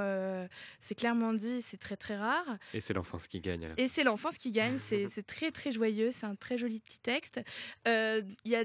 c'est 0.80 0.94
clairement 0.94 1.32
dit, 1.32 1.60
c'est 1.60 1.76
très 1.76 1.96
très 1.96 2.16
rare. 2.16 2.56
Et 2.72 2.80
c'est 2.80 2.94
l'enfance 2.94 3.26
qui 3.26 3.40
gagne. 3.40 3.74
Et 3.78 3.88
c'est 3.88 4.04
l'enfance 4.04 4.38
qui 4.38 4.52
gagne, 4.52 4.78
c'est 5.10 5.26
très 5.26 5.50
très 5.50 5.72
joyeux, 5.72 6.12
c'est 6.12 6.26
un 6.26 6.36
très 6.36 6.56
joli 6.56 6.78
petit 6.80 7.00
texte. 7.00 7.40
Il 7.84 8.24
y 8.44 8.54
a, 8.54 8.64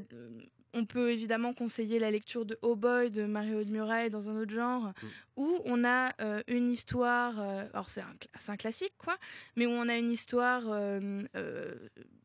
on 0.74 0.86
peut 0.86 1.12
évidemment 1.12 1.54
conseiller 1.54 2.00
la 2.00 2.12
lecture 2.12 2.46
de 2.46 2.58
Oh 2.62 2.76
Boy 2.76 3.12
de 3.12 3.26
Mario 3.26 3.64
de 3.64 3.72
Muraille 3.72 4.10
dans 4.10 4.30
un 4.30 4.38
autre 4.38 4.54
genre, 4.54 4.92
où 5.36 5.60
on 5.66 5.84
a 5.84 6.12
euh, 6.22 6.42
une 6.48 6.72
histoire, 6.72 7.40
euh, 7.40 7.66
alors 7.74 7.90
c'est 7.90 8.02
un, 8.02 8.58
classique 8.58 8.94
quoi, 8.98 9.18
mais 9.56 9.66
où 9.66 9.72
on 9.72 9.88
a 9.88 9.96
une 9.96 10.12
histoire 10.12 10.64
euh, 10.68 11.22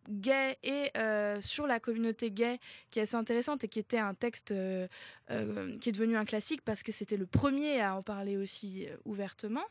gay 0.09 0.57
et 0.62 0.90
sur 1.40 1.66
la 1.66 1.80
communauté 1.80 2.30
gay 2.30 2.59
qui 2.90 2.99
est 2.99 3.03
assez 3.03 3.16
intéressante 3.16 3.64
et 3.64 3.68
qui 3.68 3.78
était 3.78 3.99
un 3.99 4.14
texte 4.14 4.49
qui 4.49 5.88
est 5.88 5.92
devenu 5.92 6.16
un 6.16 6.24
classique 6.24 6.62
parce 6.64 6.82
que 6.82 6.92
c'était 6.92 7.16
le 7.16 7.26
premier 7.26 7.80
à 7.80 7.94
en 7.94 8.03
parler 8.03 8.36
aussi 8.36 8.86
ouvertement. 9.05 9.64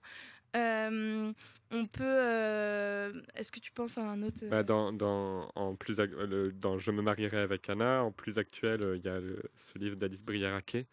Euh, 0.56 1.32
on 1.72 1.86
peut. 1.86 2.04
euh, 2.04 3.22
Est-ce 3.36 3.52
que 3.52 3.60
tu 3.60 3.72
penses 3.72 3.98
à 3.98 4.04
un 4.10 4.22
autre 4.24 4.46
Bah, 4.50 4.64
dans, 4.64 4.92
dans, 4.94 5.52
en 5.56 5.76
plus, 5.76 5.98
le- 5.98 6.52
dans 6.52 6.80
Je 6.80 6.92
me 6.92 7.02
marierai 7.02 7.38
avec 7.38 7.70
Anna, 7.70 8.04
en 8.04 8.12
plus 8.12 8.38
actuel, 8.38 8.82
euh, 8.82 8.98
il 8.98 9.04
y 9.06 9.10
a 9.10 9.20
le- 9.20 9.42
ce 9.58 9.78
livre 9.78 9.96
d'Alice 9.98 10.24
Briaraquet. 10.24 10.88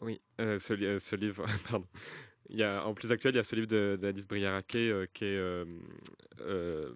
Oui, 0.00 0.20
euh, 0.40 0.58
ce, 0.58 0.72
li- 0.74 0.86
euh, 0.86 0.98
ce 0.98 1.16
livre, 1.16 1.44
pardon. 1.70 1.86
Il 2.50 2.56
y 2.58 2.62
a, 2.62 2.84
en 2.86 2.92
plus 2.94 3.10
actuel, 3.10 3.34
il 3.34 3.36
y 3.36 3.40
a 3.40 3.44
ce 3.44 3.56
livre 3.56 3.96
d'Alice 3.96 4.26
Briaraquet 4.26 4.90
euh, 4.90 5.06
qui 5.12 5.24
est 5.24 5.36
euh, 5.36 5.64
euh, 6.40 6.92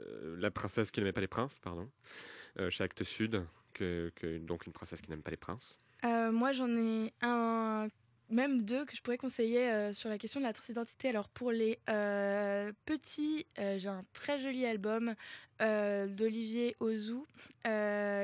euh, 0.00 0.36
La 0.38 0.50
princesse 0.50 0.90
qui 0.90 1.00
n'aimait 1.00 1.12
pas 1.12 1.20
les 1.20 1.26
princes, 1.26 1.58
pardon, 1.58 1.90
euh, 2.58 2.70
chez 2.70 2.84
Actes 2.84 3.04
Sud, 3.04 3.44
que, 3.74 4.10
que- 4.14 4.38
donc 4.38 4.66
une 4.66 4.72
princesse 4.72 5.02
qui 5.02 5.10
n'aime 5.10 5.22
pas 5.22 5.30
les 5.32 5.36
princes. 5.36 5.76
Euh, 6.04 6.30
moi, 6.32 6.52
j'en 6.52 6.68
ai 6.68 7.12
un, 7.22 7.88
même 8.34 8.62
deux 8.62 8.84
que 8.84 8.96
je 8.96 9.02
pourrais 9.02 9.16
conseiller 9.16 9.70
euh, 9.70 9.92
sur 9.92 10.10
la 10.10 10.18
question 10.18 10.40
de 10.40 10.44
la 10.44 10.52
transidentité. 10.52 11.08
Alors, 11.08 11.28
pour 11.28 11.52
les 11.52 11.78
euh, 11.88 12.72
petits, 12.84 13.46
euh, 13.58 13.78
j'ai 13.78 13.88
un 13.88 14.04
très 14.12 14.40
joli 14.40 14.66
album 14.66 15.14
d'Olivier 15.60 16.76
Ozou 16.80 17.26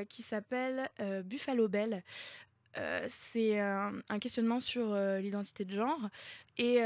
qui 0.09 0.23
s'appelle 0.23 0.91
Buffalo 1.25 1.69
Bell. 1.69 2.03
C'est 3.09 3.59
un, 3.61 4.19
questionnement 4.21 4.61
sur 4.61 4.95
l'identité 4.95 5.65
de 5.65 5.73
genre. 5.73 6.11
Et 6.59 6.81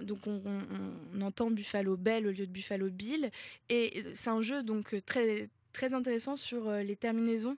donc, 0.00 0.26
on, 0.26 1.20
entend 1.20 1.50
Buffalo 1.50 1.96
Bell 1.96 2.26
au 2.26 2.30
lieu 2.30 2.46
de 2.46 2.50
Buffalo 2.50 2.88
Bill. 2.88 3.30
Et 3.68 4.02
c'est 4.14 4.30
un 4.30 4.40
jeu 4.40 4.62
donc 4.62 4.96
très, 5.04 5.50
intéressant 5.92 6.34
sur 6.34 6.72
les 6.72 6.96
terminaisons. 6.96 7.56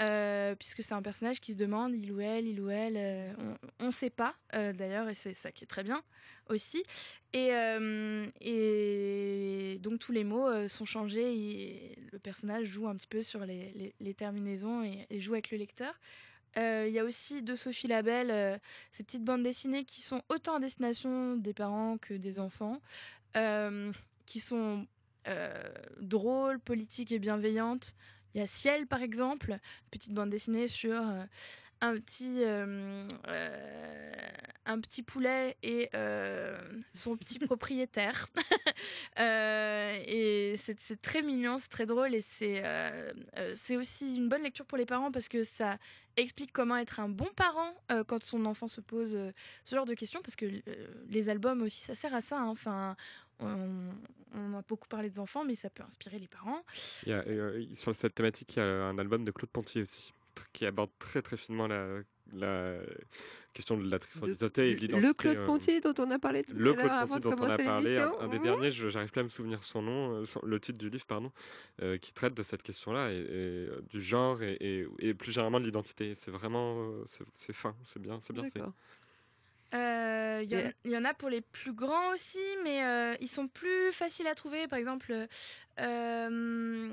Euh, 0.00 0.54
puisque 0.54 0.82
c'est 0.82 0.94
un 0.94 1.02
personnage 1.02 1.40
qui 1.40 1.52
se 1.52 1.58
demande 1.58 1.94
il 1.94 2.10
ou 2.10 2.20
elle, 2.20 2.48
il 2.48 2.58
ou 2.60 2.70
elle, 2.70 2.94
euh, 2.96 3.32
on 3.80 3.88
ne 3.88 3.90
sait 3.90 4.08
pas 4.08 4.34
euh, 4.54 4.72
d'ailleurs, 4.72 5.10
et 5.10 5.14
c'est 5.14 5.34
ça 5.34 5.52
qui 5.52 5.64
est 5.64 5.66
très 5.66 5.82
bien 5.82 6.02
aussi. 6.48 6.82
Et, 7.34 7.50
donc 9.80 9.98
tous 9.98 10.12
les 10.12 10.24
mots 10.24 10.68
sont 10.68 10.86
changés, 10.86 11.34
et 11.34 11.98
le 12.12 12.18
personnage 12.18 12.64
joue 12.64 12.88
un 12.88 12.96
petit 12.96 13.06
peu 13.06 13.20
sur 13.20 13.44
les, 13.44 14.14
terminaisons 14.16 14.82
et, 14.82 15.20
joue 15.20 15.34
avec 15.34 15.50
le 15.50 15.58
lecteur. 15.58 15.94
Il 16.56 16.90
y 16.90 16.98
a 16.98 17.04
aussi 17.04 17.42
de 17.42 17.54
Sophie 17.54 17.86
Labelle 17.86 18.60
ces 18.92 19.04
petites 19.04 19.22
bandes 19.22 19.42
dessinées 19.42 19.84
qui 19.84 20.00
sont 20.00 20.22
autant 20.28 20.56
à 20.56 20.60
destination 20.60 21.36
des 21.36 21.52
parents 21.52 21.98
que 21.98 22.14
des 22.14 22.40
enfants, 22.40 22.80
qui 24.26 24.40
sont 24.40 24.86
drôles, 26.00 26.58
politiques 26.58 27.12
et 27.12 27.18
bienveillantes. 27.18 27.94
Il 28.34 28.40
y 28.40 28.44
a 28.44 28.46
Ciel, 28.46 28.86
par 28.86 29.02
exemple, 29.02 29.58
petite 29.90 30.12
bande 30.12 30.30
dessinée 30.30 30.68
sur 30.68 30.96
euh, 30.96 31.24
un 31.80 31.94
petit, 31.94 32.42
euh, 32.44 33.06
euh, 33.28 34.20
un 34.66 34.80
petit 34.80 35.02
poulet 35.02 35.56
et 35.62 35.88
euh, 35.94 36.58
son 36.94 37.16
petit 37.16 37.38
propriétaire. 37.46 38.26
Euh, 39.18 39.98
et 40.06 40.54
c'est 40.56 40.80
c'est 40.80 41.02
très 41.02 41.20
mignon, 41.22 41.58
c'est 41.58 41.68
très 41.68 41.84
drôle 41.84 42.14
et 42.14 42.22
c'est 42.22 42.62
c'est 43.54 43.76
aussi 43.76 44.16
une 44.16 44.28
bonne 44.28 44.42
lecture 44.42 44.64
pour 44.64 44.78
les 44.78 44.86
parents 44.86 45.10
parce 45.10 45.28
que 45.28 45.42
ça 45.42 45.76
explique 46.16 46.52
comment 46.52 46.76
être 46.76 47.00
un 47.00 47.08
bon 47.08 47.28
parent 47.36 47.74
euh, 47.92 48.04
quand 48.04 48.22
son 48.22 48.46
enfant 48.46 48.68
se 48.68 48.80
pose 48.80 49.14
euh, 49.16 49.32
ce 49.64 49.74
genre 49.74 49.84
de 49.84 49.94
questions 49.94 50.22
parce 50.22 50.36
que 50.36 50.46
euh, 50.46 50.86
les 51.08 51.28
albums 51.28 51.60
aussi 51.62 51.82
ça 51.82 51.94
sert 51.94 52.14
à 52.14 52.20
ça. 52.22 52.38
hein. 52.38 52.46
Enfin, 52.48 52.96
on, 53.40 53.90
on 54.34 54.54
a 54.54 54.62
beaucoup 54.62 54.88
parlé 54.88 55.10
des 55.10 55.18
enfants, 55.18 55.44
mais 55.44 55.56
ça 55.56 55.68
peut 55.68 55.82
inspirer 55.82 56.18
les 56.18 56.28
parents. 56.28 56.64
Il 57.04 57.10
y 57.10 57.12
a, 57.12 57.18
euh, 57.26 57.64
sur 57.74 57.94
cette 57.94 58.14
thématique, 58.14 58.56
il 58.56 58.60
y 58.60 58.62
a 58.62 58.64
un 58.66 58.96
album 58.98 59.24
de 59.24 59.30
Claude 59.32 59.50
Ponty 59.50 59.80
aussi, 59.82 60.14
qui 60.52 60.66
aborde 60.66 60.90
très 60.98 61.22
très 61.22 61.36
finement 61.36 61.66
la, 61.66 62.00
la 62.32 62.76
question 63.52 63.76
de 63.76 63.90
la 63.90 63.98
transidentité 63.98 64.70
et 64.70 64.74
de 64.74 64.80
l'identité. 64.80 65.06
Le 65.08 65.14
Claude 65.14 65.36
euh, 65.36 65.46
Ponty 65.46 65.80
dont 65.80 65.94
on 65.98 66.10
a 66.10 66.18
parlé 66.18 66.44
tout 66.44 66.54
Le 66.56 66.72
à 66.72 66.74
l'heure 66.76 66.92
avant 66.92 67.16
de 67.16 67.20
dont 67.22 67.34
on 67.38 67.50
a 67.50 67.56
parlé, 67.58 67.98
un, 67.98 68.28
des 68.28 68.38
Mmh. 68.38 68.42
derniers, 68.42 68.70
je 68.70 68.88
n'arrive 68.88 69.10
plus 69.10 69.20
à 69.20 69.24
me 69.24 69.28
souvenir 69.28 69.64
son 69.64 69.82
nom, 69.82 70.12
euh, 70.20 70.24
son- 70.26 70.40
le 70.44 70.60
titre 70.60 70.78
du 70.78 70.88
livre, 70.90 71.06
pardon, 71.06 71.32
euh, 71.82 71.98
qui 71.98 72.12
traite 72.12 72.34
de 72.34 72.42
cette 72.42 72.62
question-là, 72.62 73.10
et, 73.12 73.16
et, 73.18 73.68
du 73.90 74.00
genre 74.00 74.42
et, 74.42 74.56
et- 74.60 74.86
et 75.00 75.14
plus 75.14 75.32
généralement 75.32 75.60
de 75.60 75.64
l'identité. 75.66 76.14
C'est 76.14 76.30
vraiment, 76.30 76.92
c'est- 77.34 77.52
fin, 77.52 77.74
c'est 77.84 78.00
bien, 78.00 78.20
c'est 78.22 78.32
bien 78.32 78.48
fait. 78.50 78.60
Euh, 79.72 80.40
Il 80.42 80.50
y, 80.50 80.96
en- 80.96 81.02
y 81.02 81.04
a 81.06 81.14
pour 81.14 81.28
les 81.28 81.42
plus 81.42 81.72
grands 81.72 82.12
aussi, 82.14 82.38
mais 82.64 82.82
euh, 82.84 83.14
ils 83.20 83.28
sont 83.28 83.46
plus 83.46 83.92
faciles 83.92 84.26
à 84.26 84.34
trouver. 84.34 84.66
Par 84.68 84.78
exemple, 84.78 85.12
euh, 85.78 86.88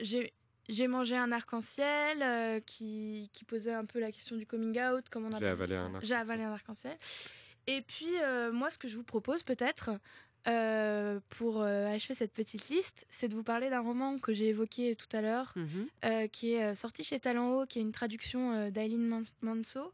j'ai 0.00 0.32
j'ai 0.68 0.86
mangé 0.88 1.16
un 1.16 1.32
arc-en-ciel 1.32 2.22
euh, 2.22 2.60
qui, 2.60 3.30
qui 3.32 3.44
posait 3.44 3.72
un 3.74 3.84
peu 3.84 3.98
la 4.00 4.12
question 4.12 4.36
du 4.36 4.46
coming 4.46 4.78
out. 4.80 5.08
Comme 5.10 5.24
on 5.26 5.32
a 5.32 5.38
J'ai 5.38 5.46
avalé 5.48 5.74
un 5.76 5.88
J'ai 5.88 6.14
arc-en-ciel. 6.14 6.16
avalé 6.18 6.42
un 6.44 6.52
arc-en-ciel. 6.52 6.96
Et 7.66 7.82
puis, 7.82 8.08
euh, 8.22 8.50
moi, 8.52 8.70
ce 8.70 8.78
que 8.78 8.88
je 8.88 8.96
vous 8.96 9.04
propose 9.04 9.42
peut-être 9.42 9.90
euh, 10.48 11.20
pour 11.28 11.62
euh, 11.62 11.86
achever 11.94 12.14
cette 12.14 12.32
petite 12.32 12.68
liste, 12.68 13.06
c'est 13.10 13.28
de 13.28 13.34
vous 13.34 13.44
parler 13.44 13.70
d'un 13.70 13.80
roman 13.80 14.18
que 14.18 14.32
j'ai 14.32 14.48
évoqué 14.48 14.96
tout 14.96 15.14
à 15.16 15.20
l'heure, 15.20 15.52
Mhm. 15.54 15.86
euh, 16.04 16.26
qui 16.26 16.54
est 16.54 16.74
sorti 16.74 17.04
chez 17.04 17.20
Talent 17.20 17.50
Haut, 17.52 17.66
qui 17.66 17.78
est 17.78 17.82
une 17.82 17.92
traduction 17.92 18.52
euh, 18.52 18.70
d'Aileen 18.70 19.06
Man- 19.06 19.24
Manso. 19.42 19.92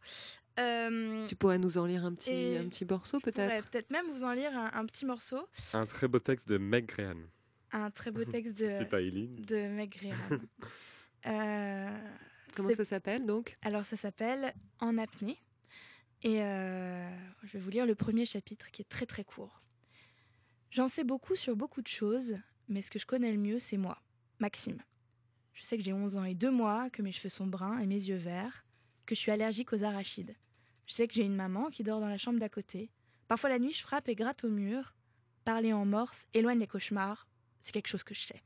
Euh, 0.59 1.27
Tu 1.29 1.37
pourrais 1.37 1.59
nous 1.59 1.77
en 1.79 1.85
lire 1.85 2.05
un 2.07 2.15
petit, 2.15 2.31
Et 2.33 2.57
un 2.59 2.69
petit 2.69 2.85
morceau 2.87 3.21
peut-être? 3.21 3.69
peut-être 3.71 3.91
même 3.91 4.07
vous 4.11 4.25
en 4.25 4.33
lire 4.33 4.57
un, 4.57 4.71
un 4.73 4.87
petit 4.87 5.05
morceau. 5.05 5.47
Un 5.75 5.85
très 5.87 6.09
beau 6.09 6.19
texte 6.19 6.49
de 6.49 6.57
Meg 6.59 6.87
Grehan. 6.87 7.19
Un 7.73 7.91
très 7.91 8.11
beau 8.11 8.25
texte 8.31 8.59
de, 8.59 8.71
C'est 8.79 8.89
pas 8.89 9.01
Eileen. 9.01 9.37
de 9.37 9.69
Meg 9.69 9.91
Grehan. 9.91 10.39
Euh, 11.27 11.99
Comment 12.55 12.71
ça 12.71 12.85
s'appelle 12.85 13.27
donc? 13.27 13.59
Alors 13.63 13.85
ça 13.85 13.97
s'appelle 13.97 14.55
En 14.79 14.97
apnée. 14.99 15.37
Et 16.23 16.43
euh, 16.43 17.11
je 17.43 17.53
vais 17.55 17.59
vous 17.59 17.71
lire 17.71 17.87
le 17.87 17.97
premier 17.97 18.25
chapitre 18.25 18.71
qui 18.71 18.83
est 18.83 18.89
très 18.89 19.05
très 19.05 19.25
court. 19.25 19.61
J'en 20.71 20.87
sais 20.89 21.03
beaucoup 21.03 21.35
sur 21.35 21.57
beaucoup 21.57 21.83
de 21.83 21.89
choses, 21.89 22.37
mais 22.69 22.83
ce 22.83 22.91
que 22.93 23.01
je 23.01 23.05
connais 23.07 23.33
le 23.33 23.39
mieux, 23.39 23.59
c'est 23.59 23.77
moi, 23.79 24.01
Maxime. 24.39 24.81
Je 25.55 25.65
sais 25.65 25.77
que 25.77 25.83
j'ai 25.83 25.93
11 25.93 26.17
ans 26.17 26.25
et 26.25 26.35
2 26.35 26.51
mois, 26.53 26.89
que 26.91 27.03
mes 27.03 27.13
cheveux 27.13 27.31
sont 27.31 27.49
bruns 27.49 27.79
et 27.81 27.87
mes 27.87 27.95
yeux 28.01 28.17
verts, 28.17 28.65
que 29.05 29.17
je 29.17 29.21
suis 29.21 29.33
allergique 29.33 29.73
aux 29.73 29.83
arachides. 29.83 30.37
Je 30.87 30.95
sais 30.95 31.09
que 31.09 31.15
j'ai 31.15 31.25
une 31.25 31.35
maman 31.37 31.69
qui 31.69 31.83
dort 31.83 32.01
dans 32.01 32.09
la 32.09 32.17
chambre 32.19 32.39
d'à 32.39 32.49
côté. 32.49 32.91
Parfois 33.27 33.51
la 33.51 33.59
nuit, 33.59 33.73
je 33.73 33.83
frappe 33.83 34.09
et 34.09 34.15
gratte 34.15 34.45
au 34.45 34.49
mur. 34.51 34.95
Parler 35.45 35.73
en 35.73 35.85
morse 35.85 36.29
éloigne 36.33 36.61
les 36.61 36.67
cauchemars. 36.69 37.27
C'est 37.63 37.73
quelque 37.73 37.89
chose 37.89 38.03
que 38.03 38.15
je 38.15 38.21
sais. 38.21 38.43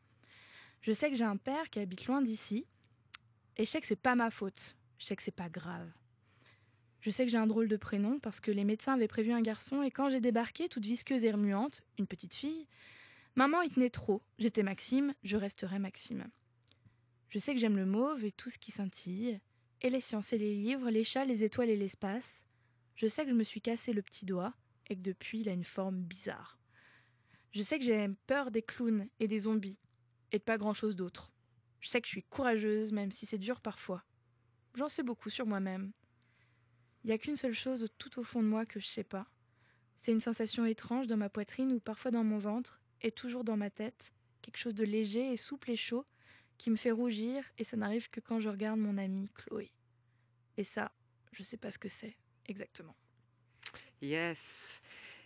Je 0.83 0.93
sais 0.93 1.11
que 1.11 1.17
j'ai 1.17 1.25
un 1.25 1.37
père 1.37 1.71
qui 1.71 1.79
habite 1.79 2.07
loin 2.07 2.23
d'ici. 2.23 2.67
Et 3.57 3.65
je 3.65 3.71
sais 3.71 3.81
que 3.81 3.87
c'est 3.87 3.97
pas 3.97 4.15
ma 4.15 4.31
faute. 4.31 4.77
Je 4.99 5.07
sais 5.07 5.17
que 5.17 5.23
c'est 5.23 5.31
pas 5.31 5.49
grave. 5.49 5.91
Je 7.01 7.11
sais 7.11 7.25
que 7.25 7.31
j'ai 7.31 7.39
un 7.39 7.47
drôle 7.47 7.69
de 7.69 7.77
prénom 7.77 8.21
parce 8.21 8.41
que 8.41 8.53
les 8.53 8.65
médecins 8.65 8.95
avaient 8.95 9.09
prévu 9.09 9.33
un 9.33 9.43
garçon 9.43 9.83
et 9.83 9.91
quand 9.91 10.09
j'ai 10.09 10.21
débarqué, 10.21 10.69
toute 10.69 10.87
visqueuse 10.87 11.25
et 11.25 11.33
remuante, 11.33 11.83
une 11.99 12.07
petite 12.07 12.35
fille, 12.35 12.69
maman 13.35 13.63
y 13.63 13.71
tenait 13.71 13.91
trop. 13.91 14.23
J'étais 14.39 14.63
Maxime, 14.63 15.13
je 15.25 15.37
resterai 15.37 15.81
Maxime. 15.81 16.29
Je 17.29 17.41
sais 17.41 17.55
que 17.55 17.61
j'aime 17.61 17.77
le 17.77 17.87
mauve 17.87 18.25
et 18.25 18.31
tout 18.31 18.51
ce 18.51 18.59
qui 18.59 18.71
scintille, 18.71 19.41
et 19.81 19.91
les 19.91 20.01
sciences 20.01 20.33
et 20.33 20.39
les 20.39 20.55
livres, 20.55 20.91
les 20.91 21.03
chats, 21.03 21.25
les 21.25 21.43
étoiles 21.43 21.71
et 21.71 21.77
l'espace. 21.77 22.45
Je 22.95 23.09
sais 23.09 23.25
que 23.25 23.31
je 23.31 23.35
me 23.35 23.43
suis 23.43 23.61
cassé 23.61 23.93
le 23.93 24.03
petit 24.03 24.25
doigt 24.25 24.55
et 24.89 24.95
que 24.95 25.01
depuis 25.01 25.41
il 25.41 25.49
a 25.49 25.53
une 25.53 25.65
forme 25.65 25.97
bizarre. 26.03 26.57
Je 27.53 27.63
sais 27.63 27.79
que 27.79 27.85
j'ai 27.85 28.09
peur 28.27 28.51
des 28.51 28.63
clowns 28.63 29.09
et 29.21 29.29
des 29.29 29.41
zombies 29.41 29.79
et 30.33 30.39
de 30.39 30.43
pas 30.43 30.57
grand 30.57 30.75
chose 30.75 30.97
d'autre. 30.97 31.31
Je 31.81 31.89
sais 31.89 32.01
que 32.01 32.07
je 32.07 32.13
suis 32.13 32.23
courageuse 32.23 32.93
même 32.93 33.13
si 33.13 33.27
c'est 33.27 33.39
dur 33.39 33.61
parfois. 33.61 34.03
J'en 34.75 34.89
sais 34.89 35.03
beaucoup 35.03 35.29
sur 35.29 35.47
moi-même. 35.47 35.93
Il 37.05 37.09
n'y 37.09 37.13
a 37.13 37.19
qu'une 37.19 37.37
seule 37.37 37.53
chose 37.53 37.89
tout 37.99 38.19
au 38.19 38.23
fond 38.23 38.43
de 38.43 38.49
moi 38.49 38.65
que 38.65 38.81
je 38.81 38.87
sais 38.87 39.05
pas. 39.05 39.27
C'est 39.97 40.13
une 40.13 40.21
sensation 40.21 40.65
étrange 40.65 41.07
dans 41.07 41.17
ma 41.17 41.29
poitrine 41.29 41.73
ou 41.73 41.81
parfois 41.81 42.11
dans 42.11 42.25
mon 42.25 42.39
ventre 42.39 42.81
et 43.03 43.13
toujours 43.13 43.45
dans 43.45 43.57
ma 43.57 43.71
tête, 43.71 44.13
quelque 44.41 44.57
chose 44.57 44.75
de 44.75 44.85
léger 44.85 45.33
et 45.33 45.37
souple 45.37 45.73
et 45.73 45.77
chaud 45.77 46.07
qui 46.57 46.71
me 46.71 46.77
fait 46.77 46.91
rougir 46.91 47.45
et 47.59 47.65
ça 47.65 47.77
n'arrive 47.77 48.09
que 48.09 48.21
quand 48.21 48.41
je 48.41 48.49
regarde 48.49 48.79
mon 48.79 48.97
amie 48.97 49.29
Chloé. 49.35 49.73
Et 50.57 50.65
ça, 50.65 50.93
je 51.33 51.43
sais 51.43 51.57
pas 51.57 51.73
ce 51.73 51.79
que 51.79 51.89
c'est 51.89 52.17
exactement. 52.47 52.97
Yes. 54.01 54.81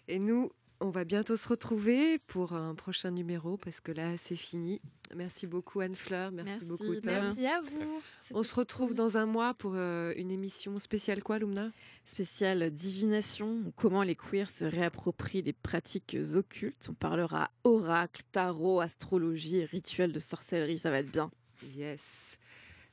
Et 0.09 0.19
nous, 0.19 0.51
on 0.81 0.91
va 0.91 1.05
bientôt 1.05 1.37
se 1.37 1.49
retrouver 1.49 2.19
pour 2.19 2.53
un 2.53 2.75
prochain 2.75 3.11
numéro 3.11 3.57
parce 3.57 3.81
que 3.81 3.93
là, 3.93 4.17
c'est 4.19 4.37
fini. 4.37 4.81
Merci 5.15 5.47
beaucoup 5.47 5.81
Anne-Fleur, 5.81 6.33
merci, 6.33 6.51
Merci, 6.51 6.67
beaucoup 6.67 6.95
Tom. 6.95 7.03
Merci 7.05 7.47
à 7.47 7.61
vous. 7.61 8.03
On 8.33 8.43
se 8.43 8.55
retrouve 8.55 8.95
dans 8.95 9.17
un 9.17 9.27
mois 9.27 9.55
pour 9.55 9.73
euh, 9.75 10.13
une 10.17 10.31
émission 10.31 10.79
spéciale 10.79 11.23
quoi, 11.23 11.39
Lumna? 11.39 11.71
Spéciale 12.05 12.71
divination, 12.71 13.73
comment 13.77 14.03
les 14.03 14.17
queers 14.17 14.51
se 14.51 14.65
réapproprient 14.65 15.43
des 15.43 15.53
pratiques 15.53 16.17
occultes. 16.35 16.89
On 16.91 16.95
parlera 16.95 17.51
oracle, 17.65 18.23
tarot, 18.33 18.81
astrologie 18.81 19.59
et 19.59 19.65
rituels 19.65 20.13
de 20.13 20.21
sorcellerie, 20.21 20.79
ça 20.79 20.91
va 20.91 20.99
être 20.99 21.11
bien. 21.11 21.31
Yes. 21.75 22.01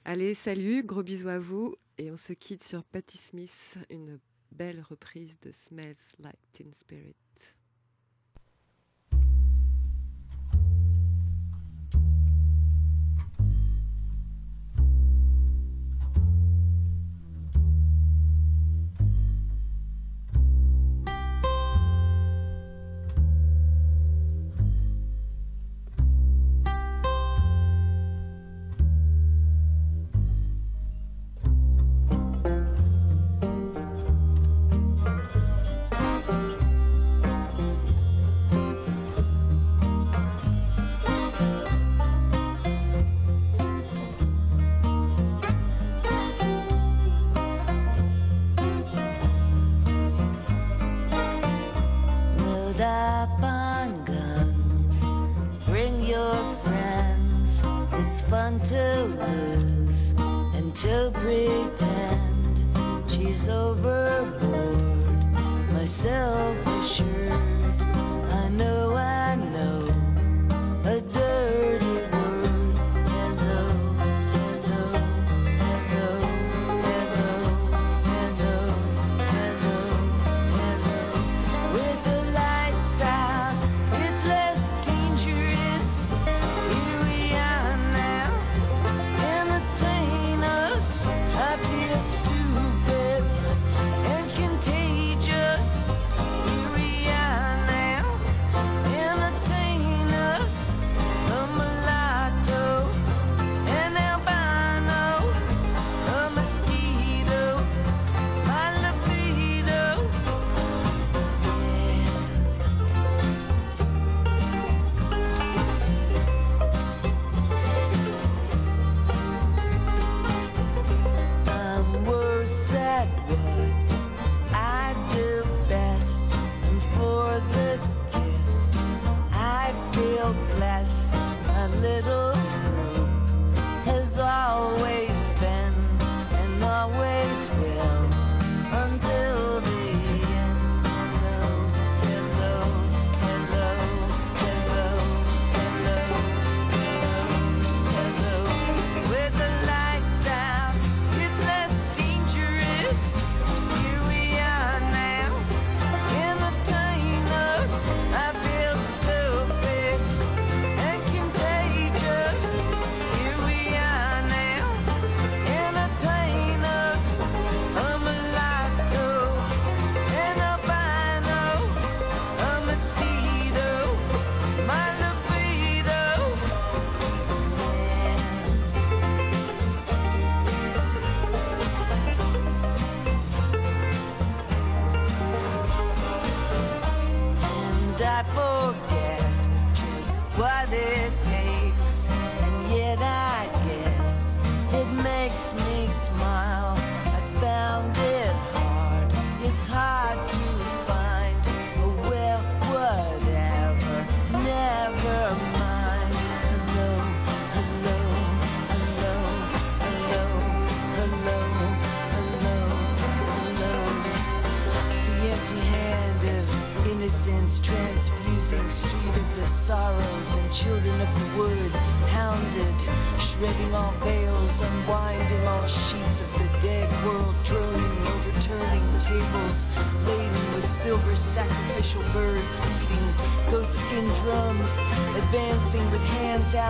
Allez, 0.06 0.34
salut, 0.34 0.84
gros 0.84 1.04
bisous 1.04 1.30
à 1.30 1.40
vous 1.40 1.76
et 1.98 2.12
on 2.12 2.18
se 2.18 2.34
quitte 2.34 2.64
sur 2.64 2.84
Patti 2.84 3.18
Smith, 3.18 3.78
une 3.90 4.20
belle 4.52 4.82
reprise 4.82 5.40
de 5.42 5.52
Smells 5.52 5.96
Like 6.20 6.40
Teen 6.54 6.74
Spirit. 6.74 7.16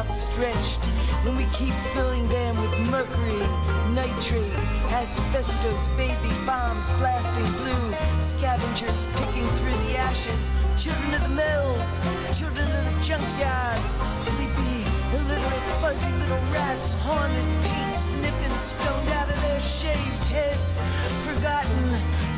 outstretched 0.03 0.83
when 1.23 1.35
we 1.37 1.45
keep 1.53 1.73
filling 1.93 2.27
them 2.27 2.55
with 2.61 2.73
mercury, 2.91 3.47
nitrate, 3.95 4.51
asbestos, 4.91 5.87
baby 5.95 6.33
bombs 6.45 6.89
blasting 6.99 7.51
blue, 7.59 7.85
scavengers 8.19 9.07
picking 9.15 9.47
through 9.57 9.77
the 9.87 9.97
ashes, 9.97 10.53
children 10.77 11.13
of 11.13 11.23
the 11.23 11.35
mills, 11.35 11.99
children 12.37 12.67
of 12.67 12.83
the 12.87 12.95
junkyards, 13.07 13.95
sleepy, 14.17 14.83
illiterate, 15.15 15.67
fuzzy 15.79 16.11
little 16.19 16.43
rats, 16.51 16.93
haunted, 17.05 17.49
paint 17.63 17.95
sniffing, 17.95 18.57
stoned 18.57 19.09
out 19.09 19.29
of 19.29 19.39
their 19.41 19.59
shaved 19.59 20.25
heads, 20.25 20.79
forgotten, 21.23 21.83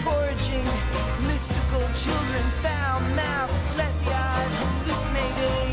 foraging, 0.06 0.68
mystical 1.28 1.82
children, 1.98 2.46
foul 2.62 3.00
mouth, 3.16 3.54
glassy 3.74 4.08
eyed, 4.08 4.52
hallucinated. 4.62 5.65